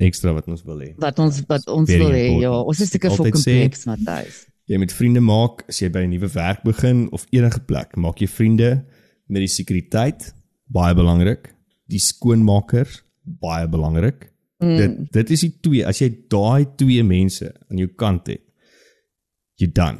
ekstra 0.00 0.32
wat 0.34 0.48
ons 0.48 0.62
wil 0.66 0.80
hê. 0.82 0.94
Wat 0.98 1.18
ons 1.22 1.42
wat 1.48 1.66
ons 1.68 1.88
Very 1.90 2.04
wil 2.04 2.16
hê. 2.16 2.40
Ja, 2.42 2.52
ons 2.62 2.80
is 2.80 2.88
Ek 2.94 2.98
seker 2.98 3.10
sê- 3.10 3.30
kompleks, 3.30 3.86
Matthys. 3.86 4.46
Jy 4.70 4.78
moet 4.78 4.92
vriende 4.94 5.20
maak 5.20 5.64
as 5.68 5.80
jy 5.82 5.88
by 5.90 6.04
'n 6.06 6.10
nuwe 6.14 6.28
werk 6.34 6.62
begin 6.64 7.08
of 7.12 7.26
enige 7.32 7.60
plek. 7.66 7.96
Maak 7.96 8.18
jy 8.20 8.28
vriende 8.28 8.84
met 9.28 9.40
die 9.42 9.48
sekuriteit, 9.50 10.32
baie 10.70 10.94
belangrik. 10.94 11.54
Die 11.88 11.98
skoonmaker, 11.98 12.86
baie 13.24 13.66
belangrik. 13.68 14.30
Mm. 14.62 14.76
Dit 14.76 15.12
dit 15.12 15.30
is 15.30 15.40
die 15.40 15.54
twee. 15.62 15.86
As 15.86 15.98
jy 15.98 16.08
daai 16.28 16.66
twee 16.76 17.02
mense 17.02 17.48
aan 17.70 17.78
jou 17.78 17.88
kant 17.96 18.26
het, 18.26 18.40
jy 19.58 19.66
dan. 19.72 19.98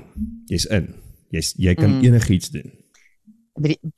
Jy's 0.50 0.66
in. 0.70 0.94
Jy's 1.32 1.54
jy 1.58 1.74
kan 1.74 1.98
mm. 1.98 2.04
enigiets 2.04 2.50
doen. 2.50 2.70
by 3.60 3.68
die 3.74 3.92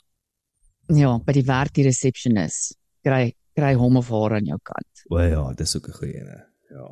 ja, 0.96 1.18
by 1.18 1.32
die 1.32 1.44
werk 1.46 1.72
die 1.74 1.84
receptionist 1.84 2.76
kry 3.04 3.32
kry 3.56 3.74
hom 3.74 3.96
of 3.96 4.08
haar 4.08 4.32
aan 4.38 4.46
jou 4.46 4.58
kant. 4.62 5.04
O 5.10 5.18
ja, 5.20 5.52
dis 5.54 5.76
ook 5.76 5.88
'n 5.88 5.92
goeie 5.92 6.14
ene. 6.20 6.46
Ja. 6.70 6.88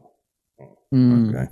Mm. 0.91 1.29
Okay. 1.29 1.49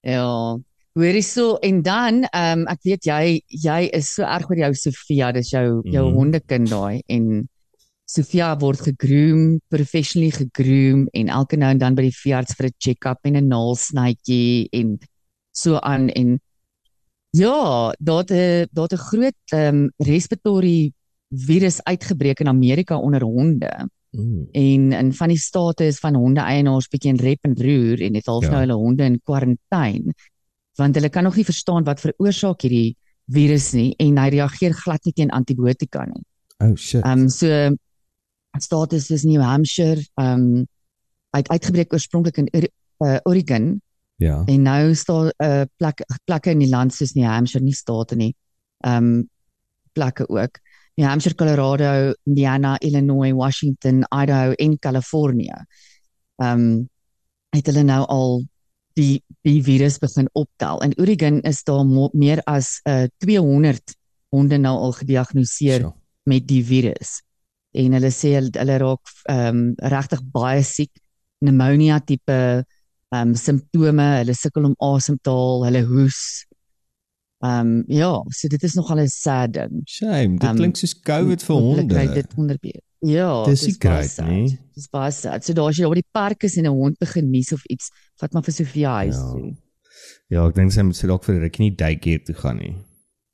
Ja. 0.00 0.56
Hoorie 0.96 1.22
so 1.22 1.56
en 1.60 1.82
dan 1.82 2.22
ehm 2.32 2.60
um, 2.60 2.66
ek 2.72 2.80
weet 2.82 3.04
jy 3.04 3.42
jy 3.48 3.90
is 3.92 4.14
so 4.14 4.22
erg 4.22 4.48
oor 4.50 4.56
jou 4.56 4.74
Sofia, 4.74 5.32
dis 5.32 5.50
jou 5.50 5.82
jou 5.84 6.06
Mhm. 6.08 6.14
hondekind 6.16 6.70
daai 6.70 7.02
en 7.08 7.48
Sofia 8.08 8.56
word 8.58 8.80
gegroom, 8.80 9.60
professionally 9.68 10.30
gegroom 10.30 11.08
en 11.12 11.28
elke 11.28 11.56
nou 11.56 11.70
en 11.70 11.78
dan 11.78 11.94
by 11.94 12.02
die 12.02 12.14
veearts 12.22 12.54
vir 12.54 12.66
'n 12.68 12.74
check-up 12.78 13.18
en 13.24 13.36
'n 13.36 13.48
naalsnytjie 13.48 14.68
en 14.72 14.98
so 15.52 15.76
aan 15.82 16.08
en 16.10 16.40
ja, 17.32 17.92
daar 18.00 18.24
het 18.24 18.70
daar 18.72 18.88
het 18.88 18.92
'n 18.92 18.96
groot 19.10 19.34
ehm 19.52 19.74
um, 19.74 19.90
respiratory 19.98 20.92
virus 21.28 21.82
uitgebreek 21.82 22.40
in 22.40 22.48
Amerika 22.48 22.98
onder 22.98 23.22
honde. 23.22 23.88
Mm. 24.10 24.48
En 24.52 24.92
in 24.92 25.12
van 25.14 25.28
die 25.28 25.38
state 25.38 25.84
is 25.84 25.98
van 25.98 26.14
honde 26.14 26.40
eienaars 26.40 26.88
bietjie 26.88 27.12
in 27.12 27.20
rep 27.20 27.44
en 27.44 27.56
roer 27.56 28.02
en 28.02 28.14
het 28.14 28.26
half 28.26 28.44
Ja. 28.44 28.50
nou 28.50 28.60
hulle 28.60 28.74
honde 28.74 29.04
in 29.04 29.20
kwarantyne 29.24 30.14
want 30.76 30.94
hulle 30.94 31.08
kan 31.08 31.22
nog 31.22 31.36
nie 31.36 31.44
verstaan 31.44 31.84
wat 31.84 32.00
veroorsaak 32.00 32.62
hierdie 32.66 32.96
virus 33.32 33.72
nie 33.72 33.94
en 34.02 34.18
hy 34.20 34.28
reageer 34.36 34.74
glad 34.76 35.04
nie 35.04 35.14
teen 35.16 35.32
antibiotika 35.34 36.04
nie. 36.06 36.22
Oh 36.62 36.74
shit. 36.76 37.02
Ehm 37.02 37.26
um, 37.26 37.28
so 37.28 37.74
state 38.60 39.00
soos 39.00 39.24
New 39.24 39.42
Hampshire 39.42 40.04
ehm 40.14 40.44
um, 40.46 40.66
uit 41.36 41.48
uitgebreek 41.48 41.92
oorspronklik 41.92 42.38
in 42.40 42.48
uh, 42.56 43.18
Oregon 43.28 43.80
ja. 44.16 44.42
en 44.46 44.62
nou 44.62 44.94
staan 44.94 45.26
'n 45.28 45.44
uh, 45.44 45.64
plek 45.76 46.04
plekke 46.24 46.50
in 46.50 46.62
die 46.64 46.70
land 46.70 46.94
soos 46.94 47.12
New 47.12 47.26
Hampshire 47.28 47.64
nie 47.64 47.74
state 47.74 48.16
nie. 48.16 48.34
Ehm 48.84 49.04
um, 49.04 49.28
plekke 49.92 50.28
ook. 50.28 50.60
New 50.96 51.06
Hampshire, 51.06 51.34
Colorado, 51.36 52.14
Indiana, 52.26 52.76
Illinois, 52.80 53.32
Washington, 53.36 54.04
Idaho 54.12 54.52
en 54.58 54.78
Kalifornië. 54.78 55.54
Ehm 56.42 56.60
um, 56.60 56.88
het 57.56 57.66
hulle 57.70 57.82
nou 57.88 58.02
al 58.12 58.34
die 58.98 59.22
die 59.46 59.60
virus 59.64 59.98
begin 60.02 60.26
optel. 60.36 60.80
In 60.84 60.92
Oregon 61.00 61.38
is 61.48 61.62
daar 61.64 61.84
mo- 61.88 62.10
meer 62.12 62.42
as 62.46 62.80
uh, 62.88 63.06
200 63.24 63.94
honde 64.34 64.58
nou 64.58 64.74
al 64.88 64.92
gediagnoseer 64.92 65.80
Sure. 65.80 65.92
met 66.28 66.46
die 66.48 66.62
virus. 66.64 67.20
En 67.76 67.92
hulle 67.96 68.10
sê 68.12 68.34
hulle, 68.36 68.52
hulle 68.56 68.78
raak 68.82 69.12
ehm 69.28 69.48
um, 69.56 69.74
regtig 69.92 70.20
baie 70.32 70.62
siek, 70.64 70.92
pneumonia 71.40 72.00
tipe 72.04 72.32
ehm 73.12 73.20
um, 73.30 73.34
simptome, 73.38 74.06
hulle 74.20 74.34
sukkel 74.34 74.64
om 74.72 74.76
asem 74.82 75.16
te 75.22 75.30
haal, 75.30 75.64
hulle 75.68 75.84
hoes. 75.88 76.20
Ehm 77.44 77.60
um, 77.66 77.84
ja, 77.86 78.22
so 78.32 78.48
dit 78.48 78.62
is 78.62 78.74
nogal 78.74 78.98
'n 79.00 79.08
sad 79.08 79.52
ding. 79.52 79.82
Shame. 79.84 80.38
Dit 80.38 80.48
Um, 80.50 80.56
klink 80.56 80.76
soos 80.76 80.94
COVID 81.02 81.42
vir 81.42 81.56
honde. 81.56 82.12
dit 82.14 82.34
onder. 82.36 82.56
Ja, 83.00 83.44
Dis 83.44 83.60
dis 83.60 83.76
great 83.78 84.18
nie. 84.28 84.58
Dis 84.74 84.88
baie 84.88 85.10
sad. 85.12 85.44
So 85.44 85.52
daar 85.52 85.68
as 85.68 85.76
jy 85.76 85.82
daar 85.82 85.90
by 85.94 86.00
die 86.00 86.10
park 86.12 86.42
is 86.44 86.56
en 86.56 86.64
'n 86.66 86.72
hond 86.72 86.98
begin 86.98 87.30
nies 87.30 87.52
of 87.52 87.64
iets, 87.66 87.90
vat 88.16 88.32
maar 88.32 88.42
vir 88.42 88.52
Sofia 88.54 88.90
huis 89.04 89.16
Ja. 89.16 89.30
toe. 89.32 89.54
Ja, 90.28 90.46
ek 90.48 90.54
dink 90.54 90.72
sy 90.72 90.82
moet 90.82 90.96
sy 90.96 91.06
dalk 91.06 91.24
vir 91.24 91.34
'n 91.34 91.40
rukkie 91.42 91.60
nie 91.62 91.76
daycare 91.76 92.22
toe 92.24 92.34
gaan 92.34 92.56
nie. 92.56 92.74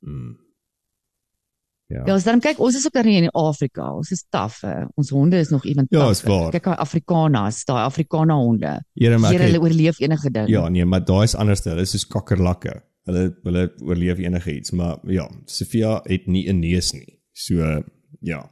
Mm. 0.05 0.37
Ja. 1.87 2.03
Ja, 2.07 2.13
as 2.15 2.23
dan 2.23 2.39
kyk, 2.39 2.59
ons 2.59 2.75
is 2.75 2.85
ook 2.85 2.93
daar 2.93 3.05
nie 3.05 3.17
in 3.21 3.29
Afrika. 3.31 3.93
Ons 3.93 4.11
is 4.11 4.23
taaf. 4.29 4.63
Ons 4.95 5.09
honde 5.09 5.37
is 5.37 5.49
nog 5.49 5.63
Ja, 5.91 5.99
taaf. 5.99 6.11
is 6.11 6.21
waar. 6.23 6.51
Kyk 6.51 6.63
daai 6.63 6.77
Afrikaners, 6.77 7.65
daai 7.65 7.83
Afrikaner 7.85 8.35
honde. 8.35 8.81
Here 8.95 9.17
hulle 9.19 9.59
oorleef 9.61 9.99
enige 9.99 10.31
ding. 10.31 10.47
Ja, 10.49 10.69
nee, 10.69 10.85
maar 10.85 11.03
daai 11.05 11.23
is 11.23 11.35
anders. 11.35 11.63
Hulle 11.63 11.81
is 11.81 11.91
soos 11.91 12.05
kakkerlakke. 12.07 12.81
Hulle 13.05 13.35
hulle 13.43 13.63
oorleef 13.83 14.19
enige 14.23 14.55
iets, 14.55 14.71
maar 14.71 14.99
ja, 15.11 15.27
Sofia 15.45 16.01
het 16.07 16.27
nie 16.27 16.47
'n 16.49 16.59
neus 16.59 16.93
nie. 16.93 17.19
So 17.33 17.83
ja. 18.21 18.49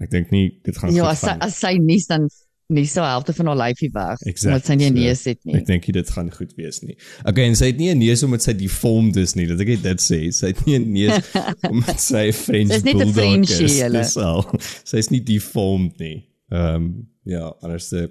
Ek 0.00 0.10
dink 0.10 0.30
nie 0.30 0.60
dit 0.64 0.78
gaan 0.78 0.94
Ja, 0.94 1.02
goed 1.02 1.10
as 1.12 1.20
sy, 1.20 1.36
as 1.40 1.58
sy 1.60 1.72
nies 1.78 2.06
dan 2.06 2.28
nies 2.70 2.92
sy 2.94 3.02
helfte 3.04 3.34
van 3.34 3.50
haar 3.50 3.58
lyfie 3.58 3.90
weg. 3.92 4.22
Exact, 4.30 4.46
Omdat 4.46 4.66
sy 4.66 4.74
nie 4.78 4.86
'n 4.86 4.94
so, 4.94 5.00
neus 5.00 5.24
het 5.24 5.44
nie. 5.44 5.54
Ek 5.56 5.66
dink 5.66 5.86
nie 5.86 5.92
dit 5.92 6.10
gaan 6.10 6.30
goed 6.32 6.52
wees 6.56 6.80
nie. 6.82 6.96
Okay, 7.24 7.44
en 7.44 7.56
sy 7.56 7.66
het 7.66 7.78
nie 7.78 7.90
'n 7.90 7.98
neus 7.98 8.22
omdat 8.22 8.42
sy 8.42 8.52
deformed 8.52 9.16
is 9.16 9.34
nie. 9.34 9.46
Dat 9.46 9.60
ek 9.60 9.68
net 9.68 9.82
dit 9.82 10.00
sê. 10.00 10.20
Sy 10.32 10.46
het 10.46 10.66
nie 10.66 10.78
'n 10.78 10.92
neus 10.92 11.34
omdat 11.72 12.00
sy 12.00 12.32
French 12.32 12.72
'n 12.72 12.82
bulldog 12.82 13.14
Frenchie, 13.14 13.64
is. 13.64 13.92
Dis 13.92 14.16
al. 14.16 14.44
Sy's 14.84 15.10
nie 15.10 15.22
deformed 15.22 15.98
nie. 15.98 16.26
Ehm 16.50 16.74
um, 16.74 17.08
ja, 17.24 17.52
anders 17.60 17.88
se 17.88 18.08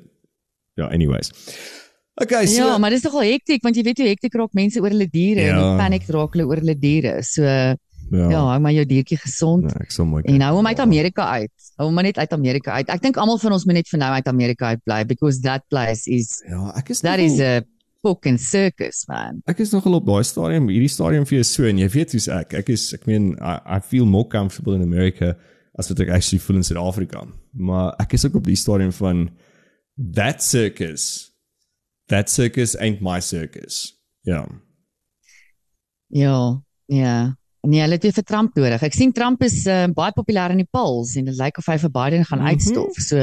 ja, 0.75 0.87
anyways. 0.87 1.31
Okay, 2.21 2.45
so 2.47 2.65
ja, 2.67 2.77
maar 2.77 2.91
dis 2.91 3.03
nogal 3.05 3.21
hektiek 3.29 3.63
want 3.63 3.75
jy 3.79 3.83
weet 3.87 3.97
hoe 4.03 4.07
hektiek 4.09 4.33
raak 4.35 4.53
mense 4.57 4.81
oor 4.81 4.89
hulle 4.91 5.07
diere 5.07 5.41
Ja. 5.45 5.53
en 5.53 5.61
hoe 5.63 5.77
paniek 5.79 6.07
raak 6.11 6.33
hulle 6.35 6.45
oor 6.49 6.59
hulle 6.59 6.75
diere. 6.79 7.21
So 7.23 7.43
ja, 7.43 7.75
ja, 8.09 8.39
hou 8.41 8.59
maar 8.59 8.73
jou 8.73 8.85
diertjie 8.89 9.17
gesond. 9.21 9.69
ja 9.71 9.79
ek 9.85 9.91
sal 9.93 10.05
mooi. 10.09 10.23
En 10.25 10.41
hou 10.41 10.55
hom 10.57 10.67
uit 10.67 10.79
Amerika 10.79 11.27
uit. 11.39 11.51
Hou 11.77 11.85
hom 11.87 11.93
maar 11.95 12.03
net 12.03 12.17
uit 12.17 12.33
Amerika 12.33 12.71
uit. 12.79 12.89
Ek 12.89 13.01
dink 13.01 13.17
almal 13.17 13.37
van 13.37 13.53
ons 13.53 13.65
moet 13.65 13.75
net 13.79 13.87
vir 13.87 13.99
nou 13.99 14.11
uit 14.13 14.27
Amerika 14.27 14.67
uit 14.73 14.83
bly 14.83 15.03
because 15.05 15.39
that 15.41 15.63
place 15.69 16.07
is 16.09 16.41
Ja, 16.49 16.73
ek 16.75 16.89
is 16.89 17.01
that 17.01 17.19
nogal- 17.19 17.33
is 17.35 17.39
a 17.39 17.61
fucking 18.03 18.37
circus 18.39 19.05
man. 19.07 19.41
Ek 19.47 19.59
is 19.59 19.71
nogal 19.71 19.93
op 19.99 20.05
daai 20.07 20.23
stadium, 20.23 20.67
hierdie 20.71 20.89
stadium 20.89 21.25
vir 21.25 21.37
jou 21.39 21.43
so 21.43 21.63
en 21.67 21.77
jy 21.77 21.87
weet 21.89 22.11
hoe's 22.11 22.27
ek. 22.27 22.53
Ek 22.53 22.69
is 22.69 22.93
ek 22.93 23.05
meen 23.07 23.33
I, 23.39 23.59
I 23.77 23.79
feel 23.79 24.05
more 24.05 24.25
comfortable 24.27 24.73
in 24.75 24.81
America 24.83 25.35
as 25.77 25.87
wat 25.89 25.99
ek 25.99 26.09
actually 26.09 26.39
voel 26.39 26.57
in 26.57 26.63
Suid-Afrika. 26.63 27.23
Maar 27.53 27.93
ek 27.99 28.13
is 28.13 28.25
ook 28.25 28.35
op 28.35 28.43
die 28.47 28.55
stadium 28.55 28.91
van 28.91 29.29
that 30.15 30.41
circus. 30.43 31.28
That 32.09 32.29
circus 32.29 32.75
ain't 32.79 33.01
my 33.05 33.19
circus. 33.21 33.93
Ja. 34.25 34.45
Ja, 36.09 36.61
ja. 36.89 37.35
Nee, 37.67 37.81
hulle 37.83 37.97
het 37.97 38.05
weer 38.07 38.15
vir 38.15 38.23
Trump 38.25 38.55
nodig. 38.55 38.81
Ek 38.87 38.95
sien 38.95 39.11
Trump 39.13 39.41
is 39.43 39.65
uh, 39.67 39.83
baie 39.93 40.13
populêr 40.15 40.53
in 40.55 40.61
die 40.63 40.69
polls 40.71 41.15
en 41.19 41.27
dit 41.27 41.35
lyk 41.37 41.59
of 41.59 41.67
hy 41.69 41.75
vir 41.81 41.91
Biden 41.91 42.23
gaan 42.25 42.39
Mhm. 42.39 42.53
uitstof. 42.53 42.95
So 43.03 43.17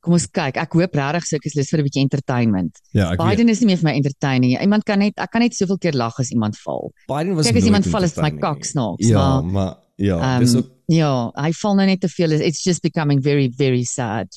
kom 0.00 0.14
ons 0.16 0.26
kyk. 0.28 0.56
Ek 0.60 0.72
hoop 0.76 0.94
regtig 0.96 1.24
circus 1.28 1.54
lus 1.56 1.70
vir 1.72 1.80
'n 1.80 1.84
bietjie 1.88 2.02
entertainment. 2.04 2.78
Ja, 2.92 3.10
ek 3.12 3.18
weet. 3.18 3.26
Biden 3.30 3.48
is 3.48 3.60
nie 3.60 3.66
meer 3.72 3.76
vir 3.80 3.90
my 3.90 3.96
entertaining. 3.96 4.50
nie. 4.52 4.60
Iemand 4.60 4.84
kan 4.84 4.98
net 4.98 5.14
ek 5.18 5.30
kan 5.32 5.42
net 5.42 5.54
soveel 5.54 5.78
keer 5.78 5.92
lag 5.96 6.14
as 6.20 6.30
iemand 6.30 6.56
val. 6.64 6.92
Biden 7.08 7.34
was 7.34 7.46
Kyk 7.46 7.56
as 7.56 7.64
iemand 7.64 7.86
val 7.86 8.02
is 8.04 8.16
my 8.16 8.30
kak 8.30 8.64
snaaks, 8.64 9.06
Ja, 9.08 9.40
maar 9.40 9.44
maar 9.52 9.76
ja, 9.96 10.36
ehm 10.36 10.40
dis 10.44 10.54
ook 10.54 10.70
ja, 10.86 11.30
hy 11.34 11.52
val 11.52 11.74
nou 11.74 11.86
net 11.86 12.00
te 12.00 12.08
veel. 12.08 12.32
It's 12.32 12.62
just 12.64 12.82
becoming 12.82 13.22
very 13.22 13.48
very 13.56 13.84
sad. 13.84 14.28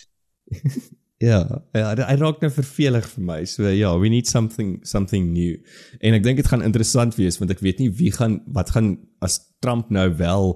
Ja, 1.23 1.39
ja, 1.77 1.91
hy 1.95 2.15
raak 2.19 2.41
nou 2.43 2.49
vervelig 2.51 3.05
vir 3.13 3.23
my. 3.23 3.39
So 3.47 3.69
ja, 3.71 3.93
we 4.01 4.09
need 4.12 4.27
something 4.27 4.75
something 4.88 5.29
new. 5.31 5.55
En 6.03 6.17
ek 6.17 6.23
dink 6.25 6.41
dit 6.41 6.49
gaan 6.51 6.65
interessant 6.65 7.15
wees 7.19 7.38
want 7.39 7.53
ek 7.53 7.62
weet 7.63 7.79
nie 7.79 7.89
wie 7.95 8.12
gaan 8.12 8.41
wat 8.55 8.73
gaan 8.75 8.97
as 9.23 9.38
Trump 9.63 9.91
nou 9.93 10.09
wel 10.19 10.49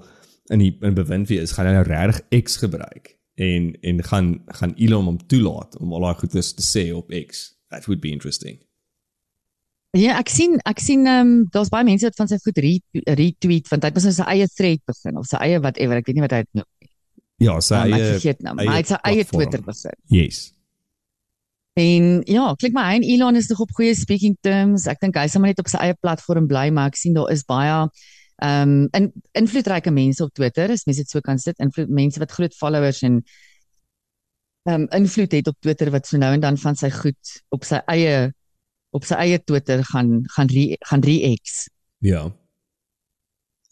in 0.51 0.63
die 0.63 0.73
in 0.83 0.97
bewind 0.97 1.29
wees, 1.31 1.53
gaan 1.55 1.69
hy 1.69 1.75
nou 1.77 1.85
regtig 1.87 2.43
X 2.43 2.57
gebruik 2.63 3.13
en 3.39 3.69
en 3.85 4.01
gaan 4.09 4.31
gaan 4.59 4.73
Elon 4.81 5.07
hom 5.13 5.19
toelaat 5.31 5.77
om 5.79 5.93
al 5.95 6.07
daai 6.09 6.19
goedes 6.23 6.51
te 6.57 6.65
sê 6.65 6.89
op 6.95 7.13
X. 7.15 7.45
That 7.71 7.87
would 7.87 8.01
be 8.03 8.11
interesting. 8.15 8.59
Ja, 9.95 10.17
ek 10.19 10.27
sien 10.29 10.57
ek 10.67 10.81
sien 10.83 11.07
ehm 11.07 11.21
um, 11.31 11.31
daar's 11.53 11.71
baie 11.71 11.87
mense 11.87 12.09
wat 12.09 12.17
van 12.19 12.27
sy 12.29 12.41
goed 12.43 12.59
re- 12.63 13.05
retweet 13.17 13.71
want 13.71 13.85
hy 13.87 13.93
het 13.93 13.95
mos 14.01 14.09
nou 14.09 14.15
sy 14.19 14.27
eie 14.35 14.49
thread 14.51 14.83
begin 14.89 15.21
of 15.21 15.29
sy 15.31 15.39
eie 15.47 15.61
whatever, 15.63 16.01
ek 16.01 16.09
weet 16.11 16.19
nie 16.19 16.25
wat 16.27 16.35
hy 16.35 16.43
dit 16.43 16.59
noem 16.59 16.67
nie. 16.83 16.91
Ja, 17.47 17.55
sy 17.61 17.79
Um, 17.79 17.93
ek 17.93 18.01
eie 18.01 18.13
vergeet 18.17 18.43
nou, 18.43 18.53
maar 18.57 18.65
eie 18.67 18.73
hy 18.75 18.83
het 18.83 18.91
sy 18.91 19.01
eie. 19.13 19.25
Twitter 19.31 19.63
begin. 19.71 19.99
Yes. 20.11 20.43
En 21.77 22.21
ja, 22.25 22.51
klik 22.57 22.73
maar 22.73 22.89
hy 22.89 22.95
en 22.97 23.03
Elon 23.05 23.35
is 23.37 23.47
nog 23.51 23.59
op 23.61 23.73
goeie 23.77 23.93
speaking 23.95 24.37
terms. 24.41 24.87
Ek 24.89 25.01
dink 25.03 25.17
hy 25.19 25.27
sal 25.29 25.43
maar 25.43 25.53
net 25.53 25.61
op 25.61 25.69
sy 25.69 25.77
eie 25.85 25.97
platform 26.01 26.47
bly, 26.49 26.69
maar 26.73 26.89
ek 26.89 26.97
sien 26.97 27.13
daar 27.17 27.29
is 27.33 27.45
baie 27.45 27.83
ehm 28.37 28.69
um, 28.69 28.87
in, 28.93 29.07
invloedryke 29.33 29.89
mense 29.93 30.21
op 30.21 30.33
Twitter, 30.37 30.69
as 30.69 30.85
mense 30.85 31.01
dit 31.01 31.09
so 31.09 31.21
kan 31.25 31.39
sit, 31.41 31.57
invloed 31.61 31.89
mense 31.89 32.21
wat 32.21 32.33
groot 32.33 32.53
followers 32.57 33.01
en 33.05 33.21
ehm 34.67 34.83
um, 34.83 34.87
invloed 34.99 35.37
het 35.37 35.47
op 35.49 35.57
Twitter 35.61 35.89
wat 35.93 36.09
so 36.09 36.17
nou 36.21 36.33
en 36.33 36.43
dan 36.43 36.57
van 36.57 36.75
sy 36.77 36.89
goed 36.93 37.37
op 37.55 37.65
sy 37.65 37.81
eie 37.93 38.27
op 38.97 39.05
sy 39.05 39.17
eie 39.21 39.39
Twitter 39.43 39.81
gaan 39.85 40.21
gaan 40.35 40.49
re, 40.53 40.77
gaan 40.89 41.01
re-X. 41.05 41.67
Ja. 42.05 42.27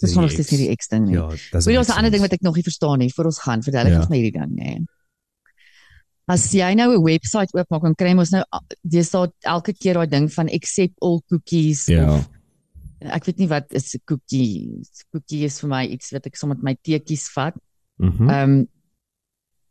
Dis 0.01 0.13
nog 0.13 0.31
steeds 0.31 0.51
nie 0.51 0.65
die 0.65 0.75
X 0.75 0.89
ding 0.91 1.05
nie. 1.07 1.15
Ja, 1.15 1.29
dis 1.29 1.67
'n 1.67 1.97
ander 1.97 2.11
ding 2.11 2.21
wat 2.21 2.33
ek 2.33 2.41
nog 2.41 2.55
nie 2.55 2.65
verstaan 2.65 2.99
nie 2.99 3.13
voor 3.13 3.25
ons 3.25 3.39
gaan. 3.39 3.63
Verduidelik 3.63 3.95
Ja. 3.97 4.01
ons 4.01 4.09
my 4.09 4.17
hierdie 4.17 4.39
ding, 4.39 4.51
nê. 4.59 4.85
As 6.27 6.51
jy 6.53 6.73
nou 6.73 6.89
'n 6.95 7.03
webwerf 7.03 7.53
oopmaak, 7.53 7.81
dan 7.83 7.95
kry 7.95 8.13
ons 8.17 8.31
nou 8.31 8.43
dis 8.83 9.09
daar 9.11 9.29
elke 9.43 9.73
keer 9.73 9.93
daai 9.93 10.07
ding 10.09 10.29
van 10.33 10.49
accept 10.49 10.95
all 11.01 11.21
cookies 11.29 11.85
Ja. 11.87 12.15
of 12.17 12.29
ek 13.01 13.25
weet 13.25 13.37
nie 13.37 13.47
wat 13.47 13.73
is 13.73 13.93
'n 13.95 14.01
cookie. 14.05 14.81
Cookie 15.11 15.43
is 15.45 15.59
vir 15.59 15.69
my 15.69 15.85
iets 15.85 16.11
wat 16.11 16.25
ek 16.25 16.35
sommer 16.35 16.57
met 16.57 16.63
my 16.63 16.75
teetjies 16.81 17.29
vat. 17.33 17.53
Mhm. 17.99 18.29
Ehm 18.29 18.65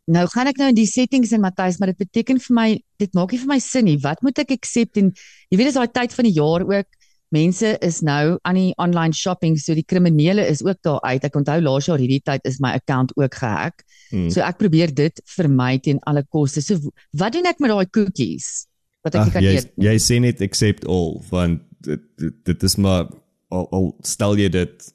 nou 0.06 0.26
gaan 0.28 0.46
ek 0.46 0.58
nou 0.58 0.68
in 0.68 0.74
die 0.74 0.86
settings 0.86 1.32
in 1.32 1.40
Matthys, 1.40 1.78
maar 1.78 1.88
dit 1.88 1.96
beteken 1.98 2.38
vir 2.38 2.54
my 2.54 2.80
dit 2.98 3.14
maak 3.14 3.32
nie 3.32 3.38
vir 3.38 3.48
my 3.48 3.58
sin 3.58 3.84
nie. 3.86 3.96
Wat 3.96 4.22
moet 4.22 4.38
ek 4.38 4.50
accept 4.52 4.96
en 4.98 5.12
jy 5.50 5.56
weet 5.56 5.66
dis 5.66 5.74
daai 5.74 5.88
tyd 5.92 6.12
van 6.12 6.24
die 6.24 6.34
jaar 6.34 6.60
ook. 6.62 6.86
Mense 7.34 7.74
is 7.84 8.00
nou 8.06 8.36
aan 8.42 8.58
die 8.58 8.74
online 8.80 9.16
shopping, 9.16 9.56
so 9.58 9.74
die 9.74 9.86
kriminele 9.86 10.44
is 10.46 10.62
ook 10.64 10.78
daar 10.86 11.00
uit. 11.02 11.24
Ek 11.26 11.38
onthou 11.40 11.58
laas 11.64 11.88
jaar 11.90 12.02
hierdie 12.02 12.22
tyd 12.22 12.46
is 12.48 12.60
my 12.62 12.74
account 12.78 13.14
ook 13.18 13.40
gehack. 13.40 13.82
Mm. 14.10 14.30
So 14.30 14.44
ek 14.46 14.60
probeer 14.60 14.94
dit 14.94 15.20
vermy 15.36 15.78
teen 15.82 15.98
alle 16.10 16.24
koste. 16.28 16.62
So 16.64 16.78
wat 17.18 17.34
doen 17.34 17.50
ek 17.50 17.62
met 17.62 17.74
daai 17.74 17.90
cookies? 17.90 18.68
Wat 19.04 19.18
ek 19.18 19.28
nie 19.28 19.34
kan 19.34 19.44
jy 19.44 19.58
eet 19.58 19.74
jy 19.84 19.98
sê 20.00 20.20
net 20.22 20.40
accept 20.44 20.86
all 20.88 21.18
want 21.30 21.64
dit 21.84 22.00
dit, 22.20 22.36
dit 22.48 22.66
is 22.70 22.78
maar 22.80 23.10
al, 23.52 23.68
al 23.76 23.92
stel 24.06 24.38
jy 24.40 24.48
dit 24.54 24.90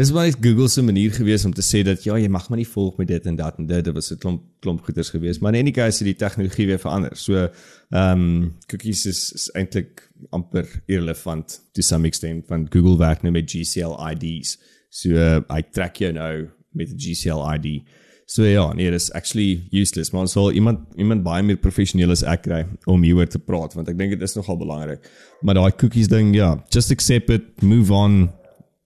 Dis 0.00 0.12
maar 0.16 0.30
net 0.30 0.38
Google 0.40 0.68
se 0.72 0.80
manier 0.82 1.12
gewees 1.12 1.42
om 1.44 1.52
te 1.52 1.60
sê 1.60 1.82
dat 1.84 2.06
ja, 2.06 2.14
jy 2.16 2.28
mag 2.32 2.46
maar 2.48 2.56
nie 2.56 2.68
volg 2.68 2.96
met 2.96 3.10
dit 3.10 3.26
en 3.28 3.34
dat 3.36 3.58
en 3.60 3.66
dit. 3.68 3.84
Dit 3.84 3.94
was 3.94 4.10
'n 4.12 4.16
klomp 4.16 4.42
klomp 4.60 4.80
goeders 4.84 5.10
gewees, 5.10 5.38
maar 5.38 5.52
in 5.52 5.60
any 5.60 5.72
case 5.72 5.98
het 5.98 6.08
die 6.08 6.26
tegnologie 6.26 6.66
weer 6.66 6.78
verander. 6.78 7.16
So 7.16 7.34
ehm 7.36 8.20
um, 8.20 8.56
cookies 8.66 9.06
is, 9.06 9.32
is 9.32 9.50
eintlik 9.52 10.09
amper 10.36 10.66
irrelevant 10.86 11.60
to 11.74 11.82
some 11.82 12.08
extent 12.08 12.48
want 12.48 12.70
Google 12.74 12.98
werk 13.00 13.22
nou 13.22 13.32
met 13.32 13.50
GCL 13.50 13.96
IDs. 14.12 14.58
So 14.90 15.14
uh, 15.14 15.40
hy 15.50 15.62
trek 15.72 16.02
jou 16.02 16.12
nou 16.12 16.48
met 16.76 16.90
'n 16.90 16.98
GCL 16.98 17.42
ID. 17.54 17.82
So 18.30 18.44
ja, 18.46 18.72
nee, 18.72 18.90
dis 18.90 19.08
actually 19.12 19.66
useless, 19.74 20.12
maar 20.12 20.22
ons 20.28 20.32
sal 20.32 20.52
iemand 20.54 20.84
iemand 20.94 21.24
baie 21.26 21.42
meer 21.42 21.58
professioneel 21.58 22.12
as 22.14 22.22
ek 22.22 22.44
kry 22.44 22.60
om 22.86 23.02
hieroor 23.02 23.26
te 23.26 23.40
praat 23.42 23.74
want 23.74 23.88
ek 23.90 23.98
dink 23.98 24.14
dit 24.14 24.22
is 24.22 24.36
nogal 24.38 24.58
belangrik. 24.60 25.08
Maar 25.42 25.58
daai 25.58 25.72
cookies 25.74 26.08
ding, 26.08 26.30
ja, 26.36 26.52
just 26.70 26.94
accept 26.94 27.30
it, 27.30 27.62
move 27.62 27.90
on. 27.90 28.30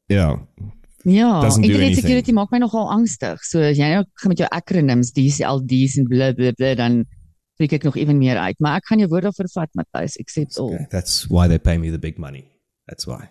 Ja. 0.08 0.38
Ja, 1.04 1.42
Doesn't 1.44 1.60
do 1.60 1.68
internet 1.68 1.98
security 1.98 2.32
maak 2.32 2.52
my 2.52 2.62
nogal 2.62 2.88
angstig. 2.88 3.44
So 3.44 3.60
as 3.60 3.76
jy 3.76 3.90
nou 3.92 4.06
gaan 4.22 4.32
met 4.32 4.40
jou 4.40 4.48
acronyms, 4.48 5.12
DCLD's 5.12 5.98
en 6.00 6.08
bla 6.08 6.32
bla 6.32 6.54
bla 6.56 6.72
dan 6.80 7.02
freak 7.58 7.76
ek 7.78 7.86
nog 7.86 7.96
ewen 7.96 8.18
meer 8.18 8.38
uit. 8.38 8.58
Maar 8.58 8.80
ek 8.80 8.90
gaan 8.90 9.02
jou 9.04 9.08
woord 9.12 9.28
daarvoor 9.28 9.50
vat, 9.54 9.72
Matthys. 9.78 10.18
Accept 10.20 10.58
all. 10.58 10.74
Okay, 10.74 10.86
that's 10.90 11.24
why 11.30 11.48
they 11.48 11.58
pay 11.58 11.78
me 11.78 11.90
the 11.90 11.98
big 11.98 12.18
money. 12.18 12.44
That's 12.86 13.06
why. 13.06 13.30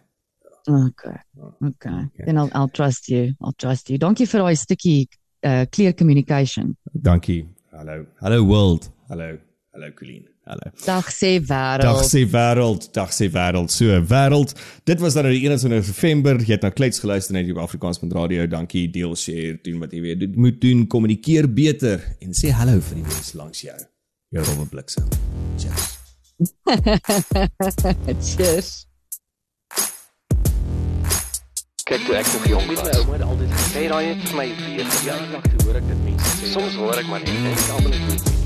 Okay. 0.69 1.17
Okay. 1.61 2.09
Then 2.25 2.37
I'll 2.37 2.49
I'll 2.53 2.71
trust 2.71 3.07
you. 3.07 3.33
I'll 3.41 3.55
trust 3.57 3.89
you. 3.89 3.99
Dankie 3.99 4.27
vir 4.31 4.45
daai 4.45 4.55
stukkie 4.55 4.99
uh 5.43 5.65
clear 5.69 5.93
communication. 5.93 6.77
Dankie. 6.93 7.43
Hallo. 7.71 8.05
Hallo 8.21 8.43
world. 8.43 8.91
Hallo. 9.09 9.37
Hallo 9.73 9.91
Colleen. 9.91 10.29
Hallo. 10.45 10.71
Dag 10.85 11.07
sê 11.11 11.39
wêreld. 11.39 11.83
Dag 11.87 12.03
sê 12.03 12.23
wêreld, 12.27 12.89
dag 12.93 13.11
sê 13.15 13.29
wêreld. 13.31 13.71
So 13.71 14.01
wêreld. 14.07 14.53
Dit 14.83 14.99
was 14.99 15.15
dan 15.15 15.29
die 15.31 15.39
21 15.39 15.87
November. 15.87 16.39
Jy 16.39 16.57
het 16.57 16.67
na 16.67 16.69
Klets 16.69 16.99
geluister 16.99 17.35
net 17.35 17.51
op 17.51 17.63
Afrikaans.radio. 17.63 18.47
Dankie. 18.47 18.89
Deel, 18.91 19.15
share, 19.15 19.57
doen 19.63 19.79
wat 19.83 19.95
jy 19.95 20.03
weet. 20.03 20.19
Dit 20.19 20.35
moet 20.35 20.61
doen. 20.61 20.87
Kommunikeer 20.87 21.47
beter 21.47 22.03
en 22.23 22.35
sê 22.35 22.51
hallo 22.55 22.79
vir 22.79 23.01
die 23.01 23.07
mense 23.07 23.39
langs 23.39 23.63
jou. 23.65 23.79
Jou 24.33 24.45
Robbe 24.45 24.65
Bliksem. 24.65 25.03
Cheers. 25.57 25.99
Cheers. 28.35 28.87
Kyk 31.83 32.05
toe 32.05 32.15
ek 32.17 32.31
nog 32.33 32.47
jong 32.47 32.65
was. 32.71 32.81
My 32.81 32.95
ouma 32.97 33.13
het 33.13 33.25
altyd 33.27 33.53
gesê 33.59 33.83
daai 33.91 34.05
het 34.09 34.23
vir 34.25 34.39
my 34.39 34.47
weer 34.63 34.89
verjaardag 34.95 35.45
toe 35.51 35.67
hoor 35.67 35.77
ek 35.83 35.85
dit 35.91 36.01
mense 36.07 36.31
sê. 36.39 36.49
Soms 36.55 36.79
hoor 36.81 37.03
ek 37.03 37.11
maar 37.13 37.21
net 37.21 37.35
en 37.35 37.51
ek 37.51 37.67
almal 37.75 37.93
net 38.07 38.42